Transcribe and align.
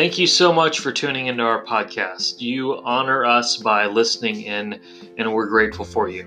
Thank 0.00 0.16
you 0.16 0.26
so 0.26 0.50
much 0.50 0.78
for 0.78 0.92
tuning 0.92 1.26
into 1.26 1.42
our 1.42 1.62
podcast. 1.62 2.40
You 2.40 2.80
honor 2.84 3.26
us 3.26 3.58
by 3.58 3.84
listening 3.84 4.40
in, 4.44 4.80
and 5.18 5.30
we're 5.30 5.46
grateful 5.46 5.84
for 5.84 6.08
you. 6.08 6.24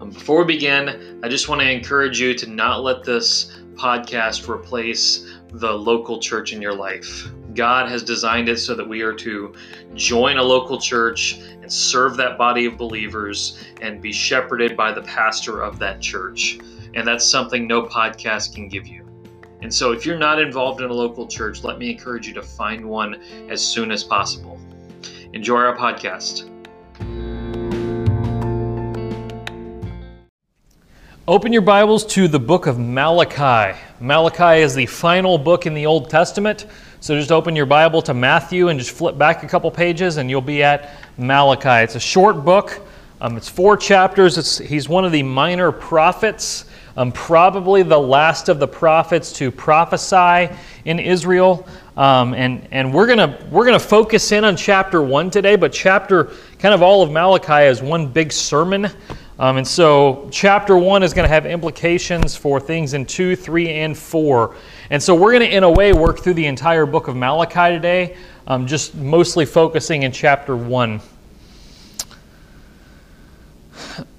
Um, 0.00 0.10
before 0.10 0.40
we 0.40 0.54
begin, 0.54 1.20
I 1.22 1.28
just 1.28 1.48
want 1.48 1.60
to 1.60 1.70
encourage 1.70 2.18
you 2.18 2.34
to 2.34 2.50
not 2.50 2.82
let 2.82 3.04
this 3.04 3.60
podcast 3.74 4.48
replace 4.48 5.24
the 5.52 5.70
local 5.70 6.18
church 6.18 6.52
in 6.52 6.60
your 6.60 6.74
life. 6.74 7.28
God 7.54 7.88
has 7.88 8.02
designed 8.02 8.48
it 8.48 8.58
so 8.58 8.74
that 8.74 8.88
we 8.88 9.02
are 9.02 9.14
to 9.14 9.54
join 9.94 10.38
a 10.38 10.42
local 10.42 10.76
church 10.76 11.38
and 11.38 11.72
serve 11.72 12.16
that 12.16 12.36
body 12.36 12.66
of 12.66 12.76
believers 12.76 13.64
and 13.80 14.02
be 14.02 14.12
shepherded 14.12 14.76
by 14.76 14.90
the 14.90 15.02
pastor 15.02 15.62
of 15.62 15.78
that 15.78 16.00
church. 16.00 16.58
And 16.96 17.06
that's 17.06 17.24
something 17.24 17.68
no 17.68 17.82
podcast 17.82 18.52
can 18.52 18.66
give 18.66 18.88
you. 18.88 19.05
And 19.66 19.74
so, 19.74 19.90
if 19.90 20.06
you're 20.06 20.16
not 20.16 20.40
involved 20.40 20.80
in 20.80 20.90
a 20.90 20.92
local 20.92 21.26
church, 21.26 21.64
let 21.64 21.76
me 21.76 21.90
encourage 21.90 22.28
you 22.28 22.34
to 22.34 22.42
find 22.42 22.88
one 22.88 23.20
as 23.48 23.60
soon 23.60 23.90
as 23.90 24.04
possible. 24.04 24.60
Enjoy 25.32 25.56
our 25.56 25.76
podcast. 25.76 26.48
Open 31.26 31.52
your 31.52 31.62
Bibles 31.62 32.06
to 32.14 32.28
the 32.28 32.38
book 32.38 32.68
of 32.68 32.78
Malachi. 32.78 33.76
Malachi 33.98 34.62
is 34.62 34.76
the 34.76 34.86
final 34.86 35.36
book 35.36 35.66
in 35.66 35.74
the 35.74 35.84
Old 35.84 36.10
Testament. 36.10 36.66
So 37.00 37.18
just 37.18 37.32
open 37.32 37.56
your 37.56 37.66
Bible 37.66 38.00
to 38.02 38.14
Matthew 38.14 38.68
and 38.68 38.78
just 38.78 38.92
flip 38.92 39.18
back 39.18 39.42
a 39.42 39.48
couple 39.48 39.68
pages, 39.72 40.18
and 40.18 40.30
you'll 40.30 40.42
be 40.42 40.62
at 40.62 40.92
Malachi. 41.18 41.82
It's 41.82 41.96
a 41.96 41.98
short 41.98 42.44
book. 42.44 42.86
Um, 43.20 43.36
it's 43.36 43.48
four 43.48 43.76
chapters. 43.76 44.38
It's, 44.38 44.58
he's 44.58 44.88
one 44.88 45.04
of 45.04 45.10
the 45.10 45.24
minor 45.24 45.72
prophets, 45.72 46.66
um, 46.96 47.12
probably 47.12 47.82
the 47.82 47.98
last 47.98 48.48
of 48.48 48.58
the 48.58 48.68
prophets 48.68 49.32
to 49.34 49.50
prophesy 49.50 50.54
in 50.84 50.98
Israel. 50.98 51.66
Um, 51.96 52.34
and 52.34 52.66
and 52.70 52.92
we're 52.92 53.06
gonna 53.06 53.38
we're 53.50 53.64
gonna 53.64 53.78
focus 53.78 54.32
in 54.32 54.44
on 54.44 54.56
chapter 54.56 55.02
one 55.02 55.30
today, 55.30 55.56
but 55.56 55.72
chapter 55.72 56.32
kind 56.58 56.74
of 56.74 56.82
all 56.82 57.02
of 57.02 57.10
Malachi 57.10 57.66
is 57.66 57.82
one 57.82 58.06
big 58.06 58.32
sermon. 58.32 58.90
Um, 59.38 59.58
and 59.58 59.68
so, 59.68 60.28
chapter 60.32 60.78
one 60.78 61.02
is 61.02 61.12
going 61.12 61.24
to 61.24 61.28
have 61.28 61.44
implications 61.44 62.34
for 62.34 62.58
things 62.58 62.94
in 62.94 63.04
two, 63.04 63.36
three, 63.36 63.68
and 63.68 63.96
four. 63.96 64.56
And 64.88 65.02
so, 65.02 65.14
we're 65.14 65.32
going 65.32 65.46
to, 65.46 65.54
in 65.54 65.62
a 65.62 65.70
way, 65.70 65.92
work 65.92 66.20
through 66.20 66.34
the 66.34 66.46
entire 66.46 66.86
book 66.86 67.06
of 67.06 67.16
Malachi 67.16 67.74
today, 67.74 68.16
um, 68.46 68.66
just 68.66 68.94
mostly 68.94 69.44
focusing 69.44 70.04
in 70.04 70.12
chapter 70.12 70.56
one. 70.56 71.02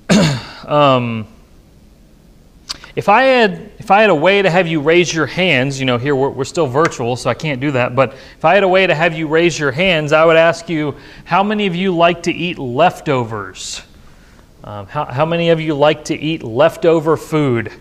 um, 0.67 1.28
if 2.98 3.09
I 3.09 3.22
had 3.26 3.70
if 3.78 3.92
I 3.92 4.02
had 4.02 4.09
a 4.09 4.16
way 4.16 4.42
to 4.42 4.50
have 4.50 4.66
you 4.66 4.81
raise 4.81 5.14
your 5.14 5.28
hands, 5.28 5.80
you 5.80 5.86
know, 5.86 6.00
here 6.00 6.16
we're, 6.16 6.31
we're, 6.31 6.45
still 6.45 6.66
virtual, 6.66 7.16
so 7.16 7.30
I 7.30 7.36
can't 7.36 7.62
do 7.62 7.70
that. 7.73 7.95
But 7.95 8.14
if 8.14 8.44
I 8.44 8.56
had 8.56 8.64
a 8.64 8.67
way 8.67 8.88
to 8.88 8.95
have 8.95 9.16
you 9.16 9.28
raise 9.28 9.59
your 9.59 9.72
hands, 9.72 10.12
I 10.12 10.26
would 10.26 10.36
ask 10.36 10.67
you, 10.67 10.95
how 11.23 11.44
many 11.44 11.67
of 11.67 11.76
you 11.76 11.95
like 11.95 12.23
to 12.23 12.34
eat 12.34 12.58
leftovers? 12.58 13.84
Um, 14.64 14.88
how, 14.88 15.06
how, 15.06 15.28
many 15.28 15.50
of 15.50 15.62
you 15.62 15.76
like 15.76 16.06
to 16.06 16.16
eat 16.16 16.42
leftover 16.42 17.17
food? 17.17 17.72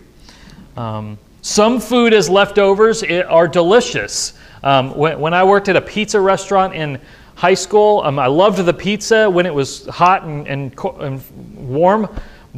Um, 0.77 1.17
some 1.41 1.81
food 1.81 2.13
as 2.13 2.29
leftovers 2.29 3.03
are 3.03 3.49
delicious. 3.49 4.35
Um, 4.63 4.95
when, 4.95 5.19
when, 5.19 5.33
I 5.33 5.45
worked 5.45 5.71
at 5.71 5.77
a 5.77 5.81
pizza 5.81 6.21
restaurant 6.21 6.75
in 6.75 7.01
high 7.37 7.55
school, 7.55 8.03
um, 8.05 8.19
I 8.19 8.27
loved 8.27 8.59
the 8.59 8.75
pizza 8.75 9.31
when 9.31 9.47
it 9.47 9.55
was 9.55 9.87
hot 9.87 10.25
and, 10.25 10.47
and, 10.47 10.79
and 11.01 11.23
warm, 11.57 12.07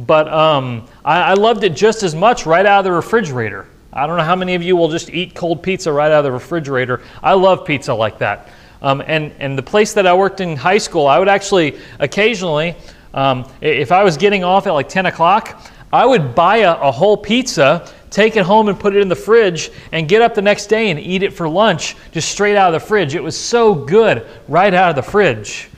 but 0.05 0.27
um, 0.31 0.87
I, 1.03 1.21
I 1.21 1.33
loved 1.33 1.63
it 1.63 1.75
just 1.75 2.03
as 2.03 2.15
much 2.15 2.45
right 2.45 2.65
out 2.65 2.79
of 2.79 2.85
the 2.85 2.91
refrigerator. 2.91 3.67
I 3.91 4.07
don't 4.07 4.17
know 4.17 4.23
how 4.23 4.35
many 4.35 4.55
of 4.55 4.63
you 4.63 4.75
will 4.75 4.89
just 4.89 5.09
eat 5.09 5.33
cold 5.33 5.63
pizza 5.63 5.91
right 5.91 6.11
out 6.11 6.19
of 6.19 6.23
the 6.23 6.31
refrigerator. 6.31 7.01
I 7.23 7.33
love 7.33 7.65
pizza 7.65 7.93
like 7.93 8.19
that. 8.19 8.49
Um, 8.81 9.03
and, 9.05 9.33
and 9.39 9.57
the 9.57 9.63
place 9.63 9.93
that 9.93 10.07
I 10.07 10.13
worked 10.13 10.41
in 10.41 10.55
high 10.55 10.77
school, 10.77 11.07
I 11.07 11.19
would 11.19 11.27
actually 11.27 11.79
occasionally 11.99 12.75
um, 13.13 13.49
if 13.59 13.91
I 13.91 14.03
was 14.03 14.17
getting 14.17 14.43
off 14.43 14.67
at 14.67 14.71
like 14.71 14.87
10 14.87 15.07
o'clock, 15.07 15.61
I 15.91 16.05
would 16.05 16.35
buy 16.35 16.57
a, 16.57 16.73
a, 16.73 16.91
whole 16.91 17.17
pizza, 17.17 17.91
take 18.11 18.35
it 18.35 18.43
home 18.43 18.69
and 18.69 18.79
put 18.79 18.95
it 18.95 19.01
in 19.01 19.09
the 19.09 19.15
fridge, 19.15 19.71
and 19.91 20.07
get 20.07 20.21
up 20.21 20.35
the 20.35 20.41
next 20.41 20.67
day 20.67 20.91
and 20.91 20.99
eat 20.99 21.23
it 21.23 21.33
for 21.33 21.49
lunch 21.49 21.95
just 22.11 22.29
straight 22.29 22.55
out 22.55 22.73
of 22.73 22.79
the 22.79 22.87
fridge. 22.87 23.15
It 23.15 23.23
was 23.23 23.35
so 23.35 23.73
good 23.73 24.27
right 24.47 24.73
out 24.73 24.91
of 24.91 24.95
the 24.95 25.11
fridge. 25.11 25.68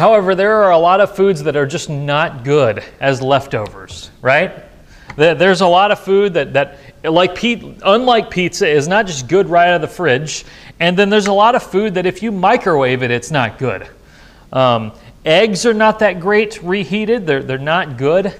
However, 0.00 0.34
there 0.34 0.62
are 0.62 0.70
a 0.70 0.78
lot 0.78 1.02
of 1.02 1.14
foods 1.14 1.42
that 1.42 1.56
are 1.56 1.66
just 1.66 1.90
not 1.90 2.42
good 2.42 2.82
as 3.00 3.20
leftovers, 3.20 4.10
right? 4.22 4.64
There's 5.14 5.60
a 5.60 5.66
lot 5.66 5.90
of 5.90 6.00
food 6.00 6.32
that, 6.32 6.54
that 6.54 6.78
like 7.04 7.38
unlike 7.42 8.30
pizza, 8.30 8.66
is 8.66 8.88
not 8.88 9.06
just 9.06 9.28
good 9.28 9.50
right 9.50 9.68
out 9.68 9.74
of 9.74 9.80
the 9.82 9.94
fridge. 9.94 10.46
And 10.78 10.96
then 10.96 11.10
there's 11.10 11.26
a 11.26 11.34
lot 11.34 11.54
of 11.54 11.62
food 11.62 11.92
that 11.94 12.06
if 12.06 12.22
you 12.22 12.32
microwave 12.32 13.02
it, 13.02 13.10
it's 13.10 13.30
not 13.30 13.58
good. 13.58 13.86
Um, 14.54 14.92
Eggs 15.26 15.66
are 15.66 15.74
not 15.74 15.98
that 15.98 16.18
great 16.18 16.62
reheated, 16.62 17.26
they're, 17.26 17.42
they're 17.42 17.58
not 17.58 17.98
good. 17.98 18.32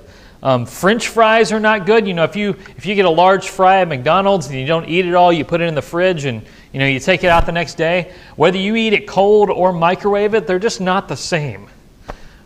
Um, 0.42 0.64
French 0.64 1.08
fries 1.08 1.52
are 1.52 1.60
not 1.60 1.84
good. 1.84 2.06
You 2.06 2.14
know, 2.14 2.24
if 2.24 2.36
you 2.36 2.56
if 2.78 2.86
you 2.86 2.94
get 2.94 3.04
a 3.04 3.10
large 3.10 3.50
fry 3.50 3.82
at 3.82 3.88
McDonald's 3.88 4.46
and 4.46 4.58
you 4.58 4.66
don't 4.66 4.88
eat 4.88 5.04
it 5.04 5.12
all, 5.12 5.30
you 5.30 5.44
put 5.44 5.60
it 5.60 5.64
in 5.64 5.74
the 5.74 5.82
fridge 5.82 6.24
and 6.24 6.42
you 6.72 6.78
know 6.80 6.86
you 6.86 7.00
take 7.00 7.24
it 7.24 7.28
out 7.28 7.46
the 7.46 7.52
next 7.52 7.74
day. 7.74 8.12
Whether 8.36 8.58
you 8.58 8.76
eat 8.76 8.92
it 8.92 9.06
cold 9.06 9.50
or 9.50 9.72
microwave 9.72 10.34
it, 10.34 10.46
they're 10.46 10.58
just 10.58 10.80
not 10.80 11.08
the 11.08 11.16
same. 11.16 11.68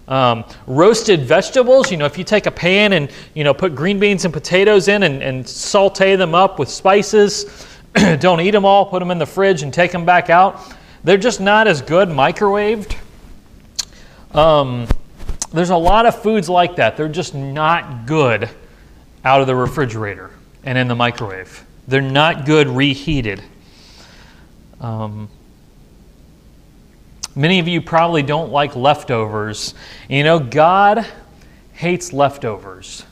Um, 0.06 0.44
roasted 0.66 1.22
vegetables, 1.22 1.90
you 1.90 1.96
know, 1.96 2.04
if 2.04 2.18
you 2.18 2.24
take 2.24 2.44
a 2.46 2.50
pan 2.50 2.92
and 2.92 3.10
you 3.34 3.44
know 3.44 3.54
put 3.54 3.74
green 3.74 3.98
beans 3.98 4.24
and 4.24 4.34
potatoes 4.34 4.88
in 4.88 5.02
and, 5.02 5.22
and 5.22 5.48
saute 5.48 6.16
them 6.16 6.34
up 6.34 6.58
with 6.58 6.68
spices, 6.68 7.66
don't 8.18 8.40
eat 8.40 8.50
them 8.50 8.64
all. 8.64 8.86
Put 8.86 8.98
them 8.98 9.10
in 9.10 9.18
the 9.18 9.26
fridge 9.26 9.62
and 9.62 9.72
take 9.72 9.92
them 9.92 10.04
back 10.04 10.30
out. 10.30 10.60
They're 11.04 11.16
just 11.18 11.40
not 11.40 11.66
as 11.66 11.82
good 11.82 12.08
microwaved. 12.08 12.96
Um, 14.32 14.88
there's 15.52 15.70
a 15.70 15.76
lot 15.76 16.06
of 16.06 16.20
foods 16.20 16.48
like 16.48 16.76
that. 16.76 16.96
They're 16.96 17.08
just 17.08 17.34
not 17.34 18.06
good 18.06 18.50
out 19.24 19.40
of 19.40 19.46
the 19.46 19.54
refrigerator 19.54 20.30
and 20.64 20.76
in 20.76 20.88
the 20.88 20.94
microwave. 20.94 21.64
They're 21.86 22.00
not 22.00 22.44
good 22.44 22.68
reheated. 22.68 23.42
Um, 24.80 25.28
many 27.34 27.58
of 27.58 27.68
you 27.68 27.80
probably 27.80 28.22
don't 28.22 28.50
like 28.50 28.76
leftovers. 28.76 29.74
You 30.08 30.24
know, 30.24 30.38
God 30.38 31.06
hates 31.72 32.12
leftovers. 32.12 33.04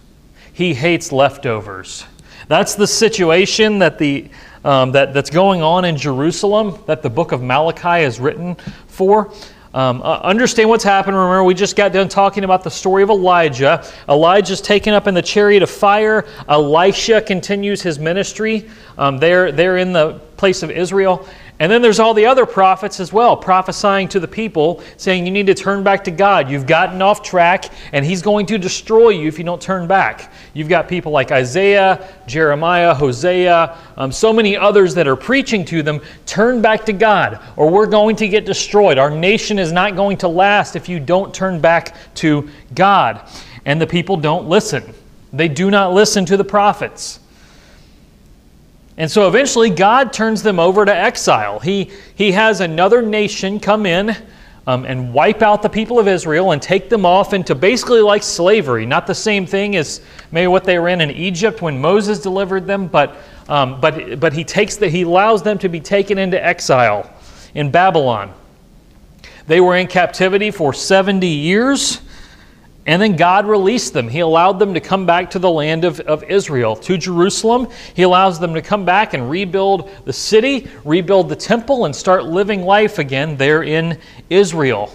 He 0.53 0.75
hates 0.75 1.13
leftovers. 1.13 2.05
That's 2.49 2.75
the 2.75 2.87
situation 2.87 3.79
that 3.79 3.99
the 3.99 4.29
um, 4.65 4.93
that, 4.93 5.13
that's 5.13 5.31
going 5.31 5.63
on 5.63 5.85
in 5.85 5.97
Jerusalem 5.97 6.79
that 6.87 7.03
the 7.03 7.11
book 7.11 7.33
of 7.33 7.43
Malachi 7.43 8.05
is 8.05 8.21
written 8.21 8.55
for. 8.87 9.33
Um, 9.75 10.03
uh, 10.03 10.21
understand 10.23 10.69
what's 10.69 10.85
happened. 10.85 11.17
Remember, 11.17 11.45
we 11.45 11.55
just 11.55 11.77
got 11.77 11.93
done 11.93 12.09
talking 12.09 12.45
about 12.45 12.63
the 12.63 12.71
story 12.71 13.03
of 13.03 13.09
Elijah. 13.09 13.85
Elijah's 14.09 14.61
taken 14.61 14.93
up 14.93 15.07
in 15.07 15.15
the 15.15 15.23
chariot 15.23 15.63
of 15.63 15.71
fire. 15.71 16.27
Elisha 16.47 17.23
continues 17.23 17.81
his 17.81 17.99
ministry 17.99 18.69
um, 18.99 19.17
there, 19.17 19.51
there 19.51 19.79
in 19.79 19.93
the 19.95 20.21
place 20.37 20.63
of 20.63 20.71
Israel. 20.71 21.27
And 21.63 21.71
then 21.71 21.81
there's 21.81 22.01
all 22.01 22.13
the 22.13 22.27
other 22.27 22.45
prophets 22.45 22.99
as 22.99 23.13
well, 23.13 23.37
prophesying 23.37 24.09
to 24.09 24.19
the 24.19 24.27
people, 24.27 24.83
saying 24.97 25.25
you 25.25 25.31
need 25.31 25.47
to 25.47 25.55
turn 25.55 25.85
back 25.85 26.03
to 26.03 26.11
God. 26.11 26.51
You've 26.51 26.67
gotten 26.67 27.01
off 27.01 27.23
track, 27.23 27.67
and 27.93 28.05
He's 28.05 28.21
going 28.21 28.47
to 28.47 28.59
destroy 28.59 29.11
you 29.11 29.29
if 29.29 29.39
you 29.39 29.45
don't 29.45 29.63
turn 29.63 29.87
back. 29.87 30.33
You've 30.55 30.69
got 30.69 30.89
people 30.89 31.13
like 31.13 31.31
Isaiah, 31.31 32.13
Jeremiah, 32.27 32.93
Hosea, 32.93 33.79
um, 33.97 34.11
so 34.11 34.33
many 34.33 34.57
others 34.57 34.93
that 34.97 35.07
are 35.07 35.15
preaching 35.15 35.65
to 35.67 35.85
them 35.85 36.01
turn 36.27 36.63
back 36.63 36.85
to 36.87 36.93
God, 36.93 37.39
or 37.55 37.71
we're 37.71 37.87
going 37.87 38.17
to 38.17 38.27
get 38.27 38.45
destroyed. 38.45 38.99
Our 38.99 39.13
nation 39.13 39.61
is 39.61 39.71
not 39.71 39.95
going 39.95 40.17
to 40.17 40.27
last 40.27 40.75
if 40.75 40.89
you 40.89 40.99
don't 40.99 41.33
turn 41.33 41.61
back 41.61 41.95
to 42.17 42.51
God. 42.75 43.31
And 43.67 43.81
the 43.81 43.87
people 43.87 44.17
don't 44.17 44.49
listen, 44.49 44.83
they 45.33 45.47
do 45.47 45.71
not 45.71 45.95
listen 45.95 46.27
to 46.27 46.37
the 46.37 46.43
prophets. 46.43 47.21
And 49.03 49.11
so 49.11 49.27
eventually, 49.27 49.69
God 49.69 50.13
turns 50.13 50.45
them 50.45 50.61
over 50.61 50.85
to 50.85 50.95
exile. 50.95 51.59
He, 51.59 51.91
he 52.15 52.31
has 52.31 52.61
another 52.61 53.03
nation 53.03 53.59
come 53.59 53.85
in 53.85 54.17
um, 54.69 54.85
and 54.85 55.13
wipe 55.13 55.43
out 55.43 55.61
the 55.61 55.69
people 55.69 55.99
of 55.99 56.07
Israel 56.07 56.53
and 56.53 56.63
take 56.63 56.89
them 56.89 57.05
off 57.05 57.33
into 57.33 57.57
basically 57.57 58.01
like 58.01 58.23
slavery. 58.23 58.87
Not 58.87 59.09
the 59.09 59.15
same 59.17 59.45
thing 59.45 59.75
as 59.75 60.03
maybe 60.31 60.47
what 60.47 60.63
they 60.63 60.79
were 60.79 60.87
in 60.87 61.01
in 61.01 61.11
Egypt 61.11 61.63
when 61.63 61.81
Moses 61.81 62.21
delivered 62.21 62.65
them, 62.69 62.87
but, 62.87 63.17
um, 63.49 63.81
but, 63.81 64.21
but 64.21 64.33
he, 64.33 64.45
takes 64.45 64.77
the, 64.77 64.89
he 64.89 65.03
allows 65.03 65.43
them 65.43 65.59
to 65.59 65.69
be 65.69 65.81
taken 65.81 66.17
into 66.17 66.41
exile 66.41 67.13
in 67.57 67.73
Babylon. 67.73 68.33
They 69.49 69.61
were 69.61 69.79
in 69.79 69.89
captivity 69.89 70.53
for 70.53 70.73
70 70.73 71.27
years. 71.27 72.01
And 72.85 73.01
then 73.01 73.15
God 73.15 73.47
released 73.47 73.93
them. 73.93 74.09
He 74.09 74.21
allowed 74.21 74.59
them 74.59 74.75
to 74.75 74.81
come 74.81 75.07
back 75.07 75.31
to 75.31 75.39
the 75.39 75.51
land 75.51 75.85
of, 75.85 76.01
of 76.01 76.25
Israel, 76.25 76.75
to 76.77 76.99
Jerusalem. 76.99 77.69
He 77.95 78.03
allows 78.03 78.41
them 78.41 78.55
to 78.55 78.63
come 78.63 78.85
back 78.85 79.15
and 79.15 79.31
rebuild 79.31 79.89
the 80.05 80.13
city, 80.13 80.69
rebuild 80.85 81.29
the 81.29 81.37
temple, 81.37 81.85
and 81.85 81.95
start 81.95 82.25
living 82.25 82.63
life 82.63 82.99
again 82.99 83.37
there 83.37 83.63
in 83.63 83.99
Israel. 84.31 84.93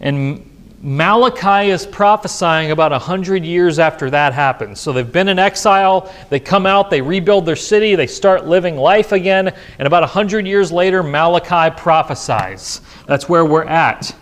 And 0.00 0.44
Malachi 0.80 1.70
is 1.70 1.84
prophesying 1.84 2.70
about 2.70 2.92
100 2.92 3.44
years 3.44 3.80
after 3.80 4.08
that 4.10 4.32
happens. 4.32 4.78
So 4.78 4.92
they've 4.92 5.10
been 5.10 5.26
in 5.26 5.40
exile, 5.40 6.12
they 6.30 6.38
come 6.38 6.66
out, 6.66 6.88
they 6.88 7.00
rebuild 7.00 7.46
their 7.46 7.56
city, 7.56 7.96
they 7.96 8.06
start 8.06 8.46
living 8.46 8.76
life 8.76 9.10
again, 9.10 9.52
and 9.78 9.86
about 9.88 10.02
100 10.02 10.46
years 10.46 10.70
later, 10.70 11.02
Malachi 11.02 11.74
prophesies. 11.76 12.80
That's 13.06 13.28
where 13.28 13.44
we're 13.44 13.64
at. 13.64 14.14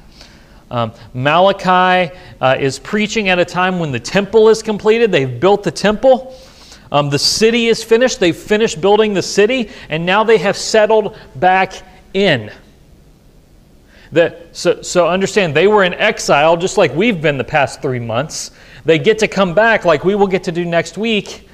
Um, 0.70 0.92
Malachi 1.14 2.12
uh, 2.40 2.56
is 2.58 2.78
preaching 2.78 3.28
at 3.28 3.38
a 3.38 3.44
time 3.44 3.78
when 3.78 3.92
the 3.92 4.00
temple 4.00 4.48
is 4.48 4.62
completed. 4.62 5.12
They've 5.12 5.38
built 5.38 5.62
the 5.62 5.70
temple. 5.70 6.36
Um, 6.90 7.10
the 7.10 7.18
city 7.18 7.66
is 7.66 7.82
finished. 7.82 8.20
They've 8.20 8.36
finished 8.36 8.80
building 8.80 9.14
the 9.14 9.22
city, 9.22 9.70
and 9.88 10.04
now 10.04 10.24
they 10.24 10.38
have 10.38 10.56
settled 10.56 11.16
back 11.36 11.74
in. 12.14 12.50
That, 14.12 14.56
so, 14.56 14.82
so 14.82 15.08
understand, 15.08 15.54
they 15.54 15.66
were 15.66 15.84
in 15.84 15.94
exile 15.94 16.56
just 16.56 16.78
like 16.78 16.94
we've 16.94 17.20
been 17.20 17.38
the 17.38 17.44
past 17.44 17.82
three 17.82 17.98
months. 17.98 18.52
They 18.84 18.98
get 18.98 19.18
to 19.20 19.28
come 19.28 19.52
back 19.54 19.84
like 19.84 20.04
we 20.04 20.14
will 20.14 20.28
get 20.28 20.44
to 20.44 20.52
do 20.52 20.64
next 20.64 20.96
week. 20.96 21.48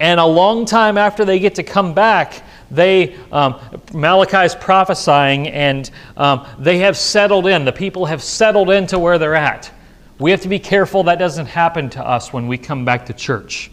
And 0.00 0.20
a 0.20 0.26
long 0.26 0.66
time 0.66 0.98
after 0.98 1.24
they 1.24 1.38
get 1.38 1.54
to 1.54 1.62
come 1.62 1.94
back, 1.94 2.42
they 2.74 3.16
um, 3.32 3.60
Malachi 3.92 4.44
is 4.44 4.54
prophesying, 4.54 5.48
and 5.48 5.90
um, 6.16 6.46
they 6.58 6.78
have 6.78 6.96
settled 6.96 7.46
in. 7.46 7.64
The 7.64 7.72
people 7.72 8.06
have 8.06 8.22
settled 8.22 8.70
into 8.70 8.98
where 8.98 9.18
they're 9.18 9.34
at. 9.34 9.70
We 10.18 10.30
have 10.30 10.42
to 10.42 10.48
be 10.48 10.58
careful 10.58 11.04
that 11.04 11.18
doesn't 11.18 11.46
happen 11.46 11.90
to 11.90 12.06
us 12.06 12.32
when 12.32 12.46
we 12.46 12.56
come 12.56 12.84
back 12.84 13.06
to 13.06 13.12
church. 13.12 13.70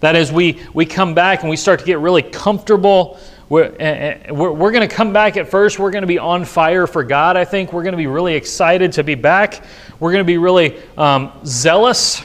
That 0.00 0.16
is, 0.16 0.32
we, 0.32 0.60
we 0.74 0.86
come 0.86 1.14
back 1.14 1.40
and 1.40 1.50
we 1.50 1.56
start 1.56 1.80
to 1.80 1.86
get 1.86 1.98
really 1.98 2.22
comfortable. 2.22 3.18
We're, 3.48 3.64
uh, 3.64 4.34
we're, 4.34 4.52
we're 4.52 4.70
going 4.70 4.86
to 4.86 4.94
come 4.94 5.12
back 5.12 5.36
at 5.36 5.48
first. 5.48 5.78
We're 5.78 5.90
going 5.90 6.02
to 6.02 6.08
be 6.08 6.18
on 6.18 6.44
fire 6.44 6.86
for 6.86 7.04
God, 7.04 7.36
I 7.36 7.44
think. 7.44 7.72
We're 7.72 7.82
going 7.82 7.92
to 7.92 7.98
be 7.98 8.06
really 8.06 8.34
excited 8.34 8.92
to 8.92 9.04
be 9.04 9.14
back. 9.14 9.64
We're 10.00 10.12
going 10.12 10.24
to 10.24 10.26
be 10.26 10.38
really 10.38 10.78
um, 10.96 11.32
zealous. 11.44 12.22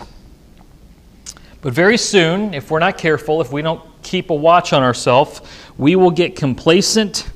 But 1.62 1.74
very 1.74 1.98
soon, 1.98 2.54
if 2.54 2.72
we're 2.72 2.80
not 2.80 2.98
careful, 2.98 3.42
if 3.42 3.52
we 3.52 3.62
don't 3.62 3.82
keep 4.04 4.30
a 4.30 4.36
watch 4.36 4.74
on 4.74 4.84
ourselves, 4.84 5.42
we 5.78 5.96
will 5.96 6.12
get 6.12 6.36
complacent 6.36 7.30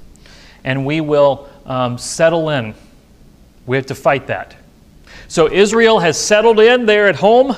and 0.63 0.85
we 0.85 1.01
will 1.01 1.49
um, 1.65 1.97
settle 1.97 2.49
in. 2.49 2.73
We 3.65 3.77
have 3.77 3.85
to 3.87 3.95
fight 3.95 4.27
that. 4.27 4.55
So 5.27 5.51
Israel 5.51 5.99
has 5.99 6.17
settled 6.17 6.59
in 6.59 6.85
there 6.85 7.07
at 7.07 7.15
home, 7.15 7.51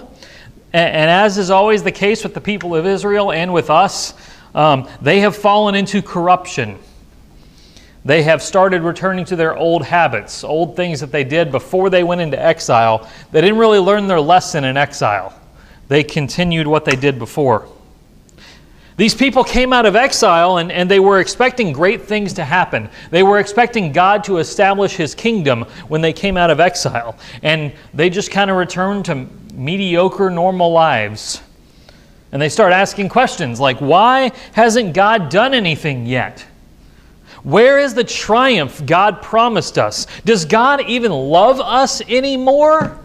and, 0.73 0.95
and 0.95 1.09
as 1.09 1.37
is 1.37 1.49
always 1.49 1.83
the 1.83 1.91
case 1.91 2.23
with 2.23 2.33
the 2.33 2.41
people 2.41 2.75
of 2.75 2.85
Israel 2.85 3.31
and 3.31 3.53
with 3.53 3.69
us, 3.69 4.13
um, 4.53 4.87
they 5.01 5.19
have 5.19 5.35
fallen 5.35 5.75
into 5.75 6.01
corruption. 6.01 6.79
They 8.05 8.21
have 8.23 8.41
started 8.41 8.83
returning 8.83 9.25
to 9.25 9.35
their 9.35 9.57
old 9.57 9.83
habits, 9.83 10.43
old 10.43 10.75
things 10.75 10.99
that 10.99 11.11
they 11.11 11.23
did 11.23 11.51
before 11.51 11.89
they 11.89 12.03
went 12.03 12.21
into 12.21 12.41
exile. 12.41 13.09
They 13.31 13.41
didn't 13.41 13.57
really 13.57 13.79
learn 13.79 14.07
their 14.07 14.21
lesson 14.21 14.63
in 14.63 14.77
exile, 14.77 15.37
they 15.87 16.03
continued 16.03 16.67
what 16.67 16.85
they 16.85 16.95
did 16.95 17.19
before. 17.19 17.67
These 18.97 19.13
people 19.13 19.43
came 19.43 19.73
out 19.73 19.85
of 19.85 19.95
exile 19.95 20.57
and, 20.57 20.71
and 20.71 20.89
they 20.89 21.01
were 21.01 21.19
expecting 21.19 21.73
great 21.73 22.03
things 22.03 22.31
to 22.33 22.45
happen. 22.45 22.89
They 23.11 23.23
were 23.23 23.39
expecting 23.39 23.91
God 23.91 24.23
to 24.25 24.37
establish 24.37 24.95
his 24.95 25.13
kingdom 25.13 25.63
when 25.89 26.01
they 26.01 26.13
came 26.13 26.37
out 26.37 26.49
of 26.49 26.61
exile. 26.61 27.17
And 27.43 27.73
they 27.93 28.09
just 28.09 28.31
kind 28.31 28.49
of 28.49 28.55
returned 28.55 29.05
to 29.05 29.27
mediocre, 29.53 30.29
normal 30.29 30.71
lives. 30.71 31.41
And 32.31 32.41
they 32.41 32.49
start 32.49 32.71
asking 32.71 33.09
questions 33.09 33.59
like, 33.59 33.79
why 33.79 34.31
hasn't 34.53 34.93
God 34.93 35.29
done 35.29 35.53
anything 35.53 36.05
yet? 36.05 36.45
Where 37.43 37.79
is 37.79 37.93
the 37.93 38.03
triumph 38.03 38.85
God 38.85 39.21
promised 39.21 39.77
us? 39.77 40.07
Does 40.23 40.45
God 40.45 40.81
even 40.89 41.11
love 41.11 41.59
us 41.59 42.01
anymore? 42.01 42.99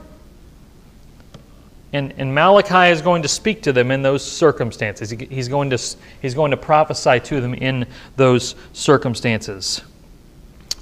And, 1.93 2.15
and 2.19 2.33
Malachi 2.33 2.93
is 2.93 3.03
going 3.03 3.23
to 3.23 3.29
speak 3.29 3.63
to 3.63 3.73
them 3.73 3.91
in 3.91 4.03
those 4.03 4.25
circumstances. 4.25 5.11
He, 5.11 5.27
he's, 5.29 5.49
going 5.49 5.71
to, 5.71 5.79
he's 6.23 6.35
going 6.35 6.53
to 6.53 6.57
prophesy 6.57 7.19
to 7.21 7.41
them 7.41 7.55
in 7.55 7.87
those 8.17 8.55
circumstances. 8.73 9.83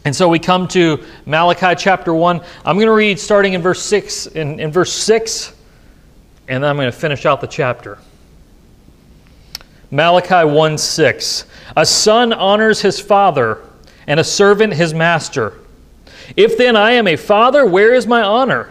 And 0.04 0.14
so 0.14 0.28
we 0.28 0.38
come 0.38 0.68
to 0.68 1.04
Malachi 1.26 1.74
chapter 1.76 2.12
1. 2.14 2.40
I'm 2.64 2.76
going 2.76 2.86
to 2.86 2.92
read 2.92 3.18
starting 3.18 3.54
in 3.54 3.62
verse 3.62 3.82
6, 3.82 4.26
in, 4.28 4.60
in 4.60 4.70
verse 4.70 4.92
6, 4.92 5.54
and 6.46 6.62
then 6.62 6.70
I'm 6.70 6.76
going 6.76 6.90
to 6.90 6.96
finish 6.96 7.26
out 7.26 7.40
the 7.40 7.46
chapter. 7.46 7.98
Malachi 9.90 10.46
1 10.46 10.78
6. 10.78 11.44
A 11.76 11.86
son 11.86 12.32
honors 12.32 12.80
his 12.80 13.00
father, 13.00 13.62
and 14.06 14.20
a 14.20 14.24
servant 14.24 14.74
his 14.74 14.92
master. 14.92 15.54
If 16.36 16.58
then 16.58 16.76
I 16.76 16.92
am 16.92 17.06
a 17.06 17.16
father, 17.16 17.64
where 17.64 17.94
is 17.94 18.06
my 18.06 18.22
honor? 18.22 18.70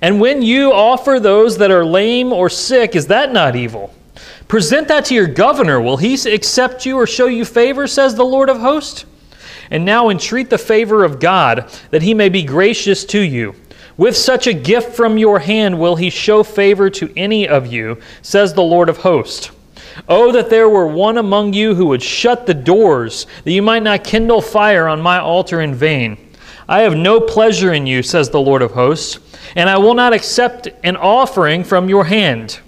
And 0.00 0.20
when 0.20 0.42
you 0.42 0.72
offer 0.72 1.20
those 1.20 1.58
that 1.58 1.70
are 1.70 1.84
lame 1.84 2.32
or 2.32 2.48
sick, 2.50 2.94
is 2.94 3.06
that 3.08 3.32
not 3.32 3.56
evil? 3.56 3.94
Present 4.48 4.88
that 4.88 5.06
to 5.06 5.14
your 5.14 5.26
governor. 5.26 5.80
Will 5.80 5.96
he 5.96 6.14
accept 6.14 6.84
you 6.84 6.96
or 6.96 7.06
show 7.06 7.26
you 7.26 7.44
favor, 7.44 7.86
says 7.86 8.14
the 8.14 8.24
Lord 8.24 8.50
of 8.50 8.60
hosts? 8.60 9.04
And 9.70 9.84
now 9.84 10.10
entreat 10.10 10.50
the 10.50 10.58
favor 10.58 11.04
of 11.04 11.20
God, 11.20 11.70
that 11.90 12.02
he 12.02 12.14
may 12.14 12.28
be 12.28 12.42
gracious 12.42 13.04
to 13.06 13.20
you. 13.20 13.54
With 13.96 14.16
such 14.16 14.46
a 14.46 14.52
gift 14.52 14.94
from 14.94 15.16
your 15.16 15.38
hand 15.38 15.78
will 15.78 15.96
he 15.96 16.10
show 16.10 16.42
favor 16.42 16.90
to 16.90 17.12
any 17.16 17.48
of 17.48 17.66
you, 17.66 18.00
says 18.22 18.52
the 18.52 18.62
Lord 18.62 18.88
of 18.88 18.98
hosts. 18.98 19.50
Oh, 20.08 20.32
that 20.32 20.50
there 20.50 20.68
were 20.68 20.88
one 20.88 21.18
among 21.18 21.52
you 21.52 21.74
who 21.74 21.86
would 21.86 22.02
shut 22.02 22.46
the 22.46 22.54
doors, 22.54 23.26
that 23.44 23.52
you 23.52 23.62
might 23.62 23.84
not 23.84 24.02
kindle 24.02 24.40
fire 24.40 24.88
on 24.88 25.00
my 25.00 25.18
altar 25.18 25.60
in 25.60 25.74
vain. 25.74 26.18
I 26.68 26.80
have 26.80 26.96
no 26.96 27.20
pleasure 27.20 27.72
in 27.72 27.86
you, 27.86 28.02
says 28.02 28.30
the 28.30 28.40
Lord 28.40 28.62
of 28.62 28.72
hosts 28.72 29.18
and 29.54 29.70
I 29.70 29.78
will 29.78 29.94
not 29.94 30.12
accept 30.12 30.68
an 30.82 30.96
offering 30.96 31.64
from 31.64 31.88
your 31.88 32.04
hand. 32.04 32.60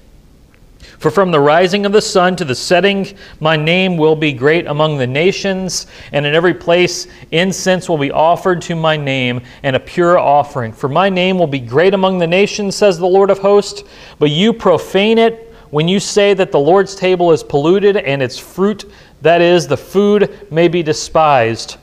For 0.98 1.10
from 1.10 1.31
the 1.31 1.40
rising 1.40 1.84
of 1.84 1.93
the 1.93 2.00
sun 2.00 2.37
to 2.37 2.44
the 2.44 2.54
setting, 2.54 3.06
my 3.38 3.54
name 3.54 3.98
will 3.98 4.16
be 4.16 4.32
great 4.32 4.67
among 4.67 4.96
the 4.96 5.06
nations, 5.06 5.86
and 6.12 6.24
in 6.24 6.34
every 6.34 6.55
place 6.55 7.06
incense 7.31 7.88
will 7.88 7.98
be 7.98 8.10
offered 8.10 8.62
to 8.62 8.74
my 8.74 8.96
name, 8.96 9.43
and 9.62 9.76
a 9.76 9.81
pure 9.81 10.19
offering. 10.19 10.72
For 10.72 10.88
my 10.88 11.10
name 11.10 11.38
will 11.38 11.46
be 11.46 11.60
great 11.60 11.93
among 11.93 12.19
the 12.19 12.26
nations, 12.26 12.76
says 12.76 12.98
the 12.98 13.06
Lord 13.06 13.31
of 13.31 13.38
hosts, 13.38 13.82
but 14.19 14.31
you 14.31 14.55
profane 14.55 15.19
it 15.19 15.55
when 15.70 15.86
you 15.86 16.00
say 16.00 16.32
that 16.32 16.50
the 16.50 16.58
Lord's 16.58 16.94
table 16.94 17.31
is 17.31 17.43
polluted, 17.43 17.98
and 17.98 18.22
its 18.22 18.38
fruit, 18.38 18.91
that 19.20 19.43
is, 19.43 19.67
the 19.67 19.76
food, 19.76 20.50
may 20.50 20.67
be 20.67 20.82
despised. 20.82 21.76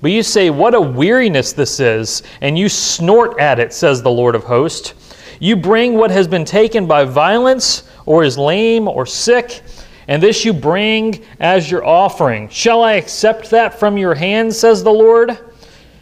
But 0.00 0.12
you 0.12 0.22
say, 0.22 0.50
What 0.50 0.74
a 0.74 0.80
weariness 0.80 1.52
this 1.52 1.80
is, 1.80 2.22
and 2.40 2.58
you 2.58 2.68
snort 2.68 3.38
at 3.40 3.58
it, 3.58 3.72
says 3.72 4.02
the 4.02 4.10
Lord 4.10 4.34
of 4.34 4.44
hosts. 4.44 4.94
You 5.40 5.56
bring 5.56 5.94
what 5.94 6.10
has 6.10 6.26
been 6.26 6.44
taken 6.44 6.86
by 6.86 7.04
violence, 7.04 7.88
or 8.06 8.24
is 8.24 8.38
lame 8.38 8.88
or 8.88 9.06
sick, 9.06 9.62
and 10.08 10.22
this 10.22 10.44
you 10.44 10.52
bring 10.52 11.24
as 11.38 11.70
your 11.70 11.84
offering. 11.84 12.48
Shall 12.48 12.82
I 12.82 12.94
accept 12.94 13.50
that 13.50 13.78
from 13.78 13.98
your 13.98 14.14
hand, 14.14 14.54
says 14.54 14.82
the 14.82 14.90
Lord? 14.90 15.38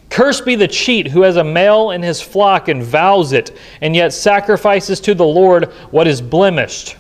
Cursed 0.09 0.45
be 0.45 0.55
the 0.55 0.69
cheat 0.69 1.09
who 1.09 1.23
has 1.23 1.37
a 1.37 1.45
male 1.45 1.91
in 1.91 2.03
his 2.03 2.23
flock 2.23 2.69
and 2.69 2.83
vows 2.83 3.33
it, 3.33 3.57
and 3.81 3.97
yet 3.97 4.13
sacrifices 4.13 5.01
to 5.01 5.15
the 5.15 5.27
Lord 5.27 5.67
what 5.91 6.07
is 6.07 6.23
blemished. 6.23 6.97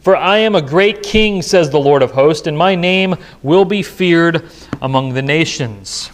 For 0.00 0.16
I 0.16 0.38
am 0.38 0.54
a 0.54 0.62
great 0.62 1.02
king, 1.02 1.42
says 1.42 1.70
the 1.70 1.80
Lord 1.80 2.02
of 2.02 2.12
hosts, 2.12 2.46
and 2.46 2.56
my 2.56 2.74
name 2.74 3.16
will 3.42 3.64
be 3.64 3.82
feared 3.82 4.48
among 4.82 5.14
the 5.14 5.22
nations. 5.22 6.10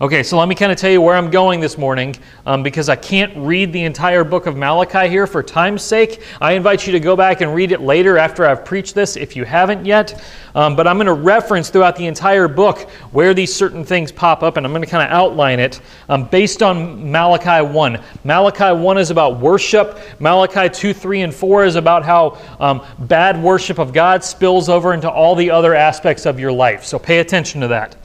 Okay, 0.00 0.22
so 0.22 0.38
let 0.38 0.46
me 0.46 0.54
kind 0.54 0.70
of 0.70 0.78
tell 0.78 0.92
you 0.92 1.02
where 1.02 1.16
I'm 1.16 1.28
going 1.28 1.58
this 1.58 1.76
morning 1.76 2.14
um, 2.46 2.62
because 2.62 2.88
I 2.88 2.94
can't 2.94 3.36
read 3.36 3.72
the 3.72 3.82
entire 3.82 4.22
book 4.22 4.46
of 4.46 4.56
Malachi 4.56 5.08
here 5.08 5.26
for 5.26 5.42
time's 5.42 5.82
sake. 5.82 6.22
I 6.40 6.52
invite 6.52 6.86
you 6.86 6.92
to 6.92 7.00
go 7.00 7.16
back 7.16 7.40
and 7.40 7.52
read 7.52 7.72
it 7.72 7.80
later 7.80 8.16
after 8.16 8.46
I've 8.46 8.64
preached 8.64 8.94
this 8.94 9.16
if 9.16 9.34
you 9.34 9.44
haven't 9.44 9.84
yet. 9.84 10.22
Um, 10.54 10.76
but 10.76 10.86
I'm 10.86 10.98
going 10.98 11.08
to 11.08 11.14
reference 11.14 11.68
throughout 11.68 11.96
the 11.96 12.06
entire 12.06 12.46
book 12.46 12.88
where 13.10 13.34
these 13.34 13.52
certain 13.52 13.84
things 13.84 14.12
pop 14.12 14.44
up 14.44 14.56
and 14.56 14.64
I'm 14.64 14.70
going 14.70 14.84
to 14.84 14.88
kind 14.88 15.02
of 15.02 15.12
outline 15.12 15.58
it 15.58 15.80
um, 16.08 16.26
based 16.26 16.62
on 16.62 17.10
Malachi 17.10 17.66
1. 17.66 18.00
Malachi 18.22 18.80
1 18.80 18.98
is 18.98 19.10
about 19.10 19.40
worship, 19.40 19.98
Malachi 20.20 20.68
2, 20.68 20.94
3, 20.94 21.22
and 21.22 21.34
4 21.34 21.64
is 21.64 21.74
about 21.74 22.04
how 22.04 22.38
um, 22.60 22.86
bad 23.00 23.42
worship 23.42 23.80
of 23.80 23.92
God 23.92 24.22
spills 24.22 24.68
over 24.68 24.94
into 24.94 25.10
all 25.10 25.34
the 25.34 25.50
other 25.50 25.74
aspects 25.74 26.24
of 26.24 26.38
your 26.38 26.52
life. 26.52 26.84
So 26.84 27.00
pay 27.00 27.18
attention 27.18 27.62
to 27.62 27.68
that. 27.68 27.96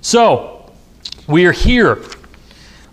So, 0.00 0.59
we 1.26 1.46
are 1.46 1.52
here. 1.52 2.02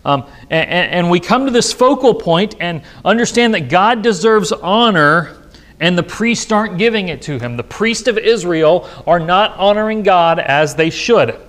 Um, 0.05 0.25
and, 0.49 0.69
and 0.69 1.09
we 1.09 1.19
come 1.19 1.45
to 1.45 1.51
this 1.51 1.73
focal 1.73 2.13
point 2.13 2.55
and 2.59 2.81
understand 3.03 3.53
that 3.53 3.69
God 3.69 4.01
deserves 4.01 4.51
honor 4.51 5.37
and 5.79 5.97
the 5.97 6.03
priests 6.03 6.51
aren't 6.51 6.77
giving 6.77 7.09
it 7.09 7.21
to 7.23 7.37
him. 7.39 7.57
The 7.57 7.63
priests 7.63 8.07
of 8.07 8.17
Israel 8.17 8.89
are 9.05 9.19
not 9.19 9.55
honoring 9.57 10.03
God 10.03 10.39
as 10.39 10.75
they 10.75 10.89
should. 10.89 11.39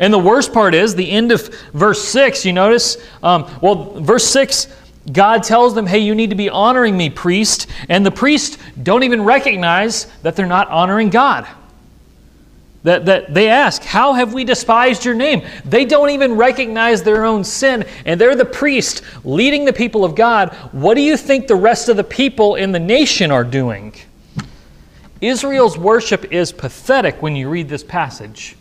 And 0.00 0.12
the 0.12 0.18
worst 0.18 0.52
part 0.52 0.74
is 0.74 0.94
the 0.94 1.08
end 1.08 1.30
of 1.32 1.48
verse 1.72 2.02
6, 2.02 2.44
you 2.44 2.52
notice? 2.52 2.96
Um, 3.22 3.48
well, 3.62 4.00
verse 4.00 4.24
6, 4.26 4.66
God 5.12 5.42
tells 5.42 5.74
them, 5.74 5.86
hey, 5.86 6.00
you 6.00 6.14
need 6.14 6.30
to 6.30 6.36
be 6.36 6.50
honoring 6.50 6.96
me, 6.96 7.10
priest. 7.10 7.68
And 7.88 8.04
the 8.04 8.10
priests 8.10 8.58
don't 8.82 9.02
even 9.02 9.22
recognize 9.22 10.06
that 10.22 10.34
they're 10.34 10.46
not 10.46 10.68
honoring 10.68 11.10
God. 11.10 11.46
That, 12.84 13.06
that 13.06 13.32
they 13.32 13.48
ask, 13.48 13.82
How 13.82 14.12
have 14.12 14.34
we 14.34 14.44
despised 14.44 15.04
your 15.04 15.14
name? 15.14 15.42
They 15.64 15.86
don't 15.86 16.10
even 16.10 16.34
recognize 16.34 17.02
their 17.02 17.24
own 17.24 17.42
sin, 17.42 17.86
and 18.04 18.20
they're 18.20 18.36
the 18.36 18.44
priest 18.44 19.02
leading 19.24 19.64
the 19.64 19.72
people 19.72 20.04
of 20.04 20.14
God. 20.14 20.54
What 20.72 20.94
do 20.94 21.00
you 21.00 21.16
think 21.16 21.46
the 21.46 21.56
rest 21.56 21.88
of 21.88 21.96
the 21.96 22.04
people 22.04 22.56
in 22.56 22.72
the 22.72 22.78
nation 22.78 23.30
are 23.30 23.42
doing? 23.42 23.94
Israel's 25.22 25.78
worship 25.78 26.30
is 26.30 26.52
pathetic 26.52 27.22
when 27.22 27.34
you 27.34 27.48
read 27.48 27.70
this 27.70 27.82
passage. 27.82 28.54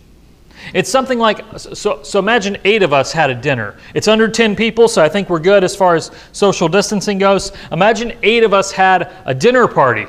It's 0.74 0.90
something 0.90 1.20
like 1.20 1.44
so, 1.58 2.02
so 2.04 2.20
imagine 2.20 2.58
eight 2.64 2.84
of 2.84 2.94
us 2.94 3.12
had 3.12 3.30
a 3.30 3.36
dinner. 3.36 3.78
It's 3.94 4.08
under 4.08 4.30
10 4.30 4.56
people, 4.56 4.88
so 4.88 5.04
I 5.04 5.10
think 5.10 5.30
we're 5.30 5.40
good 5.40 5.66
as 5.66 5.76
far 5.76 5.96
as 5.96 6.12
social 6.32 6.70
distancing 6.70 7.18
goes. 7.18 7.52
Imagine 7.74 8.18
eight 8.24 8.46
of 8.46 8.54
us 8.54 8.72
had 8.72 9.12
a 9.26 9.36
dinner 9.36 9.68
party. 9.68 10.08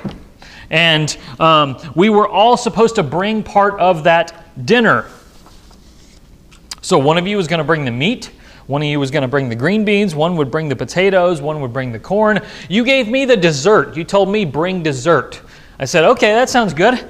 And 0.71 1.17
um, 1.39 1.77
we 1.95 2.09
were 2.09 2.29
all 2.29 2.57
supposed 2.57 2.97
to 2.97 3.03
bring 3.03 3.43
part 3.43 3.79
of 3.81 4.05
that 4.05 4.65
dinner. 4.67 5.07
So 6.81 6.99
one 6.99 7.19
of 7.19 7.27
you 7.27 7.37
was 7.37 7.49
going 7.49 7.59
to 7.59 7.65
bring 7.65 7.85
the 7.85 7.91
meat. 7.91 8.31
One 8.67 8.83
of 8.83 8.89
you 8.89 8.99
was 8.99 9.11
going 9.11 9.23
to 9.23 9.29
bring 9.29 9.49
the 9.49 9.57
green 9.57 9.85
beans. 9.85 10.15
One 10.15 10.37
would 10.37 10.51
bring 10.51 10.69
the 10.69 10.77
potatoes. 10.77 11.41
One 11.41 11.61
would 11.61 11.73
bring 11.73 11.93
the 11.93 11.99
corn. 11.99 12.41
You 12.69 12.85
gave 12.85 13.09
me 13.09 13.25
the 13.25 13.37
dessert. 13.37 13.97
You 13.97 14.05
told 14.05 14.29
me 14.29 14.45
bring 14.45 14.83
dessert. 14.83 15.41
I 15.79 15.85
said, 15.85 16.05
okay, 16.05 16.33
that 16.33 16.49
sounds 16.49 16.73
good. 16.73 17.09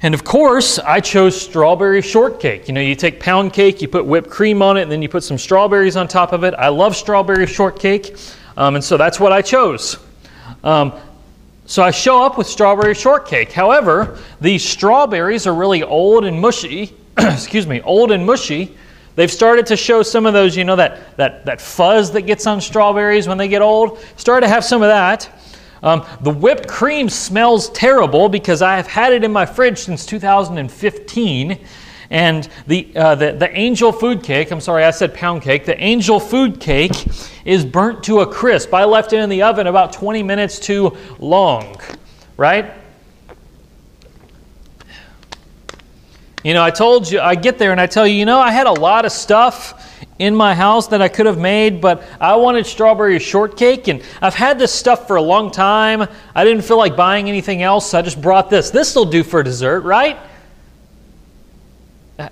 And 0.00 0.14
of 0.14 0.22
course, 0.22 0.78
I 0.78 1.00
chose 1.00 1.40
strawberry 1.40 2.02
shortcake. 2.02 2.68
You 2.68 2.74
know, 2.74 2.80
you 2.80 2.94
take 2.94 3.18
pound 3.18 3.52
cake, 3.52 3.82
you 3.82 3.88
put 3.88 4.06
whipped 4.06 4.30
cream 4.30 4.62
on 4.62 4.76
it, 4.76 4.82
and 4.82 4.92
then 4.92 5.02
you 5.02 5.08
put 5.08 5.24
some 5.24 5.38
strawberries 5.38 5.96
on 5.96 6.06
top 6.06 6.32
of 6.32 6.44
it. 6.44 6.54
I 6.54 6.68
love 6.68 6.94
strawberry 6.94 7.46
shortcake, 7.46 8.16
um, 8.56 8.76
and 8.76 8.84
so 8.84 8.96
that's 8.96 9.18
what 9.18 9.32
I 9.32 9.42
chose. 9.42 9.98
Um, 10.62 10.92
so 11.68 11.82
I 11.82 11.90
show 11.90 12.22
up 12.22 12.38
with 12.38 12.46
strawberry 12.46 12.94
shortcake. 12.94 13.52
However, 13.52 14.18
these 14.40 14.64
strawberries 14.64 15.46
are 15.46 15.54
really 15.54 15.82
old 15.82 16.24
and 16.24 16.40
mushy. 16.40 16.96
excuse 17.18 17.66
me, 17.66 17.82
old 17.82 18.10
and 18.10 18.24
mushy. 18.24 18.74
They've 19.16 19.30
started 19.30 19.66
to 19.66 19.76
show 19.76 20.02
some 20.02 20.24
of 20.24 20.32
those, 20.32 20.56
you 20.56 20.64
know, 20.64 20.76
that, 20.76 21.14
that, 21.18 21.44
that 21.44 21.60
fuzz 21.60 22.10
that 22.12 22.22
gets 22.22 22.46
on 22.46 22.62
strawberries 22.62 23.28
when 23.28 23.36
they 23.36 23.48
get 23.48 23.60
old. 23.60 23.98
Started 24.16 24.46
to 24.46 24.48
have 24.48 24.64
some 24.64 24.80
of 24.80 24.88
that. 24.88 25.28
Um, 25.82 26.06
the 26.22 26.30
whipped 26.30 26.68
cream 26.68 27.10
smells 27.10 27.68
terrible 27.68 28.30
because 28.30 28.62
I 28.62 28.76
have 28.76 28.86
had 28.86 29.12
it 29.12 29.22
in 29.22 29.30
my 29.30 29.44
fridge 29.44 29.76
since 29.76 30.06
2015. 30.06 31.66
And 32.10 32.48
the, 32.66 32.90
uh, 32.96 33.14
the, 33.16 33.32
the 33.32 33.54
angel 33.56 33.92
food 33.92 34.22
cake, 34.22 34.50
I'm 34.50 34.60
sorry, 34.60 34.84
I 34.84 34.90
said 34.90 35.12
pound 35.12 35.42
cake, 35.42 35.66
the 35.66 35.78
angel 35.82 36.18
food 36.18 36.58
cake 36.58 37.06
is 37.44 37.64
burnt 37.64 38.02
to 38.04 38.20
a 38.20 38.26
crisp. 38.26 38.72
I 38.72 38.84
left 38.84 39.12
it 39.12 39.18
in 39.18 39.28
the 39.28 39.42
oven 39.42 39.66
about 39.66 39.92
20 39.92 40.22
minutes 40.22 40.58
too 40.58 40.96
long, 41.18 41.76
right? 42.36 42.72
You 46.44 46.54
know, 46.54 46.62
I 46.62 46.70
told 46.70 47.10
you, 47.10 47.20
I 47.20 47.34
get 47.34 47.58
there 47.58 47.72
and 47.72 47.80
I 47.80 47.86
tell 47.86 48.06
you, 48.06 48.14
you 48.14 48.24
know, 48.24 48.38
I 48.38 48.52
had 48.52 48.66
a 48.66 48.72
lot 48.72 49.04
of 49.04 49.12
stuff 49.12 49.84
in 50.18 50.34
my 50.34 50.54
house 50.54 50.86
that 50.88 51.02
I 51.02 51.08
could 51.08 51.26
have 51.26 51.38
made, 51.38 51.80
but 51.80 52.02
I 52.20 52.36
wanted 52.36 52.64
strawberry 52.64 53.18
shortcake 53.18 53.88
and 53.88 54.02
I've 54.22 54.34
had 54.34 54.58
this 54.58 54.72
stuff 54.72 55.06
for 55.06 55.16
a 55.16 55.22
long 55.22 55.50
time. 55.50 56.08
I 56.34 56.44
didn't 56.44 56.62
feel 56.62 56.78
like 56.78 56.96
buying 56.96 57.28
anything 57.28 57.62
else, 57.62 57.90
so 57.90 57.98
I 57.98 58.02
just 58.02 58.22
brought 58.22 58.50
this. 58.50 58.70
This 58.70 58.94
will 58.94 59.04
do 59.04 59.22
for 59.22 59.42
dessert, 59.42 59.80
right? 59.80 60.18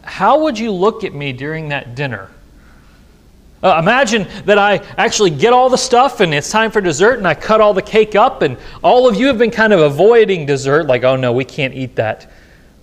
How 0.02 0.40
would 0.42 0.58
you 0.58 0.72
look 0.72 1.04
at 1.04 1.14
me 1.14 1.32
during 1.32 1.68
that 1.68 1.94
dinner? 1.94 2.30
Uh, 3.62 3.78
imagine 3.78 4.26
that 4.44 4.58
I 4.58 4.78
actually 4.98 5.30
get 5.30 5.52
all 5.52 5.70
the 5.70 5.78
stuff 5.78 6.20
and 6.20 6.34
it's 6.34 6.50
time 6.50 6.70
for 6.70 6.80
dessert 6.80 7.18
and 7.18 7.26
I 7.26 7.34
cut 7.34 7.60
all 7.60 7.72
the 7.72 7.82
cake 7.82 8.14
up, 8.14 8.42
and 8.42 8.56
all 8.82 9.08
of 9.08 9.16
you 9.16 9.28
have 9.28 9.38
been 9.38 9.50
kind 9.50 9.72
of 9.72 9.80
avoiding 9.80 10.44
dessert, 10.44 10.86
like, 10.86 11.04
oh 11.04 11.16
no, 11.16 11.32
we 11.32 11.44
can't 11.44 11.74
eat 11.74 11.96
that. 11.96 12.30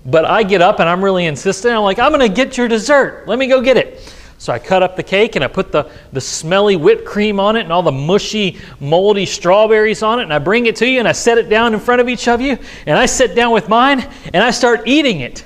But 0.06 0.26
I 0.26 0.44
get 0.44 0.62
up 0.62 0.80
and 0.80 0.90
I'm 0.90 1.04
really 1.04 1.26
insistent. 1.26 1.76
I'm 1.76 1.84
like, 1.84 2.00
I'm 2.00 2.12
going 2.12 2.28
to 2.28 2.34
get 2.34 2.58
your 2.58 2.68
dessert. 2.68 3.28
Let 3.28 3.40
me 3.40 3.48
go 3.48 3.62
get 3.62 3.78
it. 3.78 4.14
So 4.38 4.52
I 4.52 4.60
cut 4.60 4.84
up 4.84 4.98
the 4.98 5.04
cake 5.04 5.36
and 5.36 5.46
I 5.46 5.48
put 5.48 5.72
the, 5.72 5.90
the 6.12 6.20
smelly 6.20 6.76
whipped 6.76 7.06
cream 7.06 7.40
on 7.40 7.56
it 7.56 7.62
and 7.62 7.72
all 7.72 7.84
the 7.84 7.94
mushy, 7.94 8.60
moldy 8.82 9.26
strawberries 9.26 10.04
on 10.04 10.20
it, 10.20 10.24
and 10.24 10.34
I 10.34 10.40
bring 10.40 10.66
it 10.66 10.76
to 10.78 10.88
you 10.90 11.00
and 11.00 11.08
I 11.08 11.14
set 11.14 11.38
it 11.38 11.48
down 11.50 11.74
in 11.74 11.80
front 11.80 12.02
of 12.02 12.10
each 12.10 12.28
of 12.28 12.42
you, 12.42 12.58
and 12.86 12.98
I 12.98 13.06
sit 13.06 13.36
down 13.36 13.54
with 13.54 13.70
mine 13.70 14.02
and 14.34 14.44
I 14.44 14.52
start 14.52 14.84
eating 14.86 15.22
it 15.22 15.46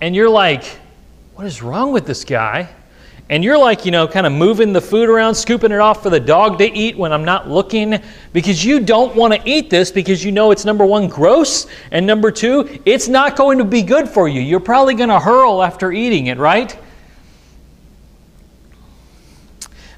and 0.00 0.14
you're 0.14 0.30
like, 0.30 0.64
what 1.34 1.46
is 1.46 1.62
wrong 1.62 1.92
with 1.92 2.06
this 2.06 2.24
guy? 2.24 2.68
And 3.30 3.44
you're 3.44 3.58
like, 3.58 3.84
you 3.84 3.92
know, 3.92 4.08
kind 4.08 4.26
of 4.26 4.32
moving 4.32 4.72
the 4.72 4.80
food 4.80 5.08
around, 5.08 5.36
scooping 5.36 5.70
it 5.70 5.78
off 5.78 6.02
for 6.02 6.10
the 6.10 6.18
dog 6.18 6.58
to 6.58 6.64
eat 6.64 6.96
when 6.96 7.12
I'm 7.12 7.24
not 7.24 7.48
looking 7.48 8.00
because 8.32 8.64
you 8.64 8.80
don't 8.80 9.14
want 9.14 9.32
to 9.32 9.40
eat 9.48 9.70
this 9.70 9.92
because 9.92 10.24
you 10.24 10.32
know 10.32 10.50
it's 10.50 10.64
number 10.64 10.84
one, 10.84 11.06
gross, 11.06 11.68
and 11.92 12.04
number 12.04 12.32
two, 12.32 12.80
it's 12.84 13.06
not 13.06 13.36
going 13.36 13.58
to 13.58 13.64
be 13.64 13.82
good 13.82 14.08
for 14.08 14.28
you. 14.28 14.40
You're 14.40 14.58
probably 14.58 14.94
going 14.94 15.10
to 15.10 15.20
hurl 15.20 15.62
after 15.62 15.92
eating 15.92 16.26
it, 16.26 16.38
right? 16.38 16.76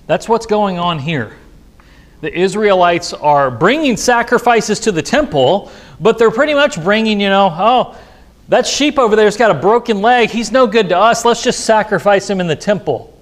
That's 0.06 0.28
what's 0.28 0.44
going 0.44 0.78
on 0.78 0.98
here. 0.98 1.34
The 2.20 2.38
Israelites 2.38 3.14
are 3.14 3.50
bringing 3.50 3.96
sacrifices 3.96 4.78
to 4.80 4.92
the 4.92 5.02
temple, 5.02 5.72
but 6.00 6.18
they're 6.18 6.30
pretty 6.30 6.52
much 6.52 6.82
bringing, 6.84 7.18
you 7.18 7.30
know, 7.30 7.48
oh, 7.50 7.98
that 8.48 8.66
sheep 8.66 8.98
over 8.98 9.16
there's 9.16 9.36
got 9.36 9.50
a 9.50 9.60
broken 9.60 10.02
leg. 10.02 10.30
He's 10.30 10.52
no 10.52 10.66
good 10.66 10.88
to 10.90 10.98
us. 10.98 11.24
Let's 11.24 11.42
just 11.42 11.64
sacrifice 11.64 12.28
him 12.28 12.40
in 12.40 12.46
the 12.46 12.56
temple. 12.56 13.12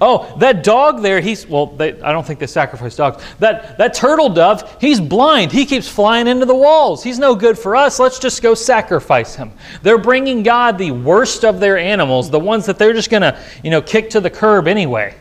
Oh, 0.00 0.36
that 0.38 0.62
dog 0.62 1.02
there, 1.02 1.20
he's, 1.20 1.44
well, 1.46 1.66
they, 1.66 2.00
I 2.02 2.12
don't 2.12 2.24
think 2.24 2.38
they 2.38 2.46
sacrifice 2.46 2.94
dogs. 2.94 3.22
That, 3.40 3.78
that 3.78 3.94
turtle 3.94 4.28
dove, 4.28 4.76
he's 4.80 5.00
blind. 5.00 5.50
He 5.50 5.66
keeps 5.66 5.88
flying 5.88 6.28
into 6.28 6.46
the 6.46 6.54
walls. 6.54 7.02
He's 7.02 7.18
no 7.18 7.34
good 7.34 7.58
for 7.58 7.74
us. 7.74 7.98
Let's 7.98 8.20
just 8.20 8.40
go 8.40 8.54
sacrifice 8.54 9.34
him. 9.34 9.50
They're 9.82 9.98
bringing 9.98 10.44
God 10.44 10.78
the 10.78 10.92
worst 10.92 11.44
of 11.44 11.58
their 11.58 11.76
animals, 11.76 12.30
the 12.30 12.38
ones 12.38 12.64
that 12.66 12.78
they're 12.78 12.92
just 12.92 13.10
going 13.10 13.22
to, 13.22 13.40
you 13.64 13.70
know, 13.72 13.82
kick 13.82 14.10
to 14.10 14.20
the 14.20 14.30
curb 14.30 14.68
anyway. 14.68 15.16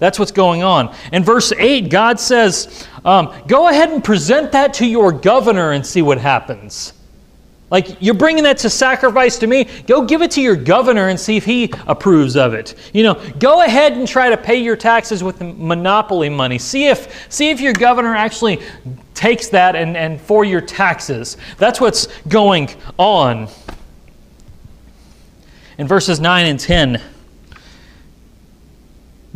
That's 0.00 0.18
what's 0.18 0.32
going 0.32 0.64
on. 0.64 0.94
In 1.12 1.22
verse 1.22 1.52
8, 1.52 1.88
God 1.88 2.18
says, 2.18 2.86
um, 3.04 3.32
Go 3.46 3.68
ahead 3.68 3.90
and 3.90 4.02
present 4.02 4.52
that 4.52 4.74
to 4.74 4.86
your 4.86 5.12
governor 5.12 5.70
and 5.70 5.86
see 5.86 6.02
what 6.02 6.18
happens. 6.18 6.92
Like, 7.68 8.00
you're 8.00 8.14
bringing 8.14 8.44
that 8.44 8.58
to 8.58 8.70
sacrifice 8.70 9.38
to 9.38 9.48
me. 9.48 9.64
Go 9.86 10.04
give 10.04 10.22
it 10.22 10.30
to 10.32 10.40
your 10.40 10.54
governor 10.54 11.08
and 11.08 11.18
see 11.18 11.36
if 11.36 11.44
he 11.44 11.72
approves 11.88 12.36
of 12.36 12.54
it. 12.54 12.76
You 12.92 13.02
know, 13.02 13.14
go 13.40 13.62
ahead 13.62 13.94
and 13.94 14.06
try 14.06 14.30
to 14.30 14.36
pay 14.36 14.56
your 14.56 14.76
taxes 14.76 15.24
with 15.24 15.40
monopoly 15.40 16.28
money. 16.28 16.58
See 16.58 16.86
if, 16.86 17.26
see 17.32 17.50
if 17.50 17.60
your 17.60 17.72
governor 17.72 18.14
actually 18.14 18.60
takes 19.14 19.48
that 19.48 19.74
and, 19.74 19.96
and 19.96 20.20
for 20.20 20.44
your 20.44 20.60
taxes. 20.60 21.36
That's 21.58 21.80
what's 21.80 22.06
going 22.28 22.70
on. 22.98 23.48
In 25.78 25.88
verses 25.88 26.20
9 26.20 26.46
and 26.46 26.60
10, 26.60 27.02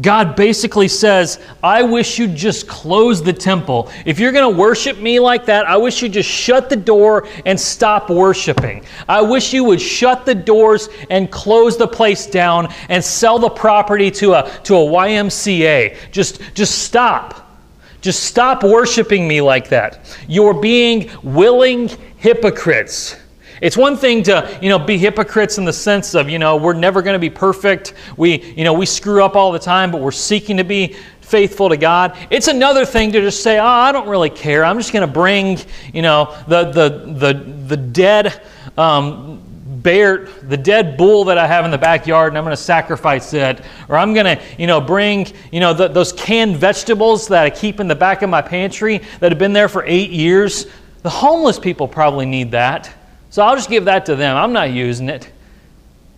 God 0.01 0.35
basically 0.35 0.89
says, 0.89 1.41
I 1.63 1.83
wish 1.83 2.19
you'd 2.19 2.35
just 2.35 2.67
close 2.67 3.23
the 3.23 3.33
temple. 3.33 3.91
If 4.07 4.19
you're 4.19 4.33
going 4.33 4.51
to 4.51 4.59
worship 4.59 4.99
me 4.99 5.21
like 5.21 5.45
that, 5.47 5.67
I 5.67 5.77
wish 5.77 6.01
you'd 6.01 6.13
just 6.13 6.29
shut 6.29 6.71
the 6.71 6.77
door 6.77 7.29
and 7.45 7.59
stop 7.59 8.09
worshiping. 8.09 8.85
I 9.09 9.21
wish 9.21 9.53
you 9.53 9.65
would 9.65 9.81
shut 9.81 10.25
the 10.25 10.35
doors 10.35 10.89
and 11.11 11.31
close 11.31 11.77
the 11.77 11.89
place 11.89 12.27
down 12.27 12.73
and 12.89 13.05
sell 13.05 13.39
the 13.39 13.51
property 13.51 14.11
to 14.13 14.35
a, 14.35 14.51
to 14.65 14.77
a 14.77 14.79
YMCA. 14.79 15.97
Just, 16.11 16.41
just 16.55 16.79
stop. 16.85 17.59
Just 18.01 18.25
stop 18.25 18.65
worshiping 18.65 19.29
me 19.29 19.43
like 19.43 19.69
that. 19.69 20.17
You're 20.27 20.55
being 20.55 21.11
willing 21.23 21.89
hypocrites. 22.17 23.17
It's 23.61 23.77
one 23.77 23.97
thing 23.97 24.23
to, 24.25 24.59
you 24.63 24.69
know, 24.69 24.79
be 24.79 24.97
hypocrites 24.97 25.59
in 25.59 25.65
the 25.65 25.73
sense 25.73 26.15
of, 26.15 26.29
you 26.29 26.39
know, 26.39 26.57
we're 26.57 26.73
never 26.73 27.03
going 27.03 27.15
to 27.15 27.19
be 27.21 27.31
perfect. 27.31 27.95
We, 28.17 28.43
you 28.55 28.65
know, 28.65 28.73
we 28.73 28.87
screw 28.87 29.23
up 29.23 29.37
all 29.37 29.53
the 29.53 29.59
time, 29.59 29.91
but 29.91 30.01
we're 30.01 30.11
seeking 30.11 30.57
to 30.57 30.65
be 30.65 30.97
faithful 31.21 31.69
to 31.69 31.77
God. 31.77 32.17
It's 32.31 32.49
another 32.49 32.85
thing 32.85 33.13
to 33.13 33.21
just 33.21 33.43
say, 33.43 33.59
"Oh, 33.59 33.65
I 33.65 33.93
don't 33.93 34.09
really 34.09 34.31
care. 34.31 34.65
I'm 34.65 34.79
just 34.79 34.93
going 34.93 35.07
to 35.07 35.13
bring, 35.13 35.59
you 35.93 36.03
know, 36.03 36.37
the 36.49 36.65
the 36.71 36.89
the 37.15 37.35
the 37.35 37.77
dead 37.77 38.43
um, 38.77 39.43
bear, 39.83 40.27
the 40.43 40.57
dead 40.57 40.97
bull 40.97 41.25
that 41.25 41.39
I 41.39 41.47
have 41.47 41.65
in 41.65 41.71
the 41.71 41.79
backyard, 41.79 42.33
and 42.33 42.39
I'm 42.39 42.45
going 42.45 42.57
to 42.57 42.63
sacrifice 42.63 43.33
it. 43.33 43.61
Or 43.89 43.97
I'm 43.97 44.13
going 44.15 44.37
to, 44.37 44.43
you 44.59 44.67
know, 44.67 44.81
bring, 44.81 45.27
you 45.53 45.61
know, 45.61 45.73
the, 45.73 45.89
those 45.89 46.13
canned 46.13 46.57
vegetables 46.57 47.29
that 47.29 47.45
I 47.45 47.51
keep 47.51 47.81
in 47.81 47.89
the 47.89 47.95
back 47.95 48.23
of 48.23 48.31
my 48.31 48.43
pantry 48.43 48.99
that 49.21 49.31
have 49.33 49.39
been 49.39 49.53
there 49.53 49.69
for 49.69 49.85
eight 49.87 50.11
years. 50.11 50.67
The 51.03 51.11
homeless 51.11 51.59
people 51.59 51.89
probably 51.89 52.27
need 52.27 52.51
that. 52.51 52.93
So 53.31 53.43
I'll 53.43 53.57
just 53.57 53.71
give 53.71 53.87
that 53.87 54.07
to 54.07 54.17
them. 54.17 54.37
I'm 54.37 54.53
not 54.53 54.71
using 54.71 55.09
it. 55.09 55.31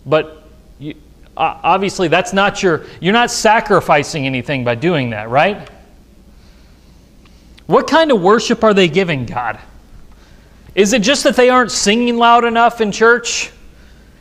But 0.05 0.43
you, 0.79 0.95
obviously 1.37 2.07
that's 2.07 2.33
not 2.33 2.61
your, 2.61 2.85
you're 2.99 3.13
not 3.13 3.31
sacrificing 3.31 4.25
anything 4.25 4.63
by 4.63 4.75
doing 4.75 5.11
that, 5.11 5.29
right? 5.29 5.69
What 7.67 7.87
kind 7.87 8.11
of 8.11 8.21
worship 8.21 8.63
are 8.63 8.73
they 8.73 8.87
giving 8.87 9.25
God? 9.25 9.59
Is 10.75 10.93
it 10.93 11.03
just 11.03 11.23
that 11.23 11.35
they 11.35 11.49
aren't 11.49 11.71
singing 11.71 12.17
loud 12.17 12.45
enough 12.45 12.81
in 12.81 12.91
church? 12.91 13.51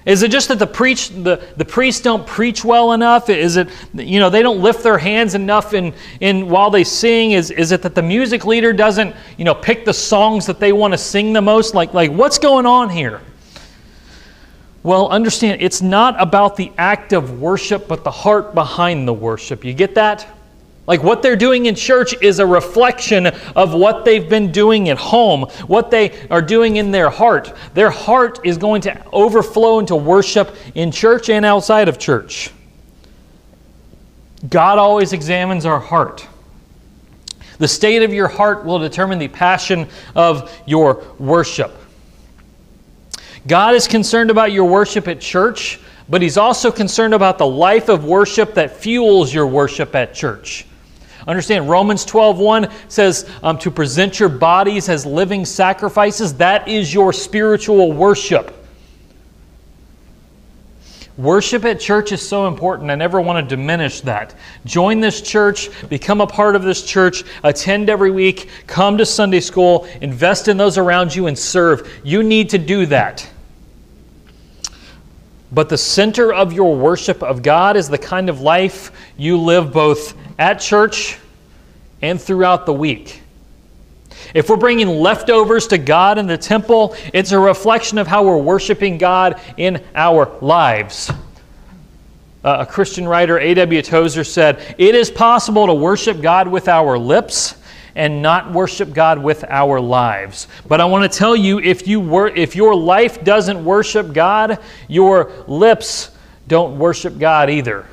Is 0.04 0.23
it 0.23 0.30
just 0.30 0.49
that 0.49 0.59
the 0.59 0.66
preach 0.66 1.11
the, 1.11 1.42
the 1.56 1.64
priests 1.64 2.00
don't 2.00 2.26
preach 2.26 2.64
well 2.64 2.92
enough? 2.92 3.28
Is 3.28 3.56
it 3.56 3.68
you 3.94 4.18
know 4.18 4.30
they 4.30 4.42
don't 4.42 4.61
lift 4.61 4.82
their 4.82 4.99
hands 4.99 5.35
enough 5.35 5.75
in, 5.75 5.94
in 6.21 6.49
while 6.49 6.71
they 6.71 6.82
sing? 6.82 7.32
Is, 7.32 7.50
is 7.50 7.71
it 7.71 7.82
that 7.82 7.94
the 7.94 8.02
music 8.02 8.44
leader 8.44 8.73
doesn't 8.73 9.14
you 9.38 9.44
know 9.44 9.54
pick 9.54 9.85
the 9.85 9.94
songs 9.94 10.47
that 10.47 10.59
they 10.59 10.73
want 10.73 10.92
to 10.92 10.99
sing 10.99 11.32
the 11.32 11.42
most? 11.42 11.75
Like 11.75 11.94
like 11.94 12.11
what's 12.11 12.38
going 12.38 12.66
on 12.66 12.90
here? 12.90 13.21
Well, 14.82 15.09
understand 15.11 15.62
it's 15.62 15.80
not 15.80 16.21
about 16.21 16.56
the 16.56 16.73
act 16.76 17.12
of 17.12 17.40
worship, 17.40 17.87
but 17.87 18.02
the 18.02 18.11
heart 18.11 18.54
behind 18.54 19.06
the 19.06 19.14
worship. 19.14 19.64
You 19.64 19.73
get 19.73 19.94
that? 19.94 20.26
Like 20.86 21.02
what 21.02 21.22
they're 21.22 21.36
doing 21.36 21.66
in 21.66 21.76
church 21.76 22.14
is 22.20 22.40
a 22.40 22.46
reflection 22.46 23.28
of 23.54 23.72
what 23.72 24.04
they've 24.04 24.28
been 24.28 24.50
doing 24.50 24.88
at 24.88 24.98
home, 24.98 25.42
what 25.68 25.90
they 25.92 26.26
are 26.28 26.42
doing 26.42 26.76
in 26.76 26.90
their 26.90 27.08
heart. 27.08 27.52
Their 27.74 27.90
heart 27.90 28.40
is 28.44 28.58
going 28.58 28.82
to 28.82 29.06
overflow 29.12 29.78
into 29.78 29.94
worship 29.94 30.56
in 30.74 30.90
church 30.90 31.28
and 31.28 31.46
outside 31.46 31.88
of 31.88 31.98
church. 31.98 32.50
God 34.48 34.78
always 34.78 35.12
examines 35.12 35.64
our 35.66 35.78
heart. 35.78 36.26
The 37.58 37.68
state 37.68 38.02
of 38.02 38.12
your 38.12 38.26
heart 38.26 38.64
will 38.64 38.80
determine 38.80 39.20
the 39.20 39.28
passion 39.28 39.86
of 40.16 40.52
your 40.66 41.04
worship. 41.20 41.70
God 43.46 43.76
is 43.76 43.86
concerned 43.86 44.32
about 44.32 44.50
your 44.50 44.64
worship 44.64 45.06
at 45.06 45.20
church, 45.20 45.78
but 46.08 46.22
He's 46.22 46.36
also 46.36 46.72
concerned 46.72 47.14
about 47.14 47.38
the 47.38 47.46
life 47.46 47.88
of 47.88 48.04
worship 48.04 48.54
that 48.54 48.76
fuels 48.76 49.32
your 49.32 49.46
worship 49.46 49.94
at 49.94 50.12
church. 50.12 50.66
Understand, 51.26 51.68
Romans 51.68 52.04
12:1 52.04 52.70
says 52.88 53.28
um, 53.42 53.58
to 53.58 53.70
present 53.70 54.18
your 54.18 54.28
bodies 54.28 54.88
as 54.88 55.06
living 55.06 55.44
sacrifices. 55.44 56.34
That 56.34 56.68
is 56.68 56.92
your 56.92 57.12
spiritual 57.12 57.92
worship. 57.92 58.58
Worship 61.18 61.66
at 61.66 61.78
church 61.78 62.10
is 62.10 62.26
so 62.26 62.46
important. 62.48 62.90
I 62.90 62.94
never 62.94 63.20
want 63.20 63.46
to 63.46 63.56
diminish 63.56 64.00
that. 64.02 64.34
Join 64.64 65.00
this 65.00 65.20
church, 65.20 65.68
become 65.90 66.22
a 66.22 66.26
part 66.26 66.56
of 66.56 66.62
this 66.62 66.84
church, 66.84 67.22
attend 67.44 67.90
every 67.90 68.10
week, 68.10 68.48
come 68.66 68.96
to 68.96 69.04
Sunday 69.04 69.40
school, 69.40 69.86
invest 70.00 70.48
in 70.48 70.56
those 70.56 70.78
around 70.78 71.14
you, 71.14 71.26
and 71.26 71.38
serve. 71.38 72.00
You 72.02 72.22
need 72.22 72.48
to 72.50 72.58
do 72.58 72.86
that. 72.86 73.28
But 75.52 75.68
the 75.68 75.76
center 75.76 76.32
of 76.32 76.52
your 76.52 76.75
worship 76.75 77.23
of 77.23 77.42
God 77.42 77.76
is 77.76 77.88
the 77.88 77.99
kind 77.99 78.30
of 78.30 78.40
life 78.40 78.90
you 79.18 79.37
live 79.37 79.73
both 79.73 80.16
at 80.38 80.54
church 80.61 81.18
and 82.00 82.21
throughout 82.21 82.64
the 82.64 82.73
week. 82.73 83.21
If 84.35 84.49
we're 84.49 84.56
bringing 84.56 84.88
leftovers 84.88 85.66
to 85.68 85.78
God 85.78 86.16
in 86.16 86.26
the 86.26 86.38
temple, 86.38 86.97
it's 87.12 87.32
a 87.32 87.38
reflection 87.38 87.99
of 87.99 88.06
how 88.06 88.25
we're 88.25 88.38
worshiping 88.38 88.97
God 88.97 89.40
in 89.59 89.85
our 89.94 90.38
lives. 90.40 91.11
Uh, 92.42 92.56
a 92.61 92.66
Christian 92.66 93.06
writer, 93.06 93.38
A.W. 93.38 93.82
Tozer, 93.82 94.25
said, 94.25 94.75
It 94.78 94.94
is 94.94 95.11
possible 95.11 95.66
to 95.66 95.75
worship 95.75 96.21
God 96.23 96.49
with 96.49 96.66
our 96.66 96.99
lips 96.99 97.56
and 97.94 98.22
not 98.22 98.52
worship 98.52 98.92
God 98.92 99.22
with 99.22 99.44
our 99.49 99.80
lives. 99.80 100.49
But 100.66 100.80
I 100.80 100.84
want 100.87 101.11
to 101.11 101.18
tell 101.18 101.37
you 101.37 101.58
if, 101.61 101.87
you 101.87 102.00
wor- 102.00 102.28
if 102.28 102.56
your 102.56 102.75
life 102.75 103.22
doesn't 103.22 103.64
worship 103.64 104.12
God, 104.12 104.58
your 104.88 105.32
lips 105.46 106.11
don't 106.49 106.78
worship 106.78 107.18
God 107.18 107.50
either. 107.50 107.87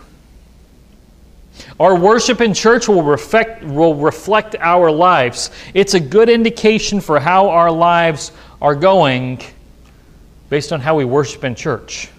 Our 1.80 1.98
worship 1.98 2.42
in 2.42 2.54
church 2.54 2.88
will 2.88 3.04
reflect, 3.04 3.64
will 3.64 3.96
reflect 3.96 4.56
our 4.60 4.92
lives. 4.92 5.52
It's 5.74 5.94
a 5.94 6.00
good 6.00 6.30
indication 6.30 7.02
for 7.02 7.20
how 7.20 7.50
our 7.50 7.72
lives 7.72 8.32
are 8.62 8.76
going 8.76 9.42
based 10.50 10.74
on 10.74 10.82
how 10.82 10.96
we 10.96 11.06
worship 11.06 11.44
in 11.44 11.56
church. 11.56 12.10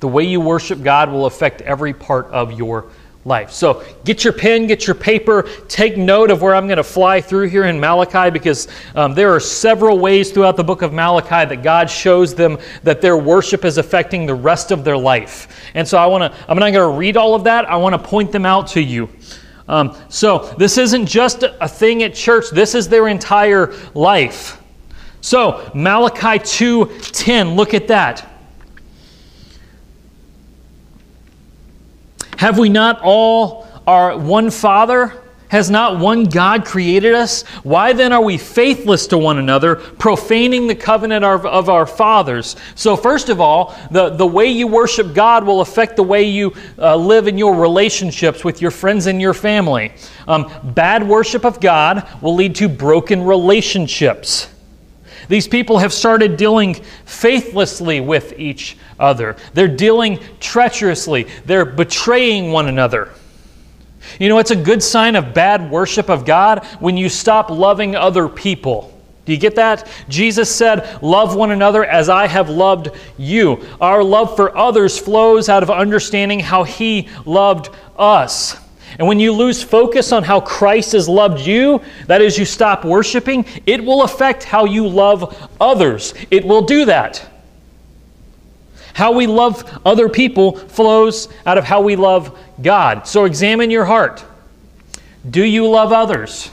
The 0.00 0.08
way 0.08 0.24
you 0.24 0.40
worship 0.40 0.82
God 0.82 1.10
will 1.10 1.26
affect 1.26 1.62
every 1.62 1.92
part 1.92 2.26
of 2.26 2.52
your 2.52 2.86
life. 3.26 3.50
So 3.50 3.84
get 4.04 4.22
your 4.22 4.32
pen, 4.32 4.68
get 4.68 4.86
your 4.86 4.94
paper, 4.94 5.48
take 5.66 5.96
note 5.96 6.30
of 6.30 6.42
where 6.42 6.54
I'm 6.54 6.66
going 6.66 6.76
to 6.76 6.84
fly 6.84 7.20
through 7.20 7.48
here 7.48 7.64
in 7.64 7.78
Malachi 7.78 8.30
because 8.30 8.68
um, 8.94 9.14
there 9.14 9.34
are 9.34 9.40
several 9.40 9.98
ways 9.98 10.30
throughout 10.30 10.56
the 10.56 10.64
book 10.64 10.82
of 10.82 10.92
Malachi 10.92 11.48
that 11.48 11.62
God 11.62 11.90
shows 11.90 12.34
them 12.34 12.56
that 12.84 13.00
their 13.00 13.16
worship 13.16 13.64
is 13.64 13.78
affecting 13.78 14.26
the 14.26 14.34
rest 14.34 14.70
of 14.70 14.84
their 14.84 14.96
life. 14.96 15.70
And 15.74 15.86
so 15.86 15.98
I 15.98 16.06
want 16.06 16.32
to, 16.32 16.38
I'm 16.48 16.56
not 16.56 16.72
going 16.72 16.92
to 16.92 16.96
read 16.96 17.16
all 17.16 17.34
of 17.34 17.44
that. 17.44 17.68
I 17.68 17.76
want 17.76 17.94
to 17.94 17.98
point 17.98 18.30
them 18.30 18.46
out 18.46 18.68
to 18.68 18.80
you. 18.80 19.10
Um, 19.68 19.96
so 20.08 20.54
this 20.58 20.78
isn't 20.78 21.06
just 21.06 21.42
a 21.42 21.68
thing 21.68 22.04
at 22.04 22.14
church. 22.14 22.50
This 22.50 22.76
is 22.76 22.88
their 22.88 23.08
entire 23.08 23.74
life. 23.94 24.62
So 25.20 25.68
Malachi 25.74 26.38
2:10, 26.38 27.56
look 27.56 27.74
at 27.74 27.88
that. 27.88 28.35
Have 32.36 32.58
we 32.58 32.68
not 32.68 33.00
all 33.02 33.66
our 33.86 34.18
one 34.18 34.50
Father? 34.50 35.12
Has 35.48 35.70
not 35.70 36.00
one 36.00 36.24
God 36.24 36.64
created 36.64 37.14
us? 37.14 37.42
Why 37.62 37.92
then 37.92 38.12
are 38.12 38.22
we 38.22 38.36
faithless 38.36 39.06
to 39.08 39.18
one 39.18 39.38
another, 39.38 39.76
profaning 39.76 40.66
the 40.66 40.74
covenant 40.74 41.24
of, 41.24 41.46
of, 41.46 41.68
our 41.68 41.86
fathers? 41.86 42.56
So, 42.74 42.96
first 42.96 43.28
of 43.28 43.40
all, 43.40 43.76
the, 43.92 44.10
the 44.10 44.26
way 44.26 44.46
you 44.46 44.66
worship 44.66 45.14
God 45.14 45.46
will 45.46 45.60
affect 45.60 45.94
the 45.94 46.02
way 46.02 46.24
you 46.24 46.52
uh, 46.78 46.96
live 46.96 47.28
in 47.28 47.38
your 47.38 47.54
relationships 47.54 48.44
with 48.44 48.60
your 48.60 48.72
friends 48.72 49.06
and 49.06 49.20
your 49.20 49.34
family. 49.34 49.92
Um, 50.26 50.50
bad 50.74 51.06
worship 51.06 51.44
of 51.44 51.60
God 51.60 52.08
will 52.20 52.34
lead 52.34 52.56
to 52.56 52.68
broken 52.68 53.22
relationships. 53.22 54.48
These 55.28 55.48
people 55.48 55.78
have 55.78 55.92
started 55.92 56.36
dealing 56.36 56.74
faithlessly 57.04 58.00
with 58.00 58.38
each 58.38 58.76
other. 58.98 59.36
They're 59.54 59.68
dealing 59.68 60.20
treacherously. 60.40 61.26
They're 61.44 61.64
betraying 61.64 62.52
one 62.52 62.68
another. 62.68 63.10
You 64.20 64.28
know, 64.28 64.38
it's 64.38 64.52
a 64.52 64.56
good 64.56 64.82
sign 64.82 65.16
of 65.16 65.34
bad 65.34 65.70
worship 65.70 66.08
of 66.08 66.24
God 66.24 66.64
when 66.80 66.96
you 66.96 67.08
stop 67.08 67.50
loving 67.50 67.96
other 67.96 68.28
people. 68.28 68.92
Do 69.24 69.32
you 69.32 69.38
get 69.38 69.56
that? 69.56 69.88
Jesus 70.08 70.48
said, 70.48 71.02
Love 71.02 71.34
one 71.34 71.50
another 71.50 71.84
as 71.84 72.08
I 72.08 72.28
have 72.28 72.48
loved 72.48 72.90
you. 73.18 73.66
Our 73.80 74.04
love 74.04 74.36
for 74.36 74.56
others 74.56 74.96
flows 74.96 75.48
out 75.48 75.64
of 75.64 75.70
understanding 75.70 76.38
how 76.38 76.62
He 76.62 77.08
loved 77.24 77.70
us. 77.98 78.56
And 78.98 79.06
when 79.06 79.20
you 79.20 79.32
lose 79.32 79.62
focus 79.62 80.12
on 80.12 80.22
how 80.22 80.40
Christ 80.40 80.92
has 80.92 81.08
loved 81.08 81.46
you, 81.46 81.82
that 82.06 82.22
is, 82.22 82.38
you 82.38 82.44
stop 82.44 82.84
worshiping, 82.84 83.44
it 83.66 83.84
will 83.84 84.02
affect 84.02 84.44
how 84.44 84.64
you 84.64 84.88
love 84.88 85.50
others. 85.60 86.14
It 86.30 86.44
will 86.44 86.62
do 86.62 86.86
that. 86.86 87.26
How 88.94 89.12
we 89.12 89.26
love 89.26 89.78
other 89.84 90.08
people 90.08 90.56
flows 90.56 91.28
out 91.44 91.58
of 91.58 91.64
how 91.64 91.82
we 91.82 91.96
love 91.96 92.38
God. 92.62 93.06
So 93.06 93.26
examine 93.26 93.70
your 93.70 93.84
heart. 93.84 94.24
Do 95.28 95.44
you 95.44 95.68
love 95.68 95.92
others? 95.92 96.50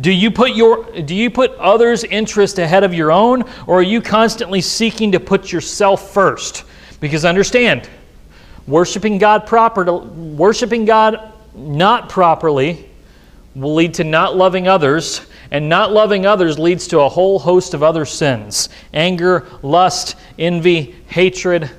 Do 0.00 0.12
you 0.12 0.30
put 0.30 0.54
your 0.54 0.84
do 1.00 1.14
you 1.14 1.30
put 1.30 1.52
others' 1.54 2.04
interest 2.04 2.58
ahead 2.58 2.84
of 2.84 2.94
your 2.94 3.10
own 3.10 3.44
or 3.66 3.80
are 3.80 3.82
you 3.82 4.00
constantly 4.00 4.60
seeking 4.60 5.12
to 5.12 5.20
put 5.20 5.50
yourself 5.50 6.12
first? 6.12 6.64
Because 7.00 7.24
understand, 7.24 7.88
Worshiping 8.66 9.18
God 9.18 9.46
proper, 9.46 9.92
worshiping 9.92 10.84
God 10.84 11.32
not 11.54 12.08
properly 12.08 12.88
will 13.54 13.74
lead 13.74 13.94
to 13.94 14.04
not 14.04 14.36
loving 14.36 14.68
others, 14.68 15.26
and 15.50 15.68
not 15.68 15.92
loving 15.92 16.26
others 16.26 16.58
leads 16.58 16.88
to 16.88 17.00
a 17.00 17.08
whole 17.08 17.38
host 17.38 17.72
of 17.74 17.82
other 17.82 18.04
sins 18.04 18.68
anger, 18.92 19.46
lust, 19.62 20.16
envy, 20.38 20.94
hatred. 21.08 21.70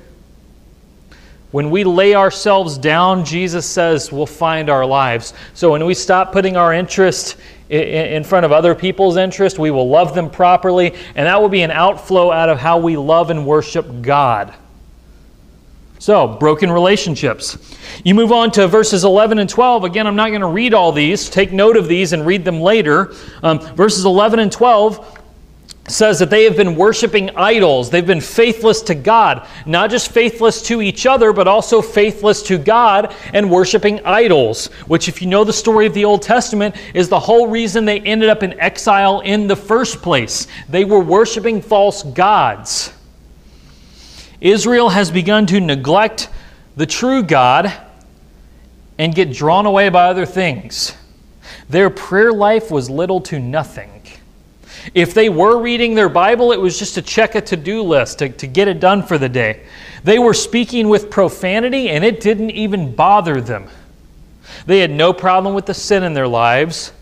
When 1.50 1.70
we 1.70 1.84
lay 1.84 2.14
ourselves 2.14 2.76
down, 2.76 3.24
Jesus 3.24 3.64
says 3.64 4.12
we'll 4.12 4.26
find 4.26 4.68
our 4.68 4.84
lives. 4.84 5.32
So 5.54 5.72
when 5.72 5.86
we 5.86 5.94
stop 5.94 6.32
putting 6.32 6.56
our 6.56 6.74
interest 6.74 7.36
in 7.70 8.24
front 8.24 8.44
of 8.44 8.52
other 8.52 8.74
people's 8.74 9.16
interest, 9.16 9.58
we 9.58 9.70
will 9.70 9.88
love 9.88 10.14
them 10.14 10.30
properly, 10.30 10.94
and 11.14 11.26
that 11.26 11.40
will 11.40 11.48
be 11.48 11.62
an 11.62 11.70
outflow 11.70 12.30
out 12.30 12.48
of 12.48 12.58
how 12.58 12.78
we 12.78 12.96
love 12.96 13.30
and 13.30 13.46
worship 13.46 14.02
God. 14.02 14.54
So, 15.98 16.28
broken 16.28 16.70
relationships. 16.70 17.58
You 18.04 18.14
move 18.14 18.30
on 18.30 18.52
to 18.52 18.68
verses 18.68 19.04
11 19.04 19.40
and 19.40 19.50
12. 19.50 19.82
Again, 19.82 20.06
I'm 20.06 20.14
not 20.14 20.28
going 20.28 20.42
to 20.42 20.46
read 20.46 20.72
all 20.72 20.92
these. 20.92 21.28
Take 21.28 21.52
note 21.52 21.76
of 21.76 21.88
these 21.88 22.12
and 22.12 22.24
read 22.24 22.44
them 22.44 22.60
later. 22.60 23.14
Um, 23.42 23.58
verses 23.58 24.04
11 24.04 24.38
and 24.38 24.52
12 24.52 25.18
says 25.90 26.18
that 26.18 26.30
they 26.30 26.44
have 26.44 26.56
been 26.56 26.76
worshiping 26.76 27.30
idols. 27.36 27.90
They've 27.90 28.06
been 28.06 28.20
faithless 28.20 28.82
to 28.82 28.94
God. 28.94 29.46
Not 29.66 29.90
just 29.90 30.12
faithless 30.12 30.62
to 30.64 30.82
each 30.82 31.06
other, 31.06 31.32
but 31.32 31.48
also 31.48 31.82
faithless 31.82 32.42
to 32.44 32.58
God 32.58 33.14
and 33.32 33.50
worshiping 33.50 34.00
idols, 34.04 34.66
which, 34.86 35.08
if 35.08 35.20
you 35.20 35.28
know 35.28 35.44
the 35.44 35.52
story 35.52 35.86
of 35.86 35.94
the 35.94 36.04
Old 36.04 36.22
Testament, 36.22 36.76
is 36.94 37.08
the 37.08 37.18
whole 37.18 37.48
reason 37.48 37.84
they 37.84 38.00
ended 38.00 38.28
up 38.28 38.42
in 38.42 38.58
exile 38.60 39.20
in 39.20 39.46
the 39.46 39.56
first 39.56 40.02
place. 40.02 40.46
They 40.68 40.84
were 40.84 41.00
worshiping 41.00 41.60
false 41.60 42.02
gods. 42.02 42.92
Israel 44.40 44.90
has 44.90 45.10
begun 45.10 45.46
to 45.46 45.60
neglect 45.60 46.28
the 46.76 46.86
true 46.86 47.22
God 47.22 47.72
and 48.98 49.14
get 49.14 49.32
drawn 49.32 49.66
away 49.66 49.88
by 49.88 50.08
other 50.08 50.26
things. 50.26 50.96
Their 51.68 51.90
prayer 51.90 52.32
life 52.32 52.70
was 52.70 52.88
little 52.88 53.20
to 53.22 53.38
nothing. 53.38 53.90
If 54.94 55.12
they 55.12 55.28
were 55.28 55.60
reading 55.60 55.94
their 55.94 56.08
Bible, 56.08 56.52
it 56.52 56.60
was 56.60 56.78
just 56.78 56.94
to 56.94 57.02
check 57.02 57.34
a 57.34 57.40
to 57.42 57.56
do 57.56 57.82
list, 57.82 58.20
to, 58.20 58.28
to 58.28 58.46
get 58.46 58.68
it 58.68 58.80
done 58.80 59.02
for 59.02 59.18
the 59.18 59.28
day. 59.28 59.66
They 60.04 60.18
were 60.18 60.34
speaking 60.34 60.88
with 60.88 61.10
profanity, 61.10 61.90
and 61.90 62.04
it 62.04 62.20
didn't 62.20 62.50
even 62.50 62.94
bother 62.94 63.40
them. 63.40 63.68
They 64.66 64.78
had 64.80 64.90
no 64.90 65.12
problem 65.12 65.54
with 65.54 65.66
the 65.66 65.74
sin 65.74 66.04
in 66.04 66.14
their 66.14 66.28
lives. 66.28 66.92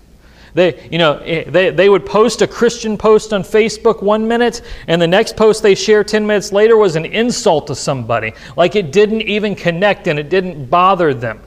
They, 0.56 0.88
you 0.90 0.96
know, 0.96 1.18
eh, 1.18 1.44
they, 1.50 1.68
they 1.68 1.90
would 1.90 2.06
post 2.06 2.40
a 2.40 2.46
Christian 2.46 2.96
post 2.96 3.34
on 3.34 3.42
Facebook 3.42 4.02
one 4.02 4.26
minute, 4.26 4.62
and 4.86 5.00
the 5.02 5.06
next 5.06 5.36
post 5.36 5.62
they 5.62 5.74
share 5.74 6.02
10 6.02 6.26
minutes 6.26 6.50
later 6.50 6.78
was 6.78 6.96
an 6.96 7.04
insult 7.04 7.66
to 7.66 7.74
somebody. 7.74 8.32
Like 8.56 8.74
it 8.74 8.90
didn't 8.90 9.20
even 9.20 9.54
connect 9.54 10.06
and 10.06 10.18
it 10.18 10.30
didn't 10.30 10.70
bother 10.70 11.12
them. 11.12 11.42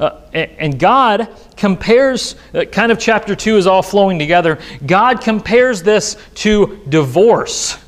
Uh, 0.00 0.20
and 0.34 0.76
God 0.76 1.28
compares, 1.56 2.34
uh, 2.52 2.64
kind 2.64 2.90
of 2.90 2.98
chapter 2.98 3.36
2 3.36 3.58
is 3.58 3.68
all 3.68 3.80
flowing 3.80 4.18
together. 4.18 4.58
God 4.84 5.20
compares 5.20 5.84
this 5.84 6.16
to 6.34 6.82
divorce. 6.88 7.78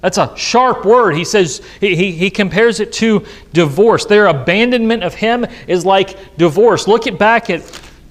That's 0.00 0.18
a 0.18 0.36
sharp 0.36 0.84
word. 0.84 1.14
He 1.14 1.24
says, 1.24 1.62
he, 1.80 1.94
he, 1.94 2.10
he, 2.10 2.30
compares 2.30 2.80
it 2.80 2.92
to 2.94 3.24
divorce. 3.52 4.04
Their 4.06 4.26
abandonment 4.26 5.04
of 5.04 5.14
Him 5.14 5.46
is 5.68 5.86
like 5.86 6.36
divorce. 6.36 6.88
Look 6.88 7.06
at 7.06 7.16
back 7.16 7.48
at 7.48 7.62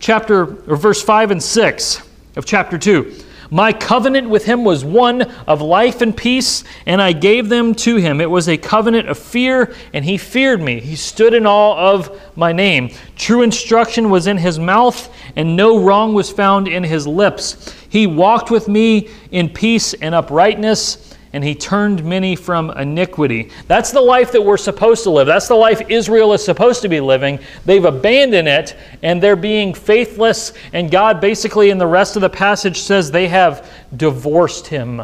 chapter 0.02 0.42
or 0.70 0.76
verse 0.76 1.02
5 1.02 1.32
and 1.32 1.42
6 1.42 2.02
of 2.36 2.46
chapter 2.46 2.78
2. 2.78 3.24
My 3.54 3.74
covenant 3.74 4.30
with 4.30 4.46
him 4.46 4.64
was 4.64 4.86
one 4.86 5.24
of 5.46 5.62
life 5.62 6.00
and 6.00 6.16
peace, 6.16 6.64
and 6.86 7.02
I 7.02 7.12
gave 7.12 7.50
them 7.50 7.76
to 7.76 7.98
him. 7.98 8.22
It 8.22 8.30
was 8.30 8.48
a 8.48 8.56
covenant 8.56 9.10
of 9.10 9.20
fear, 9.20 9.76
and 9.94 10.06
he 10.06 10.18
feared 10.18 10.62
me. 10.62 10.80
He 10.80 10.96
stood 10.96 11.34
in 11.34 11.46
awe 11.46 11.92
of 11.94 12.18
my 12.38 12.54
name. 12.54 12.92
True 13.18 13.42
instruction 13.42 14.10
was 14.10 14.26
in 14.26 14.38
his 14.38 14.58
mouth, 14.58 15.14
and 15.36 15.58
no 15.58 15.84
wrong 15.84 16.14
was 16.14 16.32
found 16.32 16.70
in 16.70 16.84
his 16.84 17.06
lips. 17.06 17.76
He 17.90 18.08
walked 18.08 18.52
with 18.52 18.70
me 18.70 19.10
in 19.32 19.50
peace 19.50 19.94
and 19.96 20.16
uprightness 20.16 21.11
and 21.34 21.44
he 21.44 21.56
turned 21.56 22.04
many 22.04 22.36
from 22.36 22.70
iniquity. 22.72 23.52
That's 23.68 23.92
the 23.92 24.02
life 24.02 24.34
that 24.34 24.44
we're 24.44 24.58
supposed 24.58 25.04
to 25.04 25.10
live. 25.10 25.28
That's 25.28 25.48
the 25.48 25.56
life 25.56 25.82
Israel 25.90 26.34
is 26.34 26.44
supposed 26.44 26.82
to 26.82 26.90
be 26.90 27.00
living. 27.00 27.40
They've 27.66 27.86
abandoned 27.86 28.50
it 28.50 28.76
and 29.02 29.24
they're 29.24 29.38
being 29.38 29.74
faithless. 29.74 30.52
And 30.74 30.92
God, 30.92 31.22
basically, 31.22 31.70
in 31.70 31.78
the 31.78 31.88
rest 31.88 32.18
of 32.18 32.22
the 32.22 32.30
passage, 32.30 32.80
says 32.80 33.12
they 33.12 33.30
have 33.30 33.70
divorced 33.96 34.68
him. 34.68 35.04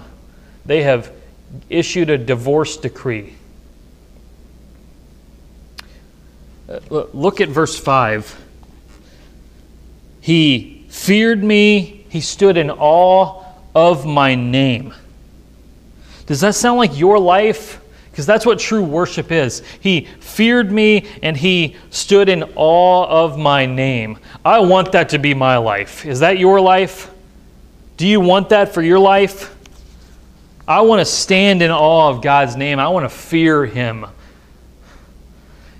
They 0.65 0.83
have 0.83 1.13
issued 1.69 2.09
a 2.09 2.17
divorce 2.17 2.75
decree. 2.75 3.33
Uh, 6.67 6.79
look 7.13 7.39
at 7.39 7.47
verse 7.47 7.79
5. 7.79 8.43
He 10.19 10.85
feared 10.89 11.41
me, 11.41 12.05
he 12.09 12.19
stood 12.19 12.57
in 12.57 12.69
awe 12.69 13.45
of 13.73 14.05
my 14.05 14.35
name. 14.35 14.93
Does 16.27 16.41
that 16.41 16.55
sound 16.55 16.77
like 16.77 16.97
your 16.97 17.17
life? 17.17 17.81
Because 18.11 18.25
that's 18.25 18.45
what 18.45 18.59
true 18.59 18.83
worship 18.83 19.31
is. 19.31 19.63
He 19.79 20.07
feared 20.19 20.71
me 20.71 21.07
and 21.21 21.37
he 21.37 21.75
stood 21.89 22.29
in 22.29 22.43
awe 22.55 23.05
of 23.07 23.37
my 23.37 23.65
name. 23.65 24.17
I 24.43 24.59
want 24.59 24.91
that 24.93 25.09
to 25.09 25.19
be 25.19 25.33
my 25.33 25.57
life. 25.57 26.05
Is 26.05 26.19
that 26.19 26.37
your 26.37 26.59
life? 26.59 27.11
Do 27.95 28.07
you 28.07 28.19
want 28.19 28.49
that 28.49 28.73
for 28.73 28.81
your 28.81 28.99
life? 28.99 29.55
I 30.67 30.81
want 30.81 30.99
to 30.99 31.05
stand 31.05 31.61
in 31.61 31.71
awe 31.71 32.09
of 32.09 32.21
God's 32.21 32.55
name. 32.55 32.79
I 32.79 32.89
want 32.89 33.05
to 33.05 33.15
fear 33.15 33.65
him. 33.65 34.05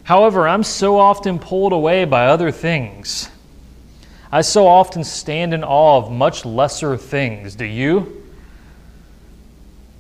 However, 0.03 0.47
I'm 0.47 0.63
so 0.63 0.97
often 0.97 1.39
pulled 1.39 1.73
away 1.73 2.05
by 2.05 2.27
other 2.27 2.51
things. 2.51 3.29
I 4.31 4.41
so 4.41 4.67
often 4.67 5.03
stand 5.03 5.53
in 5.53 5.63
awe 5.63 5.97
of 5.97 6.12
much 6.12 6.45
lesser 6.45 6.95
things. 6.95 7.55
Do 7.55 7.65
you? 7.65 8.26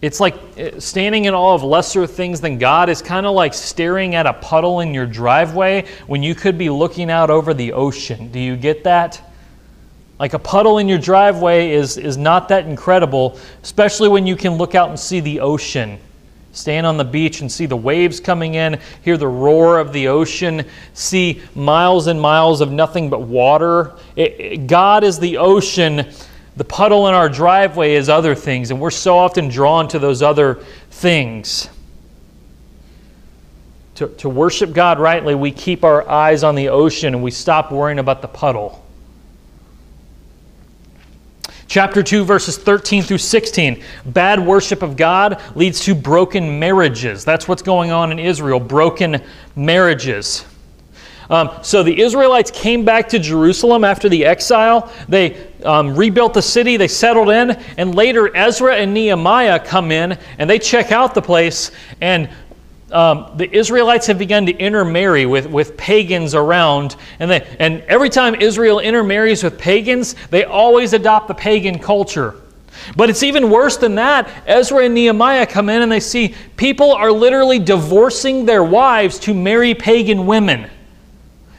It's 0.01 0.19
like 0.19 0.35
uh, 0.59 0.79
standing 0.79 1.25
in 1.25 1.33
awe 1.33 1.55
of 1.55 1.63
lesser 1.63 2.05
things 2.05 2.39
than 2.39 2.59
God 2.59 2.87
is 2.89 3.01
kind 3.01 3.25
of 3.25 3.33
like 3.33 3.53
staring 3.53 4.13
at 4.13 4.27
a 4.27 4.33
puddle 4.33 4.81
in 4.81 4.93
your 4.93 5.07
driveway 5.07 5.87
when 6.05 6.21
you 6.21 6.35
could 6.35 6.57
be 6.57 6.69
looking 6.69 7.09
out 7.09 7.29
over 7.29 7.53
the 7.53 7.73
ocean. 7.73 8.31
Do 8.31 8.39
you 8.39 8.55
get 8.55 8.83
that? 8.83 9.21
Like 10.19 10.33
a 10.33 10.39
puddle 10.39 10.77
in 10.77 10.87
your 10.87 10.99
driveway 10.99 11.71
is, 11.71 11.97
is 11.97 12.17
not 12.17 12.49
that 12.49 12.65
incredible, 12.65 13.39
especially 13.63 14.09
when 14.09 14.27
you 14.27 14.35
can 14.35 14.53
look 14.53 14.75
out 14.75 14.89
and 14.89 14.99
see 14.99 15.19
the 15.19 15.39
ocean. 15.39 15.99
Stand 16.53 16.87
on 16.87 16.97
the 16.97 17.05
beach 17.05 17.41
and 17.41 17.51
see 17.51 17.67
the 17.67 17.77
waves 17.77 18.19
coming 18.19 18.55
in, 18.55 18.79
hear 19.03 19.15
the 19.15 19.27
roar 19.27 19.77
of 19.77 19.93
the 19.93 20.07
ocean, 20.07 20.65
see 20.93 21.41
miles 21.53 22.07
and 22.07 22.19
miles 22.19 22.61
of 22.61 22.71
nothing 22.71 23.11
but 23.11 23.21
water. 23.21 23.93
It, 24.15 24.39
it, 24.39 24.67
God 24.67 25.03
is 25.03 25.19
the 25.19 25.37
ocean 25.37 26.07
the 26.57 26.65
puddle 26.65 27.07
in 27.07 27.13
our 27.13 27.29
driveway 27.29 27.93
is 27.93 28.09
other 28.09 28.33
things, 28.33 28.71
and 28.71 28.81
we're 28.81 28.89
so 28.89 29.15
often 29.15 29.47
drawn 29.47 29.87
to 29.89 29.99
those 29.99 30.23
other 30.23 30.55
things. 30.89 31.69
To, 33.95 34.07
to 34.07 34.27
worship 34.27 34.73
God 34.73 34.99
rightly, 34.99 35.35
we 35.35 35.51
keep 35.51 35.83
our 35.83 36.07
eyes 36.09 36.43
on 36.43 36.55
the 36.55 36.69
ocean 36.69 37.13
and 37.13 37.23
we 37.23 37.29
stop 37.29 37.71
worrying 37.71 37.99
about 37.99 38.23
the 38.23 38.27
puddle. 38.27 38.83
Chapter 41.67 42.01
2, 42.01 42.23
verses 42.23 42.57
13 42.57 43.03
through 43.03 43.17
16. 43.19 43.83
Bad 44.05 44.43
worship 44.43 44.81
of 44.81 44.97
God 44.97 45.39
leads 45.55 45.81
to 45.81 45.93
broken 45.93 46.59
marriages. 46.59 47.23
That's 47.23 47.47
what's 47.47 47.61
going 47.61 47.91
on 47.91 48.11
in 48.11 48.17
Israel 48.17 48.59
broken 48.59 49.21
marriages. 49.55 50.43
Um, 51.29 51.51
so 51.61 51.83
the 51.83 52.01
Israelites 52.01 52.51
came 52.51 52.85
back 52.85 53.09
to 53.09 53.19
Jerusalem 53.19 53.83
after 53.83 54.07
the 54.09 54.25
exile. 54.25 54.91
They 55.09 55.47
um, 55.63 55.95
rebuilt 55.95 56.33
the 56.33 56.41
city, 56.41 56.77
they 56.77 56.87
settled 56.87 57.29
in, 57.29 57.51
and 57.77 57.95
later 57.95 58.35
Ezra 58.35 58.75
and 58.75 58.93
Nehemiah 58.93 59.59
come 59.59 59.91
in 59.91 60.17
and 60.37 60.49
they 60.49 60.59
check 60.59 60.91
out 60.91 61.13
the 61.13 61.21
place. 61.21 61.71
And 61.99 62.29
um, 62.91 63.33
the 63.35 63.53
Israelites 63.53 64.07
have 64.07 64.17
begun 64.17 64.45
to 64.45 64.53
intermarry 64.53 65.25
with, 65.25 65.47
with 65.47 65.75
pagans 65.75 66.33
around. 66.33 66.95
And, 67.19 67.29
they, 67.29 67.45
and 67.59 67.81
every 67.83 68.09
time 68.09 68.35
Israel 68.35 68.79
intermarries 68.79 69.43
with 69.43 69.57
pagans, 69.57 70.15
they 70.29 70.45
always 70.45 70.93
adopt 70.93 71.27
the 71.27 71.33
pagan 71.33 71.79
culture. 71.79 72.35
But 72.95 73.09
it's 73.09 73.23
even 73.23 73.49
worse 73.49 73.75
than 73.75 73.95
that. 73.95 74.29
Ezra 74.45 74.85
and 74.85 74.93
Nehemiah 74.93 75.45
come 75.45 75.67
in 75.67 75.81
and 75.81 75.91
they 75.91 75.99
see 75.99 76.35
people 76.55 76.93
are 76.93 77.11
literally 77.11 77.59
divorcing 77.59 78.45
their 78.45 78.63
wives 78.63 79.19
to 79.19 79.33
marry 79.33 79.73
pagan 79.73 80.25
women. 80.25 80.69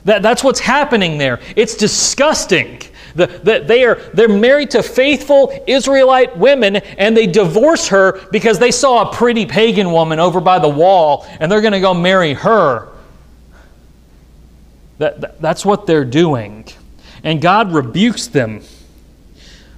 That, 0.08 0.22
that's 0.22 0.42
what's 0.42 0.60
happening 0.60 1.18
there. 1.18 1.38
It's 1.54 1.74
disgusting. 1.74 2.80
The, 3.14 3.26
the, 3.26 3.62
they 3.66 3.84
are, 3.84 3.96
they're 4.14 4.26
married 4.26 4.70
to 4.70 4.82
faithful 4.82 5.52
Israelite 5.66 6.34
women 6.34 6.76
and 6.76 7.14
they 7.14 7.26
divorce 7.26 7.88
her 7.88 8.26
because 8.32 8.58
they 8.58 8.70
saw 8.70 9.10
a 9.10 9.12
pretty 9.12 9.44
pagan 9.44 9.92
woman 9.92 10.18
over 10.18 10.40
by 10.40 10.60
the 10.60 10.68
wall 10.68 11.26
and 11.40 11.52
they're 11.52 11.60
going 11.60 11.74
to 11.74 11.80
go 11.80 11.92
marry 11.92 12.32
her. 12.32 12.88
That, 14.96 15.20
that, 15.20 15.42
that's 15.42 15.66
what 15.66 15.86
they're 15.86 16.06
doing. 16.06 16.64
And 17.22 17.42
God 17.42 17.74
rebukes 17.74 18.28
them. 18.28 18.62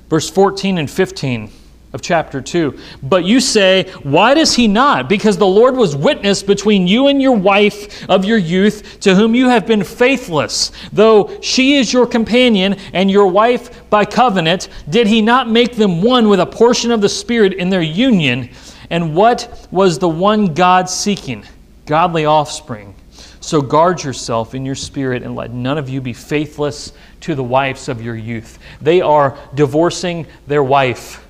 Verse 0.08 0.30
14 0.30 0.78
and 0.78 0.88
15 0.88 1.50
of 1.92 2.02
chapter 2.02 2.40
2. 2.40 2.78
But 3.02 3.24
you 3.24 3.40
say, 3.40 3.90
Why 4.02 4.34
does 4.34 4.54
he 4.54 4.68
not? 4.68 5.08
Because 5.08 5.36
the 5.36 5.46
Lord 5.46 5.76
was 5.76 5.96
witness 5.96 6.42
between 6.42 6.86
you 6.86 7.08
and 7.08 7.20
your 7.20 7.36
wife 7.36 8.08
of 8.08 8.24
your 8.24 8.38
youth, 8.38 9.00
to 9.00 9.14
whom 9.14 9.34
you 9.34 9.48
have 9.48 9.66
been 9.66 9.82
faithless. 9.82 10.70
Though 10.92 11.40
she 11.40 11.76
is 11.76 11.92
your 11.92 12.06
companion 12.06 12.74
and 12.92 13.10
your 13.10 13.26
wife 13.26 13.88
by 13.90 14.04
covenant, 14.04 14.68
did 14.88 15.06
he 15.06 15.20
not 15.20 15.48
make 15.48 15.76
them 15.76 16.02
one 16.02 16.28
with 16.28 16.40
a 16.40 16.46
portion 16.46 16.90
of 16.90 17.00
the 17.00 17.08
Spirit 17.08 17.54
in 17.54 17.70
their 17.70 17.82
union? 17.82 18.50
And 18.90 19.14
what 19.14 19.68
was 19.70 19.98
the 19.98 20.08
one 20.08 20.54
God 20.54 20.88
seeking? 20.88 21.44
Godly 21.86 22.24
offspring. 22.24 22.94
So 23.40 23.60
guard 23.62 24.04
yourself 24.04 24.54
in 24.54 24.66
your 24.66 24.74
spirit 24.74 25.22
and 25.22 25.34
let 25.34 25.52
none 25.52 25.78
of 25.78 25.88
you 25.88 26.00
be 26.00 26.12
faithless 26.12 26.92
to 27.22 27.34
the 27.34 27.42
wives 27.42 27.88
of 27.88 28.02
your 28.02 28.14
youth. 28.14 28.58
They 28.82 29.00
are 29.00 29.38
divorcing 29.54 30.26
their 30.46 30.62
wife 30.62 31.26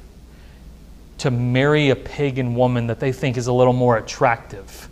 to 1.21 1.31
marry 1.31 1.91
a 1.91 1.97
pagan 1.97 2.55
woman 2.55 2.87
that 2.87 2.99
they 2.99 3.13
think 3.13 3.37
is 3.37 3.47
a 3.47 3.53
little 3.53 3.75
more 3.75 3.99
attractive. 3.99 4.89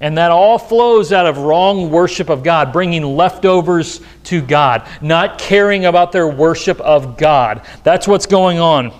And 0.00 0.18
that 0.18 0.30
all 0.30 0.58
flows 0.58 1.12
out 1.12 1.24
of 1.24 1.38
wrong 1.38 1.90
worship 1.90 2.28
of 2.28 2.42
God, 2.42 2.72
bringing 2.72 3.02
leftovers 3.02 4.00
to 4.24 4.42
God, 4.42 4.86
not 5.00 5.38
caring 5.38 5.86
about 5.86 6.12
their 6.12 6.28
worship 6.28 6.80
of 6.80 7.16
God. 7.16 7.64
That's 7.84 8.08
what's 8.08 8.26
going 8.26 8.58
on. 8.58 8.92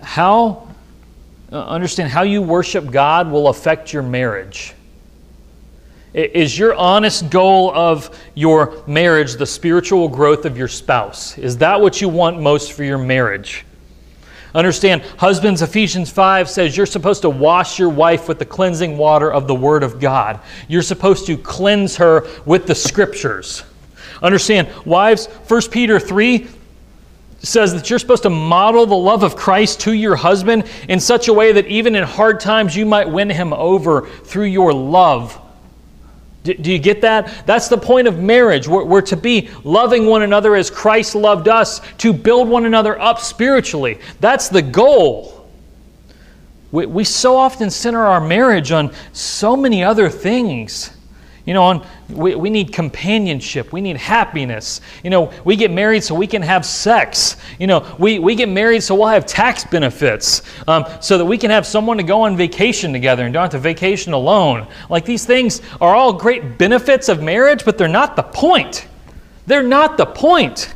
How, 0.00 0.68
uh, 1.52 1.64
understand, 1.64 2.10
how 2.10 2.22
you 2.22 2.40
worship 2.40 2.90
God 2.90 3.30
will 3.30 3.48
affect 3.48 3.92
your 3.92 4.02
marriage. 4.02 4.74
Is 6.14 6.58
your 6.58 6.74
honest 6.74 7.30
goal 7.30 7.70
of 7.74 8.16
your 8.34 8.82
marriage 8.86 9.34
the 9.34 9.46
spiritual 9.46 10.08
growth 10.08 10.44
of 10.46 10.56
your 10.56 10.68
spouse? 10.68 11.36
Is 11.36 11.58
that 11.58 11.80
what 11.80 12.00
you 12.00 12.08
want 12.08 12.40
most 12.40 12.72
for 12.72 12.84
your 12.84 12.98
marriage? 12.98 13.66
Understand, 14.54 15.02
husbands, 15.18 15.60
Ephesians 15.62 16.10
5 16.10 16.48
says 16.48 16.76
you're 16.76 16.86
supposed 16.86 17.22
to 17.22 17.30
wash 17.30 17.78
your 17.78 17.90
wife 17.90 18.28
with 18.28 18.38
the 18.38 18.46
cleansing 18.46 18.96
water 18.96 19.30
of 19.30 19.46
the 19.46 19.54
Word 19.54 19.82
of 19.82 20.00
God. 20.00 20.40
You're 20.68 20.82
supposed 20.82 21.26
to 21.26 21.36
cleanse 21.36 21.96
her 21.96 22.26
with 22.46 22.66
the 22.66 22.74
Scriptures. 22.74 23.62
Understand, 24.22 24.68
wives, 24.84 25.26
1 25.26 25.62
Peter 25.70 26.00
3 26.00 26.48
says 27.40 27.72
that 27.72 27.88
you're 27.88 27.98
supposed 27.98 28.24
to 28.24 28.30
model 28.30 28.86
the 28.86 28.96
love 28.96 29.22
of 29.22 29.36
Christ 29.36 29.80
to 29.80 29.92
your 29.92 30.16
husband 30.16 30.64
in 30.88 30.98
such 30.98 31.28
a 31.28 31.32
way 31.32 31.52
that 31.52 31.66
even 31.66 31.94
in 31.94 32.02
hard 32.02 32.40
times 32.40 32.74
you 32.74 32.84
might 32.84 33.08
win 33.08 33.30
him 33.30 33.52
over 33.52 34.08
through 34.08 34.46
your 34.46 34.72
love. 34.72 35.38
Do, 36.48 36.54
do 36.54 36.72
you 36.72 36.78
get 36.78 37.02
that? 37.02 37.44
That's 37.44 37.68
the 37.68 37.76
point 37.76 38.08
of 38.08 38.20
marriage. 38.20 38.66
We're, 38.66 38.82
we're, 38.82 39.02
to 39.02 39.18
be 39.18 39.50
loving 39.64 40.06
one 40.06 40.22
another 40.22 40.56
as 40.56 40.70
Christ 40.70 41.14
loved 41.14 41.46
us, 41.46 41.82
to 41.98 42.10
build 42.10 42.48
one 42.48 42.64
another 42.64 42.98
up 42.98 43.20
spiritually. 43.20 43.98
That's 44.20 44.48
the 44.48 44.62
goal. 44.62 45.46
We, 46.72 46.86
we 46.86 47.04
so 47.04 47.36
often 47.36 47.68
center 47.68 48.00
our 48.00 48.26
marriage 48.26 48.72
on 48.72 48.94
so 49.12 49.56
many 49.58 49.84
other 49.84 50.08
things. 50.08 50.90
You 51.48 51.54
know, 51.54 51.82
we, 52.10 52.34
we 52.34 52.50
need 52.50 52.74
companionship. 52.74 53.72
We 53.72 53.80
need 53.80 53.96
happiness. 53.96 54.82
You 55.02 55.08
know, 55.08 55.32
we 55.46 55.56
get 55.56 55.70
married 55.70 56.04
so 56.04 56.14
we 56.14 56.26
can 56.26 56.42
have 56.42 56.66
sex. 56.66 57.38
You 57.58 57.66
know, 57.66 57.96
we, 57.98 58.18
we 58.18 58.34
get 58.34 58.50
married 58.50 58.82
so 58.82 58.94
we'll 58.94 59.08
have 59.08 59.24
tax 59.24 59.64
benefits, 59.64 60.42
um, 60.68 60.84
so 61.00 61.16
that 61.16 61.24
we 61.24 61.38
can 61.38 61.50
have 61.50 61.66
someone 61.66 61.96
to 61.96 62.02
go 62.02 62.20
on 62.20 62.36
vacation 62.36 62.92
together 62.92 63.24
and 63.24 63.32
don't 63.32 63.44
have 63.44 63.52
to 63.52 63.58
vacation 63.58 64.12
alone. 64.12 64.66
Like 64.90 65.06
these 65.06 65.24
things 65.24 65.62
are 65.80 65.96
all 65.96 66.12
great 66.12 66.58
benefits 66.58 67.08
of 67.08 67.22
marriage, 67.22 67.64
but 67.64 67.78
they're 67.78 67.88
not 67.88 68.14
the 68.14 68.24
point. 68.24 68.86
They're 69.46 69.62
not 69.62 69.96
the 69.96 70.04
point. 70.04 70.74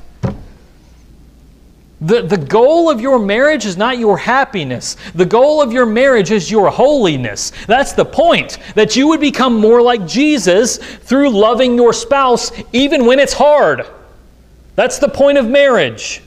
The, 2.02 2.22
the 2.22 2.36
goal 2.36 2.90
of 2.90 3.00
your 3.00 3.20
marriage 3.20 3.64
is 3.64 3.76
not 3.76 3.96
your 3.96 4.18
happiness. 4.18 4.96
The 5.14 5.24
goal 5.24 5.62
of 5.62 5.72
your 5.72 5.86
marriage 5.86 6.32
is 6.32 6.50
your 6.50 6.68
holiness. 6.68 7.52
That's 7.68 7.92
the 7.92 8.04
point. 8.04 8.58
That 8.74 8.96
you 8.96 9.06
would 9.08 9.20
become 9.20 9.54
more 9.60 9.80
like 9.80 10.04
Jesus 10.04 10.78
through 10.78 11.30
loving 11.30 11.76
your 11.76 11.92
spouse 11.92 12.50
even 12.72 13.06
when 13.06 13.20
it's 13.20 13.32
hard. 13.32 13.86
That's 14.74 14.98
the 14.98 15.08
point 15.08 15.38
of 15.38 15.46
marriage. 15.46 16.22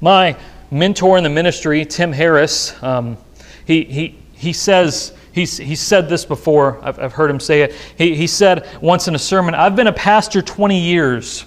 My 0.00 0.34
mentor 0.70 1.18
in 1.18 1.24
the 1.24 1.30
ministry, 1.30 1.84
Tim 1.84 2.10
Harris, 2.10 2.82
um, 2.82 3.18
he, 3.66 3.84
he, 3.84 4.18
he 4.32 4.52
says, 4.54 5.12
He's, 5.32 5.58
he 5.58 5.76
said 5.76 6.08
this 6.08 6.24
before, 6.24 6.82
I've, 6.82 6.98
I've 6.98 7.12
heard 7.12 7.30
him 7.30 7.40
say 7.40 7.60
it. 7.60 7.74
He, 7.98 8.14
he 8.14 8.26
said 8.26 8.66
once 8.80 9.06
in 9.06 9.14
a 9.14 9.18
sermon, 9.18 9.54
I've 9.54 9.76
been 9.76 9.88
a 9.88 9.92
pastor 9.92 10.40
20 10.40 10.80
years. 10.80 11.44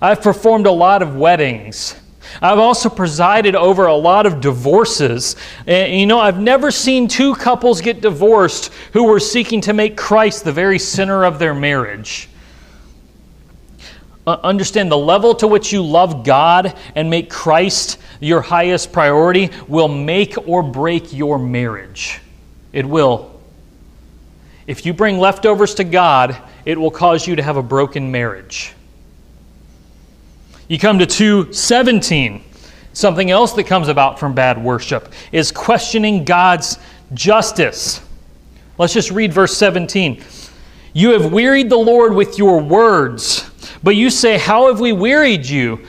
I've 0.00 0.22
performed 0.22 0.66
a 0.66 0.72
lot 0.72 1.02
of 1.02 1.16
weddings. 1.16 1.96
I've 2.40 2.58
also 2.58 2.88
presided 2.88 3.54
over 3.54 3.86
a 3.86 3.94
lot 3.94 4.26
of 4.26 4.40
divorces. 4.40 5.36
And, 5.66 5.92
you 5.92 6.06
know, 6.06 6.20
I've 6.20 6.38
never 6.38 6.70
seen 6.70 7.08
two 7.08 7.34
couples 7.34 7.80
get 7.80 8.00
divorced 8.00 8.72
who 8.92 9.04
were 9.04 9.20
seeking 9.20 9.60
to 9.62 9.72
make 9.72 9.96
Christ 9.96 10.44
the 10.44 10.52
very 10.52 10.78
center 10.78 11.24
of 11.24 11.38
their 11.38 11.54
marriage. 11.54 12.28
Uh, 14.26 14.38
understand 14.42 14.92
the 14.92 14.98
level 14.98 15.34
to 15.34 15.48
which 15.48 15.72
you 15.72 15.82
love 15.82 16.22
God 16.22 16.76
and 16.94 17.08
make 17.08 17.30
Christ 17.30 17.98
your 18.20 18.42
highest 18.42 18.92
priority 18.92 19.50
will 19.66 19.88
make 19.88 20.36
or 20.46 20.62
break 20.62 21.12
your 21.14 21.38
marriage. 21.38 22.20
It 22.72 22.84
will. 22.84 23.40
If 24.66 24.84
you 24.84 24.92
bring 24.92 25.18
leftovers 25.18 25.74
to 25.76 25.84
God, 25.84 26.36
it 26.66 26.78
will 26.78 26.90
cause 26.90 27.26
you 27.26 27.36
to 27.36 27.42
have 27.42 27.56
a 27.56 27.62
broken 27.62 28.12
marriage. 28.12 28.74
You 30.68 30.78
come 30.78 30.98
to 30.98 31.06
217. 31.06 32.44
Something 32.92 33.30
else 33.30 33.52
that 33.54 33.64
comes 33.64 33.88
about 33.88 34.18
from 34.18 34.34
bad 34.34 34.62
worship 34.62 35.12
is 35.32 35.50
questioning 35.50 36.24
God's 36.24 36.78
justice. 37.14 38.02
Let's 38.76 38.92
just 38.92 39.10
read 39.10 39.32
verse 39.32 39.56
17. 39.56 40.22
You 40.92 41.10
have 41.10 41.32
wearied 41.32 41.70
the 41.70 41.76
Lord 41.76 42.14
with 42.14 42.38
your 42.38 42.60
words, 42.60 43.48
but 43.82 43.96
you 43.96 44.10
say, 44.10 44.36
How 44.36 44.66
have 44.66 44.80
we 44.80 44.92
wearied 44.92 45.46
you? 45.46 45.80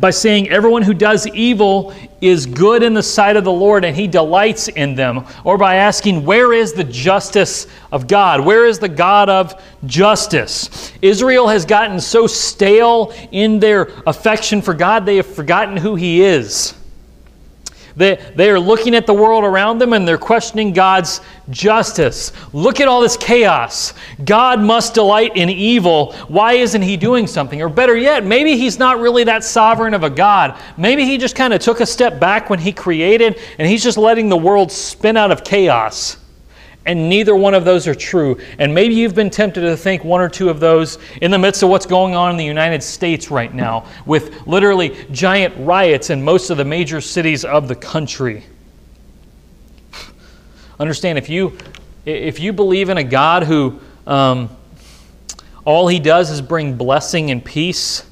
By 0.00 0.10
saying 0.10 0.48
everyone 0.50 0.82
who 0.82 0.94
does 0.94 1.26
evil 1.28 1.92
is 2.20 2.46
good 2.46 2.82
in 2.82 2.94
the 2.94 3.02
sight 3.02 3.36
of 3.36 3.44
the 3.44 3.52
Lord 3.52 3.84
and 3.84 3.96
he 3.96 4.06
delights 4.06 4.68
in 4.68 4.94
them, 4.94 5.24
or 5.44 5.58
by 5.58 5.76
asking, 5.76 6.24
Where 6.24 6.52
is 6.52 6.72
the 6.72 6.84
justice 6.84 7.66
of 7.92 8.06
God? 8.06 8.40
Where 8.44 8.66
is 8.66 8.78
the 8.78 8.88
God 8.88 9.28
of 9.28 9.62
justice? 9.86 10.92
Israel 11.02 11.48
has 11.48 11.64
gotten 11.64 12.00
so 12.00 12.26
stale 12.26 13.12
in 13.30 13.58
their 13.58 13.90
affection 14.06 14.62
for 14.62 14.74
God, 14.74 15.06
they 15.06 15.16
have 15.16 15.26
forgotten 15.26 15.76
who 15.76 15.94
he 15.94 16.22
is. 16.22 16.74
They, 17.98 18.14
they 18.36 18.48
are 18.48 18.60
looking 18.60 18.94
at 18.94 19.06
the 19.06 19.12
world 19.12 19.42
around 19.42 19.78
them 19.78 19.92
and 19.92 20.06
they're 20.06 20.16
questioning 20.16 20.72
God's 20.72 21.20
justice. 21.50 22.32
Look 22.52 22.80
at 22.80 22.86
all 22.86 23.00
this 23.00 23.16
chaos. 23.16 23.92
God 24.24 24.60
must 24.60 24.94
delight 24.94 25.36
in 25.36 25.50
evil. 25.50 26.12
Why 26.28 26.52
isn't 26.52 26.80
He 26.80 26.96
doing 26.96 27.26
something? 27.26 27.60
Or 27.60 27.68
better 27.68 27.96
yet, 27.96 28.24
maybe 28.24 28.56
He's 28.56 28.78
not 28.78 29.00
really 29.00 29.24
that 29.24 29.42
sovereign 29.42 29.94
of 29.94 30.04
a 30.04 30.10
God. 30.10 30.56
Maybe 30.76 31.04
He 31.04 31.18
just 31.18 31.34
kind 31.34 31.52
of 31.52 31.60
took 31.60 31.80
a 31.80 31.86
step 31.86 32.20
back 32.20 32.48
when 32.50 32.60
He 32.60 32.72
created 32.72 33.40
and 33.58 33.66
He's 33.66 33.82
just 33.82 33.98
letting 33.98 34.28
the 34.28 34.36
world 34.36 34.70
spin 34.70 35.16
out 35.16 35.32
of 35.32 35.42
chaos 35.42 36.18
and 36.88 37.10
neither 37.10 37.36
one 37.36 37.52
of 37.52 37.66
those 37.66 37.86
are 37.86 37.94
true. 37.94 38.40
And 38.58 38.74
maybe 38.74 38.94
you've 38.94 39.14
been 39.14 39.28
tempted 39.28 39.60
to 39.60 39.76
think 39.76 40.04
one 40.04 40.22
or 40.22 40.28
two 40.30 40.48
of 40.48 40.58
those 40.58 40.96
in 41.20 41.30
the 41.30 41.38
midst 41.38 41.62
of 41.62 41.68
what's 41.68 41.84
going 41.84 42.14
on 42.14 42.30
in 42.30 42.38
the 42.38 42.44
United 42.46 42.82
States 42.82 43.30
right 43.30 43.52
now, 43.52 43.86
with 44.06 44.46
literally 44.46 44.96
giant 45.12 45.54
riots 45.58 46.08
in 46.08 46.24
most 46.24 46.48
of 46.48 46.56
the 46.56 46.64
major 46.64 47.02
cities 47.02 47.44
of 47.44 47.68
the 47.68 47.76
country. 47.76 48.42
Understand, 50.80 51.18
if 51.18 51.28
you, 51.28 51.58
if 52.06 52.40
you 52.40 52.54
believe 52.54 52.88
in 52.88 52.96
a 52.96 53.04
God 53.04 53.42
who 53.42 53.78
um, 54.06 54.48
all 55.66 55.88
he 55.88 56.00
does 56.00 56.30
is 56.30 56.40
bring 56.40 56.74
blessing 56.74 57.30
and 57.30 57.44
peace, 57.44 58.02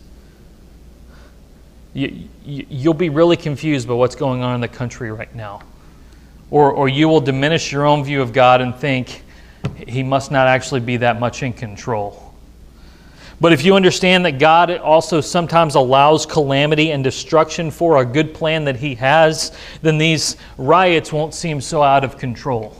you, 1.94 2.28
you, 2.44 2.66
you'll 2.68 2.92
be 2.92 3.08
really 3.08 3.38
confused 3.38 3.88
by 3.88 3.94
what's 3.94 4.16
going 4.16 4.42
on 4.42 4.54
in 4.54 4.60
the 4.60 4.68
country 4.68 5.10
right 5.10 5.34
now 5.34 5.62
or, 6.50 6.70
or 6.70 6.88
you 6.88 7.09
will 7.09 7.20
diminish 7.20 7.72
your 7.72 7.87
own 7.87 8.04
view 8.04 8.22
of 8.22 8.32
God 8.32 8.61
and 8.61 8.74
think 8.74 9.22
he 9.87 10.02
must 10.02 10.30
not 10.30 10.46
actually 10.46 10.80
be 10.80 10.98
that 10.98 11.18
much 11.18 11.42
in 11.42 11.52
control. 11.52 12.26
But 13.40 13.52
if 13.52 13.64
you 13.64 13.74
understand 13.74 14.24
that 14.24 14.38
God 14.38 14.70
also 14.70 15.20
sometimes 15.20 15.74
allows 15.74 16.24
calamity 16.24 16.92
and 16.92 17.04
destruction 17.04 17.70
for 17.70 17.98
a 17.98 18.04
good 18.04 18.32
plan 18.32 18.64
that 18.64 18.76
He 18.76 18.94
has, 18.94 19.56
then 19.82 19.98
these 19.98 20.37
riots 20.56 21.12
won't 21.12 21.35
seem 21.35 21.61
so 21.61 21.82
out 21.82 22.02
of 22.02 22.16
control. 22.16 22.74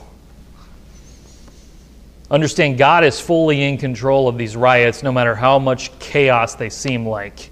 Understand 2.31 2.77
God 2.77 3.03
is 3.03 3.19
fully 3.19 3.63
in 3.63 3.77
control 3.77 4.27
of 4.27 4.37
these 4.37 4.55
riots, 4.55 5.03
no 5.03 5.11
matter 5.11 5.35
how 5.35 5.59
much 5.59 5.97
chaos 5.99 6.55
they 6.55 6.69
seem 6.69 7.07
like. 7.07 7.51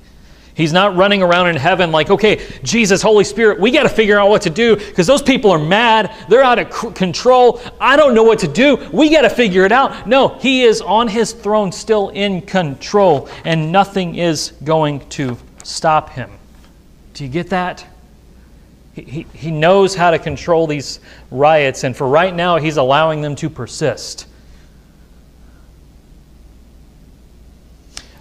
He's 0.56 0.72
not 0.72 0.96
running 0.96 1.22
around 1.22 1.48
in 1.48 1.58
heaven 1.58 1.92
like, 1.92 2.10
okay, 2.10 2.42
Jesus, 2.64 3.02
Holy 3.02 3.26
Spirit, 3.26 3.60
we 3.60 3.72
got 3.72 3.84
to 3.84 3.90
figure 3.90 4.18
out 4.18 4.30
what 4.30 4.42
to 4.44 4.50
do 4.50 4.78
because 4.78 5.06
those 5.06 5.22
people 5.22 5.52
are 5.52 5.60
mad. 5.60 6.16
They're 6.30 6.44
out 6.44 6.60
of 6.60 6.96
control. 6.96 7.62
I 7.80 7.98
don't 7.98 8.16
know 8.16 8.24
what 8.24 8.40
to 8.40 8.48
do. 8.48 8.78
We 8.94 9.10
got 9.10 9.24
to 9.24 9.30
figure 9.30 9.66
it 9.66 9.74
out. 9.74 10.08
No, 10.08 10.30
He 10.40 10.64
is 10.64 10.80
on 10.80 11.10
His 11.10 11.34
throne, 11.34 11.74
still 11.74 12.08
in 12.10 12.42
control, 12.42 13.28
and 13.44 13.70
nothing 13.70 14.16
is 14.16 14.54
going 14.64 15.08
to 15.10 15.38
stop 15.64 16.12
Him. 16.12 16.32
Do 17.14 17.26
you 17.26 17.30
get 17.30 17.50
that? 17.50 17.86
He, 18.94 19.02
he, 19.02 19.26
he 19.34 19.52
knows 19.52 19.94
how 19.94 20.12
to 20.12 20.20
control 20.20 20.68
these 20.68 21.02
riots, 21.32 21.84
and 21.84 21.96
for 21.96 22.08
right 22.08 22.34
now, 22.34 22.56
He's 22.60 22.78
allowing 22.78 23.20
them 23.20 23.36
to 23.36 23.50
persist. 23.50 24.26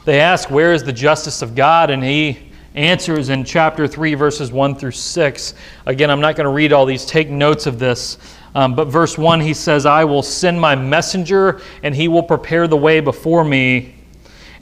They 0.04 0.20
ask, 0.20 0.50
Where 0.50 0.72
is 0.72 0.84
the 0.84 0.92
justice 0.92 1.40
of 1.42 1.54
God? 1.54 1.90
And 1.90 2.02
he 2.02 2.38
answers 2.74 3.28
in 3.28 3.44
chapter 3.44 3.86
3, 3.86 4.14
verses 4.14 4.52
1 4.52 4.74
through 4.74 4.90
6. 4.90 5.54
Again, 5.86 6.10
I'm 6.10 6.20
not 6.20 6.36
going 6.36 6.44
to 6.44 6.52
read 6.52 6.72
all 6.72 6.86
these, 6.86 7.06
take 7.06 7.30
notes 7.30 7.66
of 7.66 7.78
this. 7.78 8.18
Um, 8.54 8.74
but 8.74 8.86
verse 8.86 9.16
1, 9.16 9.40
he 9.40 9.54
says, 9.54 9.86
I 9.86 10.04
will 10.04 10.22
send 10.22 10.60
my 10.60 10.74
messenger, 10.74 11.60
and 11.82 11.94
he 11.94 12.08
will 12.08 12.22
prepare 12.22 12.68
the 12.68 12.76
way 12.76 13.00
before 13.00 13.44
me. 13.44 13.94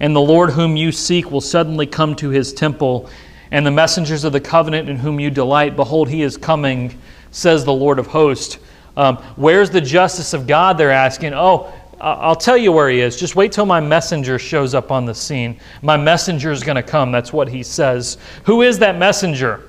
And 0.00 0.14
the 0.14 0.20
Lord 0.20 0.50
whom 0.50 0.76
you 0.76 0.92
seek 0.92 1.30
will 1.30 1.40
suddenly 1.40 1.86
come 1.86 2.14
to 2.16 2.30
his 2.30 2.52
temple. 2.52 3.10
And 3.50 3.66
the 3.66 3.70
messengers 3.70 4.24
of 4.24 4.32
the 4.32 4.40
covenant 4.40 4.88
in 4.88 4.96
whom 4.96 5.20
you 5.20 5.30
delight, 5.30 5.76
behold, 5.76 6.08
he 6.08 6.22
is 6.22 6.36
coming, 6.36 6.98
says 7.30 7.64
the 7.64 7.72
Lord 7.72 7.98
of 7.98 8.06
hosts. 8.06 8.58
Um, 8.96 9.16
where's 9.36 9.70
the 9.70 9.80
justice 9.80 10.34
of 10.34 10.46
God? 10.46 10.78
They're 10.78 10.90
asking. 10.90 11.34
Oh, 11.34 11.72
I'll 12.02 12.34
tell 12.34 12.56
you 12.56 12.72
where 12.72 12.90
he 12.90 13.00
is. 13.00 13.16
Just 13.16 13.36
wait 13.36 13.52
till 13.52 13.64
my 13.64 13.78
messenger 13.78 14.36
shows 14.36 14.74
up 14.74 14.90
on 14.90 15.04
the 15.04 15.14
scene. 15.14 15.60
My 15.82 15.96
messenger 15.96 16.50
is 16.50 16.64
going 16.64 16.74
to 16.74 16.82
come. 16.82 17.12
That's 17.12 17.32
what 17.32 17.48
he 17.48 17.62
says. 17.62 18.18
Who 18.44 18.62
is 18.62 18.80
that 18.80 18.98
messenger? 18.98 19.62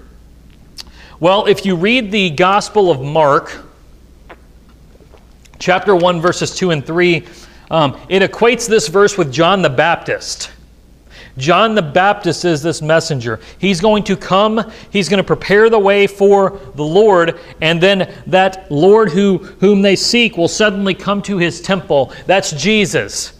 Well, 1.19 1.45
if 1.45 1.63
you 1.63 1.75
read 1.75 2.11
the 2.11 2.31
Gospel 2.31 2.89
of 2.89 3.01
Mark, 3.01 3.63
chapter 5.59 5.95
1, 5.95 6.21
verses 6.21 6.55
2 6.55 6.71
and 6.71 6.83
3, 6.83 7.23
um, 7.69 7.99
it 8.09 8.23
equates 8.23 8.67
this 8.67 8.87
verse 8.87 9.15
with 9.15 9.31
John 9.31 9.61
the 9.61 9.69
Baptist. 9.69 10.49
John 11.37 11.75
the 11.75 11.81
Baptist 11.81 12.45
is 12.45 12.61
this 12.61 12.81
messenger. 12.81 13.39
He's 13.57 13.81
going 13.81 14.03
to 14.03 14.15
come, 14.15 14.71
he's 14.91 15.09
going 15.09 15.17
to 15.17 15.23
prepare 15.23 15.69
the 15.69 15.79
way 15.79 16.05
for 16.07 16.59
the 16.75 16.83
Lord, 16.83 17.39
and 17.61 17.81
then 17.81 18.13
that 18.27 18.71
Lord 18.71 19.09
who, 19.09 19.37
whom 19.37 19.81
they 19.81 19.95
seek 19.95 20.37
will 20.37 20.47
suddenly 20.47 20.93
come 20.93 21.21
to 21.23 21.37
his 21.37 21.61
temple. 21.61 22.13
That's 22.27 22.51
Jesus. 22.51 23.33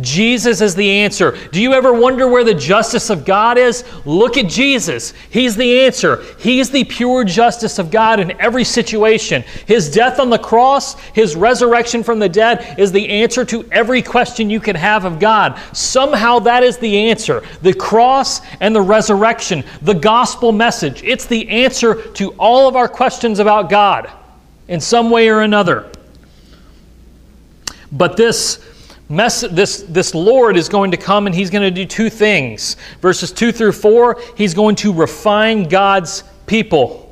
Jesus 0.00 0.60
is 0.60 0.74
the 0.74 0.88
answer. 0.88 1.36
Do 1.52 1.60
you 1.60 1.72
ever 1.72 1.92
wonder 1.92 2.28
where 2.28 2.44
the 2.44 2.54
justice 2.54 3.10
of 3.10 3.24
God 3.24 3.58
is? 3.58 3.84
Look 4.04 4.36
at 4.36 4.48
Jesus. 4.48 5.12
He's 5.30 5.56
the 5.56 5.80
answer. 5.80 6.22
He's 6.38 6.70
the 6.70 6.84
pure 6.84 7.24
justice 7.24 7.78
of 7.78 7.90
God 7.90 8.20
in 8.20 8.38
every 8.40 8.64
situation. 8.64 9.42
His 9.66 9.90
death 9.90 10.18
on 10.20 10.30
the 10.30 10.38
cross, 10.38 10.98
his 11.10 11.36
resurrection 11.36 12.02
from 12.02 12.18
the 12.18 12.28
dead 12.28 12.78
is 12.78 12.92
the 12.92 13.08
answer 13.08 13.44
to 13.46 13.68
every 13.72 14.02
question 14.02 14.50
you 14.50 14.60
can 14.60 14.76
have 14.76 15.04
of 15.04 15.18
God. 15.18 15.60
Somehow 15.72 16.38
that 16.40 16.62
is 16.62 16.78
the 16.78 17.10
answer. 17.10 17.42
The 17.62 17.74
cross 17.74 18.40
and 18.60 18.74
the 18.74 18.82
resurrection, 18.82 19.64
the 19.82 19.94
gospel 19.94 20.52
message. 20.52 21.02
It's 21.02 21.26
the 21.26 21.48
answer 21.48 22.02
to 22.12 22.30
all 22.32 22.68
of 22.68 22.76
our 22.76 22.88
questions 22.88 23.38
about 23.38 23.70
God 23.70 24.10
in 24.68 24.80
some 24.80 25.10
way 25.10 25.28
or 25.28 25.40
another. 25.40 25.90
But 27.92 28.16
this 28.16 28.64
Mess, 29.10 29.40
this, 29.40 29.82
this 29.88 30.14
Lord 30.14 30.56
is 30.56 30.68
going 30.68 30.92
to 30.92 30.96
come 30.96 31.26
and 31.26 31.34
he's 31.34 31.50
going 31.50 31.64
to 31.64 31.70
do 31.70 31.84
two 31.84 32.08
things. 32.08 32.76
Verses 33.00 33.32
2 33.32 33.50
through 33.50 33.72
4, 33.72 34.22
he's 34.36 34.54
going 34.54 34.76
to 34.76 34.92
refine 34.92 35.64
God's 35.64 36.22
people. 36.46 37.08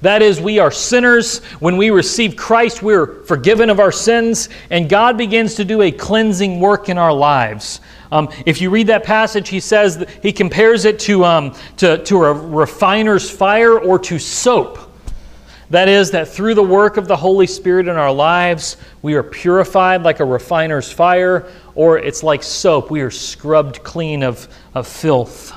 That 0.00 0.22
is, 0.22 0.40
we 0.40 0.58
are 0.58 0.70
sinners. 0.70 1.44
When 1.60 1.76
we 1.76 1.90
receive 1.90 2.36
Christ, 2.36 2.82
we're 2.82 3.22
forgiven 3.24 3.68
of 3.68 3.80
our 3.80 3.92
sins, 3.92 4.48
and 4.70 4.88
God 4.88 5.18
begins 5.18 5.54
to 5.56 5.64
do 5.64 5.82
a 5.82 5.92
cleansing 5.92 6.58
work 6.58 6.88
in 6.88 6.96
our 6.96 7.12
lives. 7.12 7.82
Um, 8.10 8.30
if 8.46 8.62
you 8.62 8.70
read 8.70 8.86
that 8.86 9.04
passage, 9.04 9.50
he 9.50 9.60
says 9.60 10.06
he 10.22 10.32
compares 10.32 10.86
it 10.86 10.98
to, 11.00 11.22
um, 11.24 11.54
to, 11.76 12.02
to 12.04 12.24
a 12.24 12.32
refiner's 12.32 13.30
fire 13.30 13.78
or 13.78 13.98
to 13.98 14.18
soap. 14.18 14.85
That 15.70 15.88
is, 15.88 16.12
that 16.12 16.28
through 16.28 16.54
the 16.54 16.62
work 16.62 16.96
of 16.96 17.08
the 17.08 17.16
Holy 17.16 17.46
Spirit 17.46 17.88
in 17.88 17.96
our 17.96 18.12
lives, 18.12 18.76
we 19.02 19.14
are 19.14 19.22
purified 19.22 20.02
like 20.02 20.20
a 20.20 20.24
refiner's 20.24 20.90
fire, 20.92 21.50
or 21.74 21.98
it's 21.98 22.22
like 22.22 22.42
soap, 22.42 22.90
we 22.90 23.00
are 23.00 23.10
scrubbed 23.10 23.82
clean 23.82 24.22
of, 24.22 24.48
of 24.74 24.86
filth. 24.86 25.52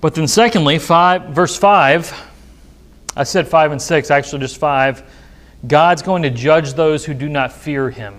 But 0.00 0.14
then, 0.14 0.26
secondly, 0.28 0.78
five, 0.78 1.30
verse 1.30 1.56
5, 1.56 2.28
I 3.16 3.24
said 3.24 3.48
5 3.48 3.72
and 3.72 3.82
6, 3.82 4.10
actually 4.10 4.40
just 4.40 4.58
5. 4.58 5.02
God's 5.66 6.02
going 6.02 6.22
to 6.22 6.30
judge 6.30 6.74
those 6.74 7.04
who 7.04 7.14
do 7.14 7.28
not 7.28 7.52
fear 7.52 7.90
him. 7.90 8.14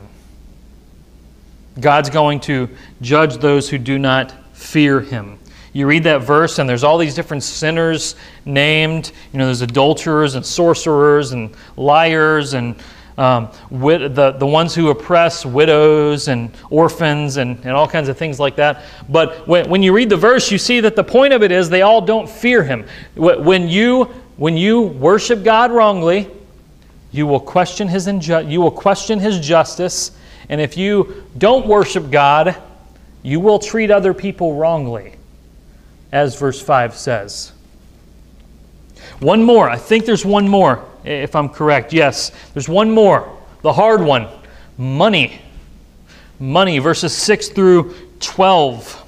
God's 1.80 2.10
going 2.10 2.42
to 2.42 2.70
judge 3.02 3.38
those 3.38 3.70
who 3.70 3.78
do 3.78 3.98
not 3.98 4.34
fear 4.54 5.00
him. 5.00 5.39
You 5.74 5.86
read 5.86 6.04
that 6.06 6.22
verse, 6.22 6.60
and 6.60 6.68
there's 6.68 6.84
all 6.84 6.98
these 6.98 7.14
different 7.14 7.44
sinners 7.44 8.16
named. 8.46 9.12
You 9.32 9.40
know, 9.40 9.46
there's 9.46 9.62
adulterers 9.62 10.36
and 10.36 10.46
sorcerers 10.46 11.32
and 11.32 11.56
liars 11.78 12.54
and 12.54 12.76
um, 13.20 13.50
wit- 13.70 14.16
the, 14.16 14.32
the 14.32 14.48
ones 14.48 14.74
who 14.74 14.90
oppress 14.90 15.46
widows 15.46 16.30
and 16.30 16.52
orphans 16.70 17.38
and, 17.38 17.58
and 17.60 17.72
all 17.72 17.88
kinds 17.88 18.08
of 18.08 18.18
things 18.18 18.40
like 18.40 18.56
that. 18.56 18.84
But 19.10 19.48
when, 19.48 19.70
when 19.70 19.84
you 19.84 19.94
read 19.94 20.10
the 20.10 20.18
verse, 20.18 20.50
you 20.50 20.58
see 20.58 20.80
that 20.80 20.96
the 20.96 21.04
point 21.04 21.34
of 21.34 21.44
it 21.44 21.52
is 21.52 21.70
they 21.70 21.82
all 21.82 22.02
don't 22.02 22.30
fear 22.30 22.64
him. 22.64 22.86
When 23.16 23.68
you, 23.68 24.06
when 24.38 24.56
you 24.58 24.82
worship 24.82 25.44
God 25.44 25.72
wrongly, 25.72 26.30
you 27.12 27.28
will 27.28 27.42
question 27.42 27.88
his 27.88 28.08
inju- 28.08 28.50
you 28.50 28.62
will 28.62 28.72
question 28.72 29.20
his 29.20 29.40
justice, 29.40 30.12
and 30.48 30.62
if 30.62 30.78
you 30.78 31.26
don't 31.38 31.68
worship 31.68 32.10
God, 32.10 32.56
you 33.22 33.40
will 33.40 33.60
treat 33.60 33.92
other 33.92 34.14
people 34.14 34.56
wrongly 34.56 35.19
as 36.12 36.40
verse 36.40 36.62
5 36.62 36.96
says. 36.96 37.52
One 39.20 39.44
more. 39.44 39.70
I 39.70 39.78
think 39.78 40.06
there's 40.06 40.26
one 40.26 40.48
more, 40.48 40.86
if 41.04 41.36
I'm 41.36 41.50
correct. 41.50 41.94
Yes, 41.94 42.32
there's 42.54 42.70
one 42.70 42.92
more. 42.92 43.38
The 43.62 43.74
hard 43.74 44.02
one 44.02 44.28
money. 44.78 45.42
Money, 46.40 46.80
verses 46.80 47.16
6 47.16 47.50
through 47.50 47.94
12. 48.22 49.06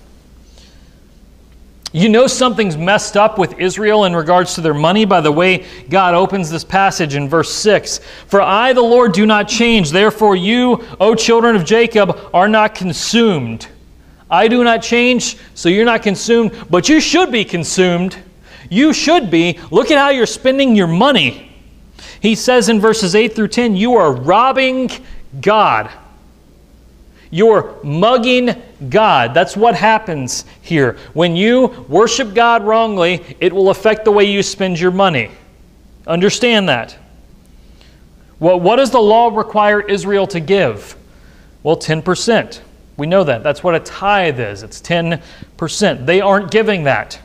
You 1.93 2.07
know 2.07 2.27
something's 2.27 2.77
messed 2.77 3.17
up 3.17 3.37
with 3.37 3.59
Israel 3.59 4.05
in 4.05 4.15
regards 4.15 4.55
to 4.55 4.61
their 4.61 4.73
money 4.73 5.03
by 5.03 5.19
the 5.19 5.31
way 5.31 5.65
God 5.89 6.13
opens 6.13 6.49
this 6.49 6.63
passage 6.63 7.15
in 7.15 7.27
verse 7.27 7.53
6. 7.53 7.99
For 8.27 8.41
I, 8.41 8.71
the 8.73 8.81
Lord, 8.81 9.11
do 9.13 9.25
not 9.25 9.49
change. 9.49 9.91
Therefore, 9.91 10.35
you, 10.35 10.85
O 10.99 11.15
children 11.15 11.55
of 11.55 11.65
Jacob, 11.65 12.29
are 12.33 12.47
not 12.47 12.75
consumed. 12.75 13.67
I 14.31 14.47
do 14.47 14.63
not 14.63 14.81
change, 14.81 15.37
so 15.53 15.67
you're 15.67 15.85
not 15.85 16.01
consumed, 16.01 16.67
but 16.69 16.87
you 16.87 17.01
should 17.01 17.31
be 17.31 17.43
consumed. 17.43 18.17
You 18.69 18.93
should 18.93 19.29
be. 19.29 19.59
Look 19.69 19.91
at 19.91 19.97
how 19.97 20.09
you're 20.09 20.25
spending 20.25 20.73
your 20.73 20.87
money. 20.87 21.51
He 22.21 22.35
says 22.35 22.69
in 22.69 22.79
verses 22.79 23.13
8 23.13 23.35
through 23.35 23.49
10, 23.49 23.75
you 23.75 23.95
are 23.95 24.13
robbing 24.13 24.89
God. 25.41 25.91
You're 27.29 27.75
mugging 27.83 28.61
God. 28.89 29.33
That's 29.33 29.57
what 29.57 29.75
happens 29.75 30.45
here. 30.61 30.97
When 31.13 31.35
you 31.35 31.85
worship 31.89 32.33
God 32.33 32.63
wrongly, 32.63 33.35
it 33.39 33.51
will 33.51 33.69
affect 33.69 34.05
the 34.05 34.11
way 34.11 34.25
you 34.25 34.43
spend 34.43 34.79
your 34.79 34.91
money. 34.91 35.31
Understand 36.07 36.69
that. 36.69 36.97
Well, 38.39 38.59
what 38.59 38.77
does 38.77 38.91
the 38.91 38.99
law 38.99 39.29
require 39.29 39.81
Israel 39.81 40.27
to 40.27 40.39
give? 40.39 40.95
Well, 41.63 41.77
10%. 41.77 42.61
We 43.01 43.07
know 43.07 43.23
that. 43.23 43.41
That's 43.41 43.63
what 43.63 43.73
a 43.73 43.79
tithe 43.79 44.39
is. 44.39 44.61
It's 44.61 44.79
10%. 44.79 46.05
They 46.05 46.21
aren't 46.21 46.51
giving 46.51 46.83
that. 46.83 47.19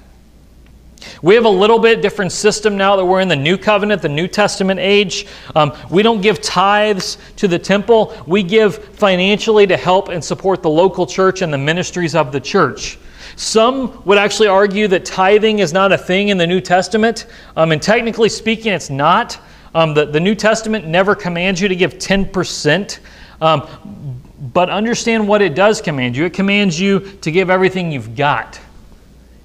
We 1.20 1.34
have 1.34 1.44
a 1.44 1.50
little 1.50 1.78
bit 1.78 2.00
different 2.00 2.32
system 2.32 2.78
now 2.78 2.96
that 2.96 3.04
we're 3.04 3.20
in 3.20 3.28
the 3.28 3.36
New 3.36 3.58
Covenant, 3.58 4.00
the 4.00 4.08
New 4.08 4.26
Testament 4.26 4.80
age. 4.80 5.26
Um, 5.54 5.76
we 5.90 6.02
don't 6.02 6.22
give 6.22 6.40
tithes 6.40 7.18
to 7.36 7.46
the 7.46 7.58
temple, 7.58 8.16
we 8.26 8.42
give 8.42 8.82
financially 8.96 9.66
to 9.66 9.76
help 9.76 10.08
and 10.08 10.24
support 10.24 10.62
the 10.62 10.70
local 10.70 11.06
church 11.06 11.42
and 11.42 11.52
the 11.52 11.58
ministries 11.58 12.14
of 12.14 12.32
the 12.32 12.40
church. 12.40 12.98
Some 13.36 14.02
would 14.06 14.16
actually 14.16 14.48
argue 14.48 14.88
that 14.88 15.04
tithing 15.04 15.58
is 15.58 15.74
not 15.74 15.92
a 15.92 15.98
thing 15.98 16.28
in 16.28 16.38
the 16.38 16.46
New 16.46 16.62
Testament, 16.62 17.26
um, 17.54 17.70
and 17.70 17.82
technically 17.82 18.30
speaking, 18.30 18.72
it's 18.72 18.88
not. 18.88 19.38
Um, 19.74 19.92
the, 19.92 20.06
the 20.06 20.20
New 20.20 20.34
Testament 20.34 20.86
never 20.86 21.14
commands 21.14 21.60
you 21.60 21.68
to 21.68 21.76
give 21.76 21.98
10%. 21.98 22.98
Um, 23.42 24.22
but 24.52 24.70
understand 24.70 25.26
what 25.26 25.42
it 25.42 25.54
does 25.54 25.80
command 25.80 26.16
you. 26.16 26.24
It 26.24 26.32
commands 26.32 26.78
you 26.78 27.00
to 27.22 27.30
give 27.30 27.50
everything 27.50 27.90
you've 27.90 28.14
got. 28.16 28.60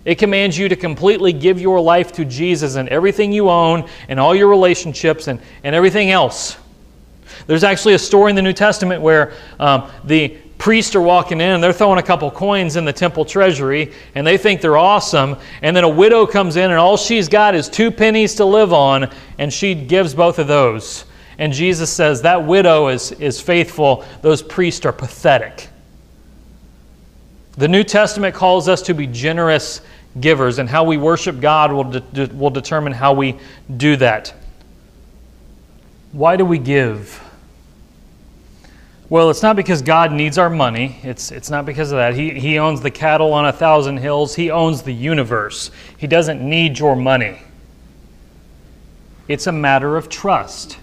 It 0.03 0.15
commands 0.15 0.57
you 0.57 0.67
to 0.69 0.75
completely 0.75 1.31
give 1.31 1.61
your 1.61 1.79
life 1.79 2.11
to 2.13 2.25
Jesus 2.25 2.75
and 2.75 2.89
everything 2.89 3.31
you 3.31 3.49
own 3.49 3.87
and 4.07 4.19
all 4.19 4.33
your 4.33 4.47
relationships 4.47 5.27
and, 5.27 5.39
and 5.63 5.75
everything 5.75 6.09
else. 6.09 6.57
There's 7.47 7.63
actually 7.63 7.93
a 7.93 7.99
story 7.99 8.31
in 8.31 8.35
the 8.35 8.41
New 8.41 8.53
Testament 8.53 9.01
where 9.01 9.33
um, 9.59 9.89
the 10.03 10.37
priests 10.57 10.95
are 10.95 11.01
walking 11.01 11.39
in 11.41 11.49
and 11.49 11.63
they're 11.63 11.73
throwing 11.73 11.99
a 11.99 12.03
couple 12.03 12.29
coins 12.29 12.75
in 12.75 12.85
the 12.85 12.93
temple 12.93 13.25
treasury 13.25 13.91
and 14.15 14.25
they 14.25 14.37
think 14.37 14.61
they're 14.61 14.77
awesome. 14.77 15.35
And 15.61 15.75
then 15.75 15.83
a 15.83 15.89
widow 15.89 16.25
comes 16.25 16.55
in 16.55 16.69
and 16.69 16.79
all 16.79 16.97
she's 16.97 17.27
got 17.27 17.55
is 17.55 17.69
two 17.69 17.89
pennies 17.89 18.35
to 18.35 18.45
live 18.45 18.73
on 18.73 19.09
and 19.37 19.51
she 19.51 19.73
gives 19.73 20.13
both 20.13 20.39
of 20.39 20.47
those. 20.47 21.05
And 21.41 21.51
Jesus 21.51 21.91
says, 21.91 22.21
That 22.21 22.45
widow 22.45 22.89
is, 22.89 23.13
is 23.13 23.41
faithful, 23.41 24.05
those 24.21 24.43
priests 24.43 24.85
are 24.85 24.93
pathetic. 24.93 25.69
The 27.57 27.67
New 27.67 27.83
Testament 27.83 28.35
calls 28.35 28.69
us 28.69 28.83
to 28.83 28.93
be 28.93 29.07
generous 29.07 29.81
givers, 30.19 30.59
and 30.59 30.69
how 30.69 30.83
we 30.83 30.97
worship 30.97 31.39
God 31.39 31.73
will, 31.73 31.85
de- 31.85 32.27
will 32.27 32.51
determine 32.51 32.93
how 32.93 33.13
we 33.13 33.39
do 33.75 33.95
that. 33.95 34.35
Why 36.11 36.35
do 36.37 36.45
we 36.45 36.59
give? 36.59 37.19
Well, 39.09 39.31
it's 39.31 39.41
not 39.41 39.55
because 39.55 39.81
God 39.81 40.11
needs 40.11 40.37
our 40.37 40.49
money. 40.49 40.99
It's, 41.01 41.31
it's 41.31 41.49
not 41.49 41.65
because 41.65 41.91
of 41.91 41.97
that. 41.97 42.13
He, 42.13 42.39
he 42.39 42.59
owns 42.59 42.81
the 42.81 42.91
cattle 42.91 43.33
on 43.33 43.47
a 43.47 43.51
thousand 43.51 43.97
hills, 43.97 44.35
He 44.35 44.51
owns 44.51 44.83
the 44.83 44.93
universe. 44.93 45.71
He 45.97 46.05
doesn't 46.05 46.39
need 46.39 46.77
your 46.77 46.95
money. 46.95 47.39
It's 49.27 49.47
a 49.47 49.51
matter 49.51 49.97
of 49.97 50.07
trust. 50.07 50.77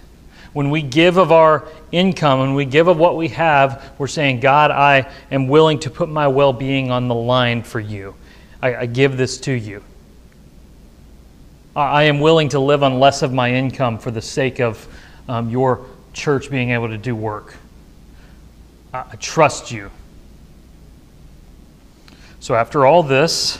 When 0.53 0.71
we 0.71 0.81
give 0.81 1.17
of 1.17 1.31
our 1.31 1.67
income, 1.91 2.39
when 2.39 2.53
we 2.55 2.65
give 2.65 2.87
of 2.87 2.97
what 2.97 3.17
we 3.17 3.27
have, 3.29 3.91
we're 3.97 4.07
saying, 4.07 4.39
God, 4.39 4.71
I 4.71 5.09
am 5.31 5.47
willing 5.47 5.79
to 5.79 5.89
put 5.89 6.09
my 6.09 6.27
well 6.27 6.53
being 6.53 6.89
on 6.91 7.07
the 7.07 7.15
line 7.15 7.61
for 7.61 7.79
you. 7.79 8.15
I, 8.61 8.75
I, 8.75 8.85
give 8.87 9.15
this 9.15 9.37
to 9.41 9.53
you. 9.53 9.83
I 11.75 12.03
am 12.03 12.19
willing 12.19 12.49
to 12.49 12.59
live 12.59 12.83
on 12.83 12.99
less 12.99 13.21
of 13.21 13.31
my 13.31 13.53
income 13.53 13.99
for 13.99 14.11
the 14.11 14.21
sake 14.21 14.59
of 14.59 14.85
um, 15.27 15.49
your 15.49 15.85
church 16.13 16.49
being 16.49 16.71
able 16.71 16.89
to 16.89 16.97
do 16.97 17.15
work. 17.15 17.55
I, 18.93 19.05
I 19.11 19.15
trust 19.17 19.71
you. 19.71 19.91
So, 22.39 22.55
after 22.55 22.85
all 22.85 23.03
this, 23.03 23.59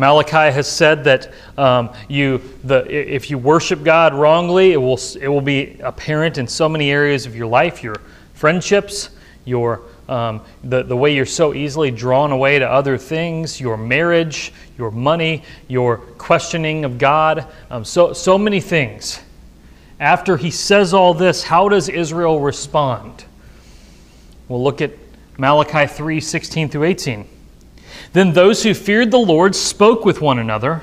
Malachi 0.00 0.50
has 0.52 0.66
said 0.66 1.04
that 1.04 1.30
um, 1.58 1.90
you, 2.08 2.40
the, 2.64 2.84
if 2.88 3.30
you 3.30 3.36
worship 3.36 3.84
God 3.84 4.14
wrongly, 4.14 4.72
it 4.72 4.78
will, 4.78 4.98
it 5.20 5.28
will 5.28 5.42
be 5.42 5.78
apparent 5.80 6.38
in 6.38 6.48
so 6.48 6.68
many 6.68 6.90
areas 6.90 7.26
of 7.26 7.36
your 7.36 7.46
life 7.46 7.82
your 7.82 7.96
friendships, 8.32 9.10
your 9.44 9.82
um, 10.08 10.40
the, 10.64 10.82
the 10.82 10.96
way 10.96 11.14
you're 11.14 11.24
so 11.24 11.54
easily 11.54 11.90
drawn 11.92 12.32
away 12.32 12.58
to 12.58 12.68
other 12.68 12.98
things, 12.98 13.60
your 13.60 13.76
marriage, 13.76 14.52
your 14.76 14.90
money, 14.90 15.44
your 15.68 15.98
questioning 15.98 16.84
of 16.84 16.98
God, 16.98 17.46
um, 17.70 17.84
so, 17.84 18.12
so 18.12 18.36
many 18.36 18.60
things. 18.60 19.20
After 20.00 20.36
he 20.36 20.50
says 20.50 20.92
all 20.92 21.14
this, 21.14 21.44
how 21.44 21.68
does 21.68 21.88
Israel 21.88 22.40
respond? 22.40 23.24
We'll 24.48 24.64
look 24.64 24.80
at 24.80 24.92
Malachi 25.38 25.86
3 25.86 26.20
16 26.20 26.70
through 26.70 26.84
18. 26.84 27.39
Then 28.12 28.32
those 28.32 28.62
who 28.62 28.74
feared 28.74 29.10
the 29.10 29.18
Lord 29.18 29.54
spoke 29.54 30.04
with 30.04 30.20
one 30.20 30.38
another 30.38 30.82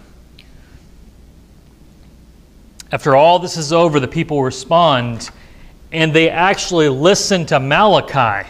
After 2.91 3.15
all 3.15 3.39
this 3.39 3.57
is 3.57 3.71
over, 3.71 3.99
the 3.99 4.07
people 4.07 4.43
respond 4.43 5.29
and 5.91 6.13
they 6.13 6.29
actually 6.29 6.89
listen 6.89 7.45
to 7.47 7.59
Malachi. 7.59 8.49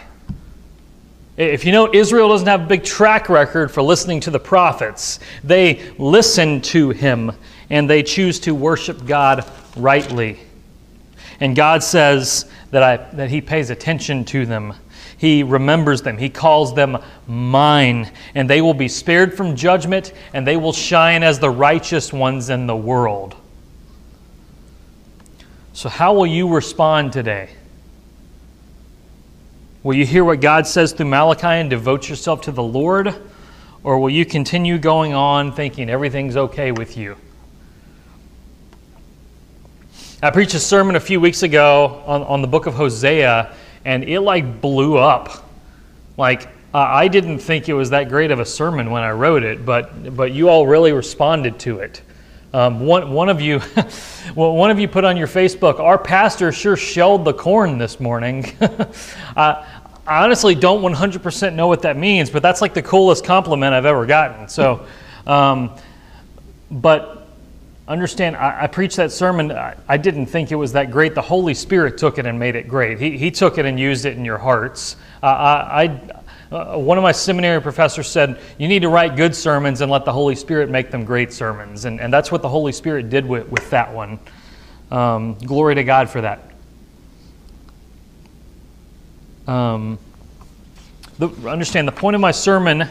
If 1.36 1.64
you 1.64 1.72
know, 1.72 1.92
Israel 1.92 2.28
doesn't 2.28 2.46
have 2.46 2.62
a 2.62 2.66
big 2.66 2.84
track 2.84 3.28
record 3.28 3.70
for 3.70 3.82
listening 3.82 4.20
to 4.20 4.30
the 4.30 4.38
prophets. 4.38 5.18
They 5.42 5.92
listen 5.98 6.60
to 6.62 6.90
him 6.90 7.32
and 7.70 7.88
they 7.88 8.02
choose 8.02 8.38
to 8.40 8.54
worship 8.54 9.06
God 9.06 9.50
rightly. 9.76 10.38
And 11.40 11.56
God 11.56 11.82
says 11.82 12.48
that, 12.70 12.82
I, 12.82 12.96
that 13.14 13.30
He 13.30 13.40
pays 13.40 13.70
attention 13.70 14.24
to 14.26 14.46
them. 14.46 14.74
He 15.16 15.42
remembers 15.42 16.02
them. 16.02 16.18
He 16.18 16.28
calls 16.28 16.74
them 16.74 16.98
mine. 17.26 18.10
And 18.34 18.48
they 18.48 18.60
will 18.60 18.74
be 18.74 18.88
spared 18.88 19.36
from 19.36 19.56
judgment 19.56 20.12
and 20.34 20.46
they 20.46 20.56
will 20.56 20.72
shine 20.72 21.22
as 21.22 21.38
the 21.38 21.50
righteous 21.50 22.12
ones 22.12 22.50
in 22.50 22.66
the 22.66 22.76
world. 22.76 23.36
So, 25.82 25.88
how 25.88 26.14
will 26.14 26.28
you 26.28 26.46
respond 26.46 27.12
today? 27.12 27.50
Will 29.82 29.94
you 29.96 30.06
hear 30.06 30.24
what 30.24 30.40
God 30.40 30.64
says 30.64 30.92
through 30.92 31.06
Malachi 31.06 31.44
and 31.44 31.68
devote 31.68 32.08
yourself 32.08 32.42
to 32.42 32.52
the 32.52 32.62
Lord? 32.62 33.12
Or 33.82 33.98
will 33.98 34.10
you 34.10 34.24
continue 34.24 34.78
going 34.78 35.12
on 35.12 35.50
thinking 35.50 35.90
everything's 35.90 36.36
okay 36.36 36.70
with 36.70 36.96
you? 36.96 37.16
I 40.22 40.30
preached 40.30 40.54
a 40.54 40.60
sermon 40.60 40.94
a 40.94 41.00
few 41.00 41.20
weeks 41.20 41.42
ago 41.42 42.00
on, 42.06 42.22
on 42.22 42.42
the 42.42 42.48
book 42.48 42.66
of 42.66 42.74
Hosea, 42.74 43.52
and 43.84 44.04
it 44.04 44.20
like 44.20 44.60
blew 44.60 44.96
up. 44.96 45.50
Like, 46.16 46.44
uh, 46.72 46.78
I 46.78 47.08
didn't 47.08 47.40
think 47.40 47.68
it 47.68 47.74
was 47.74 47.90
that 47.90 48.08
great 48.08 48.30
of 48.30 48.38
a 48.38 48.46
sermon 48.46 48.92
when 48.92 49.02
I 49.02 49.10
wrote 49.10 49.42
it, 49.42 49.66
but, 49.66 50.14
but 50.14 50.30
you 50.30 50.48
all 50.48 50.64
really 50.64 50.92
responded 50.92 51.58
to 51.58 51.80
it. 51.80 52.02
Um, 52.54 52.80
one, 52.80 53.12
one 53.12 53.30
of 53.30 53.40
you, 53.40 53.62
well, 54.36 54.54
one 54.54 54.70
of 54.70 54.78
you 54.78 54.86
put 54.86 55.04
on 55.04 55.16
your 55.16 55.26
Facebook, 55.26 55.80
our 55.80 55.96
pastor 55.96 56.52
sure 56.52 56.76
shelled 56.76 57.24
the 57.24 57.32
corn 57.32 57.78
this 57.78 57.98
morning. 57.98 58.54
I, 59.36 59.66
I 60.06 60.24
honestly 60.24 60.54
don't 60.54 60.82
100% 60.82 61.54
know 61.54 61.68
what 61.68 61.82
that 61.82 61.96
means, 61.96 62.28
but 62.28 62.42
that's 62.42 62.60
like 62.60 62.74
the 62.74 62.82
coolest 62.82 63.24
compliment 63.24 63.72
I've 63.72 63.86
ever 63.86 64.04
gotten. 64.04 64.48
So, 64.48 64.86
um, 65.26 65.70
but 66.70 67.28
understand, 67.88 68.36
I, 68.36 68.64
I, 68.64 68.66
preached 68.66 68.96
that 68.96 69.12
sermon. 69.12 69.52
I, 69.52 69.76
I, 69.88 69.96
didn't 69.96 70.26
think 70.26 70.52
it 70.52 70.56
was 70.56 70.72
that 70.72 70.90
great. 70.90 71.14
The 71.14 71.22
Holy 71.22 71.54
Spirit 71.54 71.98
took 71.98 72.18
it 72.18 72.26
and 72.26 72.38
made 72.38 72.56
it 72.56 72.68
great. 72.68 72.98
He, 72.98 73.16
he 73.16 73.30
took 73.30 73.58
it 73.58 73.64
and 73.64 73.78
used 73.78 74.04
it 74.04 74.16
in 74.16 74.24
your 74.24 74.38
hearts. 74.38 74.96
Uh, 75.22 75.26
I, 75.26 75.82
I 75.82 76.21
uh, 76.52 76.76
one 76.76 76.98
of 76.98 77.02
my 77.02 77.12
seminary 77.12 77.62
professors 77.62 78.08
said, 78.08 78.38
You 78.58 78.68
need 78.68 78.82
to 78.82 78.88
write 78.88 79.16
good 79.16 79.34
sermons 79.34 79.80
and 79.80 79.90
let 79.90 80.04
the 80.04 80.12
Holy 80.12 80.34
Spirit 80.34 80.68
make 80.68 80.90
them 80.90 81.04
great 81.04 81.32
sermons. 81.32 81.86
And, 81.86 81.98
and 81.98 82.12
that's 82.12 82.30
what 82.30 82.42
the 82.42 82.48
Holy 82.48 82.72
Spirit 82.72 83.08
did 83.08 83.24
with, 83.24 83.48
with 83.48 83.70
that 83.70 83.92
one. 83.92 84.18
Um, 84.90 85.38
glory 85.38 85.74
to 85.76 85.84
God 85.84 86.10
for 86.10 86.20
that. 86.20 86.50
Um, 89.46 89.98
the, 91.18 91.28
understand, 91.48 91.88
the 91.88 91.92
point 91.92 92.14
of 92.14 92.20
my 92.20 92.32
sermon 92.32 92.86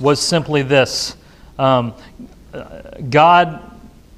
was 0.00 0.20
simply 0.20 0.62
this 0.62 1.16
um, 1.58 1.94
God 3.08 3.70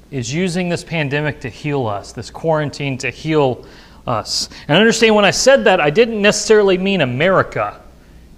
is 0.09 0.33
using 0.33 0.69
this 0.69 0.83
pandemic 0.83 1.41
to 1.41 1.49
heal 1.49 1.85
us, 1.85 2.11
this 2.11 2.31
quarantine 2.31 2.97
to 2.99 3.11
heal 3.11 3.65
us. 4.07 4.49
And 4.67 4.77
understand, 4.77 5.13
when 5.13 5.25
I 5.25 5.31
said 5.31 5.65
that, 5.65 5.79
I 5.79 5.91
didn't 5.91 6.21
necessarily 6.21 6.77
mean 6.77 7.01
America. 7.01 7.82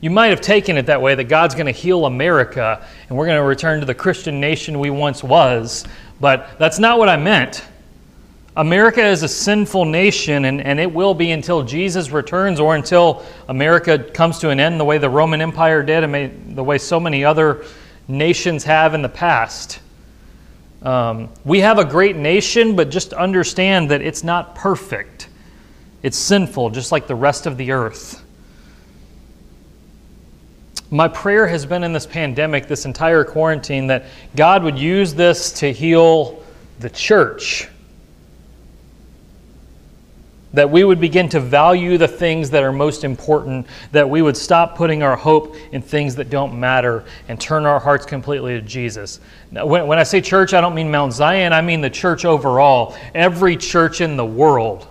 You 0.06 0.12
might 0.12 0.28
have 0.28 0.40
taken 0.40 0.78
it 0.78 0.86
that 0.86 1.02
way 1.02 1.16
that 1.16 1.24
God's 1.24 1.56
going 1.56 1.66
to 1.66 1.72
heal 1.72 2.06
America 2.06 2.86
and 3.10 3.18
we're 3.18 3.26
going 3.26 3.40
to 3.40 3.44
return 3.44 3.80
to 3.80 3.88
the 3.88 3.96
Christian 3.96 4.40
nation 4.40 4.78
we 4.78 4.92
once 4.92 5.24
was, 5.24 5.84
but 6.20 6.60
that's 6.60 6.78
not 6.78 7.00
what 7.00 7.10
I 7.10 7.18
meant. 7.18 7.66
America 8.56 9.04
is 9.04 9.24
a 9.24 9.28
sinful 9.28 9.86
nation, 9.86 10.46
and, 10.46 10.62
and 10.62 10.80
it 10.80 10.94
will 10.94 11.16
be 11.16 11.32
until 11.32 11.64
Jesus 11.64 12.12
returns 12.12 12.60
or 12.60 12.76
until 12.76 13.26
America 13.48 13.98
comes 13.98 14.38
to 14.42 14.52
an 14.52 14.60
end 14.60 14.80
the 14.80 14.86
way 14.86 15.00
the 15.00 15.10
Roman 15.10 15.42
Empire 15.42 15.82
did 15.82 16.04
and 16.04 16.56
the 16.56 16.64
way 16.64 16.78
so 16.78 17.00
many 17.00 17.26
other 17.26 17.66
nations 18.08 18.64
have 18.64 18.94
in 18.94 19.02
the 19.02 19.10
past. 19.10 19.80
Um, 20.84 21.30
we 21.44 21.62
have 21.62 21.80
a 21.80 21.86
great 21.86 22.16
nation, 22.16 22.76
but 22.76 22.92
just 22.92 23.12
understand 23.14 23.90
that 23.90 24.04
it's 24.04 24.24
not 24.24 24.54
perfect. 24.54 25.30
It's 26.04 26.16
sinful, 26.16 26.70
just 26.70 26.92
like 26.92 27.08
the 27.08 27.16
rest 27.16 27.48
of 27.48 27.58
the 27.58 27.72
earth. 27.72 28.22
My 30.92 31.08
prayer 31.08 31.48
has 31.48 31.66
been 31.66 31.84
in 31.84 31.94
this 31.94 32.06
pandemic, 32.06 32.68
this 32.68 32.86
entire 32.86 33.24
quarantine, 33.24 33.88
that 33.88 34.06
God 34.36 34.64
would 34.64 34.78
use 34.78 35.14
this 35.14 35.52
to 35.54 35.72
heal 35.72 36.44
the 36.80 36.90
church. 36.90 37.68
That 40.54 40.70
we 40.70 40.84
would 40.84 41.02
begin 41.02 41.28
to 41.30 41.40
value 41.40 41.98
the 41.98 42.08
things 42.08 42.50
that 42.52 42.64
are 42.64 42.72
most 42.72 43.04
important, 43.04 43.66
that 43.92 44.10
we 44.10 44.22
would 44.22 44.38
stop 44.38 44.78
putting 44.78 45.04
our 45.04 45.16
hope 45.16 45.56
in 45.74 45.82
things 45.82 46.16
that 46.16 46.30
don't 46.30 46.58
matter 46.58 47.04
and 47.28 47.42
turn 47.42 47.66
our 47.66 47.80
hearts 47.80 48.06
completely 48.06 48.54
to 48.54 48.62
Jesus. 48.62 49.20
Now, 49.52 49.66
when, 49.66 49.88
when 49.88 50.00
I 50.00 50.04
say 50.04 50.22
church, 50.22 50.54
I 50.54 50.62
don't 50.62 50.76
mean 50.76 50.92
Mount 50.92 51.14
Zion, 51.14 51.52
I 51.52 51.62
mean 51.62 51.82
the 51.82 51.90
church 51.90 52.26
overall. 52.26 52.96
Every 53.14 53.58
church 53.58 54.02
in 54.02 54.16
the 54.16 54.26
world, 54.26 54.88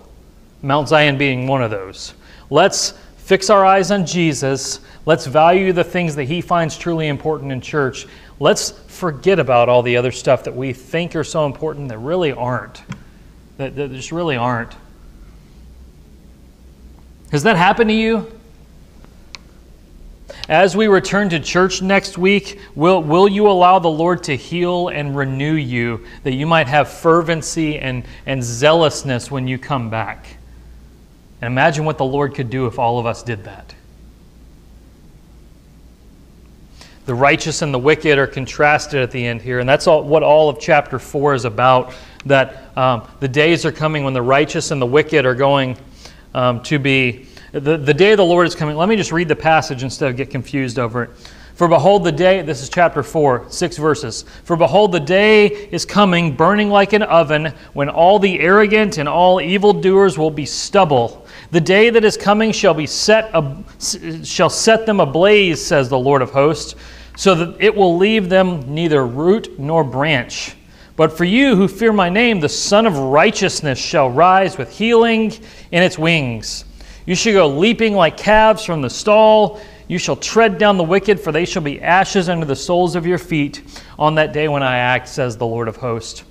Mount 0.61 0.89
Zion 0.89 1.17
being 1.17 1.47
one 1.47 1.63
of 1.63 1.71
those. 1.71 2.15
Let's 2.51 2.95
fix 3.25 3.51
our 3.51 3.65
eyes 3.65 3.91
on 3.91 4.07
Jesus 4.07 4.81
Let's 5.07 5.27
value 5.27 5.73
the 5.73 5.85
things 5.85 6.17
that 6.17 6.25
He 6.25 6.41
finds 6.41 6.79
truly 6.79 7.09
important 7.09 7.53
in 7.53 7.61
church. 7.61 8.07
Let's 8.41 8.71
forget 8.71 9.39
about 9.39 9.69
all 9.69 9.83
the 9.83 9.97
other 9.97 10.11
stuff 10.11 10.45
that 10.45 10.57
we 10.57 10.73
think 10.73 11.15
are 11.15 11.25
so 11.25 11.47
important 11.47 11.89
that 11.89 11.99
really 11.99 12.33
aren't, 12.33 12.83
that, 13.59 13.77
that 13.77 13.91
just 13.91 14.13
really 14.13 14.37
aren't. 14.37 14.75
Has 17.31 17.43
that 17.43 17.57
happened 17.57 17.91
to 17.91 17.95
you? 17.95 18.31
As 20.49 20.77
we 20.77 20.87
return 20.89 21.29
to 21.31 21.41
church 21.41 21.83
next 21.83 22.17
week, 22.17 22.61
will, 22.75 23.03
will 23.03 23.29
you 23.29 23.49
allow 23.49 23.79
the 23.79 23.89
Lord 23.89 24.23
to 24.25 24.37
heal 24.37 24.89
and 24.89 25.17
renew 25.17 25.53
you 25.53 26.05
that 26.23 26.33
you 26.33 26.47
might 26.47 26.67
have 26.67 26.89
fervency 26.89 27.79
and, 27.79 28.05
and 28.27 28.43
zealousness 28.43 29.31
when 29.31 29.47
you 29.47 29.59
come 29.59 29.91
back? 29.91 30.34
And 31.45 31.53
imagine 31.53 31.85
what 31.85 31.99
the 31.99 32.05
Lord 32.07 32.35
could 32.35 32.49
do 32.49 32.67
if 32.67 32.79
all 32.79 32.99
of 32.99 33.05
us 33.05 33.23
did 33.23 33.45
that. 33.45 33.75
the 37.07 37.15
righteous 37.15 37.63
and 37.63 37.73
the 37.73 37.79
wicked 37.79 38.19
are 38.19 38.27
contrasted 38.27 39.03
at 39.03 39.11
the 39.11 39.25
end 39.25 39.43
here. 39.43 39.59
And 39.59 39.69
that's 39.69 39.87
all, 39.87 40.03
what 40.05 40.23
all 40.23 40.49
of 40.49 40.59
chapter 40.59 40.99
4 40.99 41.35
is 41.35 41.45
about. 41.45 41.93
That 42.25 42.77
um, 42.77 43.07
the 43.21 43.29
days 43.29 43.67
are 43.67 43.73
coming 43.73 44.05
when 44.05 44.15
the 44.15 44.23
righteous 44.23 44.71
and 44.71 44.81
the 44.81 44.87
wicked 44.87 45.27
are 45.27 45.35
going 45.35 45.77
um, 46.33 46.63
to 46.63 46.79
be. 46.79 47.27
The, 47.53 47.77
the 47.77 47.95
day 47.95 48.13
of 48.13 48.17
the 48.17 48.25
Lord 48.25 48.47
is 48.47 48.55
coming. 48.55 48.77
Let 48.77 48.89
me 48.89 48.97
just 48.97 49.13
read 49.13 49.29
the 49.29 49.37
passage 49.37 49.83
instead 49.83 50.11
of 50.11 50.17
get 50.17 50.31
confused 50.31 50.79
over 50.79 51.05
it. 51.05 51.11
For 51.55 51.69
behold, 51.69 52.03
the 52.03 52.11
day, 52.11 52.43
this 52.43 52.63
is 52.63 52.69
chapter 52.69 53.05
4, 53.05 53.47
six 53.49 53.77
verses. 53.77 54.25
For 54.43 54.57
behold, 54.57 54.91
the 54.91 54.99
day 54.99 55.47
is 55.47 55.85
coming, 55.85 56.35
burning 56.35 56.69
like 56.69 56.95
an 56.95 57.03
oven, 57.03 57.53
when 57.75 57.89
all 57.89 58.19
the 58.19 58.41
arrogant 58.41 58.99
and 58.99 59.09
all 59.09 59.41
evildoers 59.41 60.19
will 60.19 60.33
be 60.33 60.47
stubble. 60.47 61.24
The 61.55 61.61
day 61.61 61.89
that 61.89 62.05
is 62.05 62.17
coming 62.17 62.51
shall 62.51 62.75
be 62.75 62.89
set, 62.89 63.33
shall 64.25 64.51
set 64.51 64.87
them 64.87 64.99
ablaze, 64.99 65.65
says 65.65 65.89
the 65.89 65.97
Lord 65.97 66.21
of 66.21 66.33
hosts 66.33 66.75
so 67.17 67.37
that 67.37 67.57
it 67.61 67.73
will 67.73 67.97
leave 67.97 68.29
them 68.29 68.75
neither 68.75 69.07
root 69.07 69.57
nor 69.57 69.85
branch. 69.85 70.57
But 70.97 71.17
for 71.17 71.23
you 71.23 71.55
who 71.55 71.69
fear 71.69 71.93
my 71.93 72.09
name, 72.09 72.41
the 72.41 72.49
Sun 72.49 72.87
of 72.87 72.99
Righteousness 72.99 73.79
shall 73.79 74.11
rise 74.11 74.59
with 74.59 74.77
healing 74.77 75.33
in 75.71 75.85
its 75.85 75.97
wings. 75.97 76.65
You 77.07 77.15
shall 77.15 77.35
go 77.35 77.47
leaping 77.47 77.95
like 77.95 78.17
calves 78.17 78.65
from 78.65 78.83
the 78.83 78.91
stall. 78.91 79.61
you 79.87 79.99
shall 79.99 80.17
tread 80.17 80.59
down 80.59 80.77
the 80.77 80.83
wicked, 80.83 81.21
for 81.21 81.31
they 81.31 81.45
shall 81.45 81.63
be 81.63 81.81
ashes 81.81 82.29
under 82.29 82.47
the 82.47 82.57
soles 82.57 82.97
of 82.97 83.07
your 83.07 83.19
feet 83.19 83.63
on 83.97 84.17
that 84.17 84.33
day 84.33 84.49
when 84.49 84.65
I 84.65 84.79
act, 84.79 85.07
says 85.07 85.37
the 85.37 85.47
Lord 85.47 85.69
of 85.69 85.77
hosts. 85.77 86.25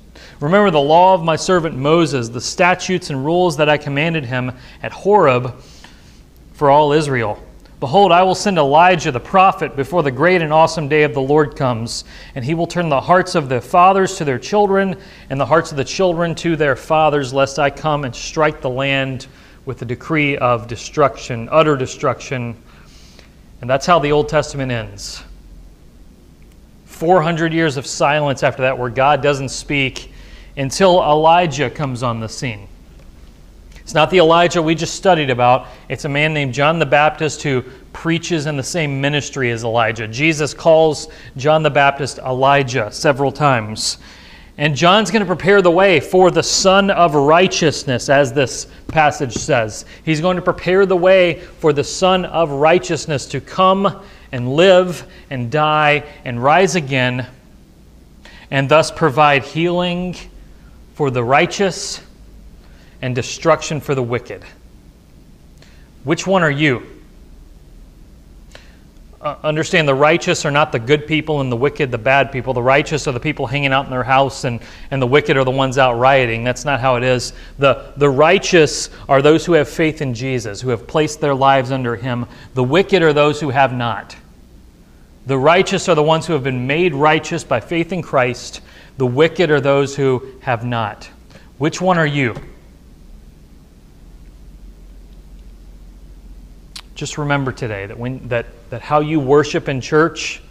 Remember 0.43 0.71
the 0.71 0.81
law 0.81 1.13
of 1.13 1.23
my 1.23 1.37
servant 1.37 1.77
Moses, 1.77 2.27
the 2.27 2.41
statutes 2.41 3.09
and 3.09 3.23
rules 3.23 3.55
that 3.55 3.69
I 3.69 3.77
commanded 3.77 4.25
him 4.25 4.51
at 4.81 4.91
Horeb 4.91 5.55
for 6.51 6.69
all 6.69 6.91
Israel. 6.91 7.41
Behold, 7.79 8.11
I 8.11 8.23
will 8.23 8.35
send 8.35 8.57
Elijah 8.57 9.09
the 9.09 9.21
prophet 9.21 9.77
before 9.77 10.03
the 10.03 10.11
great 10.11 10.41
and 10.41 10.51
awesome 10.51 10.89
day 10.89 11.03
of 11.03 11.13
the 11.13 11.21
Lord 11.21 11.55
comes, 11.55 12.03
and 12.35 12.43
he 12.43 12.55
will 12.55 12.67
turn 12.67 12.89
the 12.89 12.99
hearts 12.99 13.35
of 13.35 13.47
the 13.47 13.61
fathers 13.61 14.17
to 14.17 14.25
their 14.25 14.37
children, 14.37 14.97
and 15.29 15.39
the 15.39 15.45
hearts 15.45 15.71
of 15.71 15.77
the 15.77 15.85
children 15.85 16.35
to 16.35 16.57
their 16.57 16.75
fathers, 16.75 17.33
lest 17.33 17.57
I 17.57 17.69
come 17.69 18.03
and 18.03 18.13
strike 18.13 18.59
the 18.59 18.69
land 18.69 19.27
with 19.63 19.81
a 19.81 19.85
decree 19.85 20.35
of 20.35 20.67
destruction, 20.67 21.47
utter 21.53 21.77
destruction. 21.77 22.61
And 23.61 23.69
that's 23.69 23.85
how 23.85 23.97
the 23.97 24.11
Old 24.11 24.27
Testament 24.27 24.73
ends. 24.73 25.23
400 26.87 27.53
years 27.53 27.77
of 27.77 27.87
silence 27.87 28.43
after 28.43 28.63
that, 28.63 28.77
where 28.77 28.89
God 28.89 29.23
doesn't 29.23 29.47
speak 29.47 30.09
until 30.57 31.01
Elijah 31.01 31.69
comes 31.69 32.03
on 32.03 32.19
the 32.19 32.29
scene. 32.29 32.67
It's 33.83 33.93
not 33.93 34.09
the 34.09 34.19
Elijah 34.19 34.61
we 34.61 34.75
just 34.75 34.95
studied 34.95 35.29
about. 35.29 35.67
It's 35.89 36.05
a 36.05 36.09
man 36.09 36.33
named 36.33 36.53
John 36.53 36.79
the 36.79 36.85
Baptist 36.85 37.43
who 37.43 37.63
preaches 37.91 38.45
in 38.45 38.55
the 38.55 38.63
same 38.63 39.01
ministry 39.01 39.51
as 39.51 39.65
Elijah. 39.65 40.07
Jesus 40.07 40.53
calls 40.53 41.09
John 41.35 41.63
the 41.63 41.69
Baptist 41.69 42.17
Elijah 42.19 42.91
several 42.91 43.31
times. 43.31 43.97
And 44.57 44.75
John's 44.75 45.11
going 45.11 45.21
to 45.21 45.25
prepare 45.25 45.61
the 45.61 45.71
way 45.71 45.99
for 45.99 46.31
the 46.31 46.43
Son 46.43 46.91
of 46.91 47.15
Righteousness, 47.15 48.07
as 48.07 48.31
this 48.31 48.67
passage 48.87 49.33
says. 49.33 49.83
He's 50.05 50.21
going 50.21 50.37
to 50.37 50.43
prepare 50.43 50.85
the 50.85 50.95
way 50.95 51.41
for 51.41 51.73
the 51.73 51.83
Son 51.83 52.23
of 52.23 52.51
Righteousness 52.51 53.25
to 53.27 53.41
come 53.41 54.03
and 54.31 54.55
live 54.55 55.05
and 55.29 55.51
die 55.51 56.03
and 56.23 56.41
rise 56.41 56.75
again, 56.75 57.27
and 58.49 58.69
thus 58.69 58.91
provide 58.91 59.43
healing 59.43 60.15
for 60.93 61.09
the 61.11 61.23
righteous 61.23 62.01
and 63.01 63.15
destruction 63.15 63.81
for 63.81 63.95
the 63.95 64.03
wicked. 64.03 64.43
Which 66.03 66.27
one 66.27 66.43
are 66.43 66.51
you? 66.51 66.83
Uh, 69.23 69.37
understand 69.41 69.87
the 69.87 69.95
righteous 69.95 70.43
are 70.43 70.51
not 70.51 70.73
the 70.73 70.79
good 70.79 71.07
people 71.07 71.39
and 71.39 71.49
the 71.49 71.55
wicked 71.55 71.89
the 71.91 71.97
bad 71.97 72.29
people. 72.29 72.53
The 72.53 72.61
righteous 72.61 73.07
are 73.07 73.13
the 73.13 73.21
people 73.21 73.47
hanging 73.47 73.71
out 73.71 73.85
in 73.85 73.91
their 73.91 74.03
house, 74.03 74.43
and, 74.43 74.59
and 74.91 75.01
the 75.01 75.07
wicked 75.07 75.37
are 75.37 75.45
the 75.45 75.51
ones 75.51 75.77
out 75.77 75.93
rioting. 75.97 76.43
That's 76.43 76.65
not 76.65 76.81
how 76.81 76.97
it 76.97 77.03
is. 77.03 77.31
The, 77.57 77.93
the 77.95 78.09
righteous 78.09 78.89
are 79.07 79.21
those 79.21 79.45
who 79.45 79.53
have 79.53 79.69
faith 79.69 80.01
in 80.01 80.13
Jesus, 80.13 80.59
who 80.59 80.71
have 80.71 80.87
placed 80.87 81.21
their 81.21 81.33
lives 81.33 81.71
under 81.71 81.95
Him. 81.95 82.25
The 82.53 82.65
wicked 82.65 83.01
are 83.01 83.13
those 83.13 83.39
who 83.39 83.49
have 83.49 83.73
not. 83.73 84.13
The 85.25 85.37
righteous 85.37 85.87
are 85.87 85.95
the 85.95 86.03
ones 86.03 86.27
who 86.27 86.33
have 86.33 86.43
been 86.43 86.67
made 86.67 86.93
righteous 86.93 87.45
by 87.45 87.61
faith 87.61 87.93
in 87.93 88.01
Christ. 88.01 88.59
The 88.97 89.07
wicked 89.07 89.49
are 89.51 89.61
those 89.61 89.95
who 89.95 90.33
have 90.41 90.65
not. 90.65 91.09
Which 91.57 91.81
one 91.81 91.97
are 91.97 92.07
you? 92.07 92.35
just 97.03 97.17
remember 97.17 97.51
today 97.51 97.85
that, 97.85 97.97
when, 97.97 98.25
that, 98.29 98.45
that 98.69 98.81
how 98.81 99.01
you 99.01 99.19
worship 99.19 99.67
in 99.67 99.81
church 99.81 100.41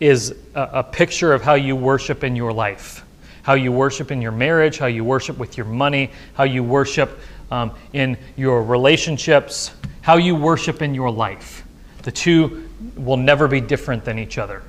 is 0.00 0.34
a, 0.56 0.62
a 0.72 0.82
picture 0.82 1.32
of 1.32 1.42
how 1.42 1.54
you 1.54 1.76
worship 1.76 2.24
in 2.24 2.34
your 2.34 2.52
life, 2.52 3.04
how 3.42 3.54
you 3.54 3.70
worship 3.70 4.10
in 4.10 4.20
your 4.20 4.32
marriage, 4.32 4.78
how 4.78 4.86
you 4.86 5.04
worship 5.04 5.38
with 5.38 5.56
your 5.56 5.66
money, 5.66 6.10
how 6.34 6.42
you 6.42 6.64
worship 6.64 7.20
um, 7.52 7.70
in 7.92 8.16
your 8.36 8.64
relationships, 8.64 9.72
how 10.00 10.16
you 10.16 10.34
worship 10.34 10.82
in 10.82 10.92
your 10.92 11.10
life. 11.10 11.64
The 12.02 12.10
two 12.10 12.68
will 12.96 13.16
never 13.16 13.46
be 13.46 13.60
different 13.60 14.04
than 14.04 14.18
each 14.18 14.38
other. 14.38 14.62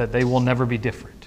That 0.00 0.12
they 0.12 0.24
will 0.24 0.40
never 0.40 0.64
be 0.64 0.78
different. 0.78 1.19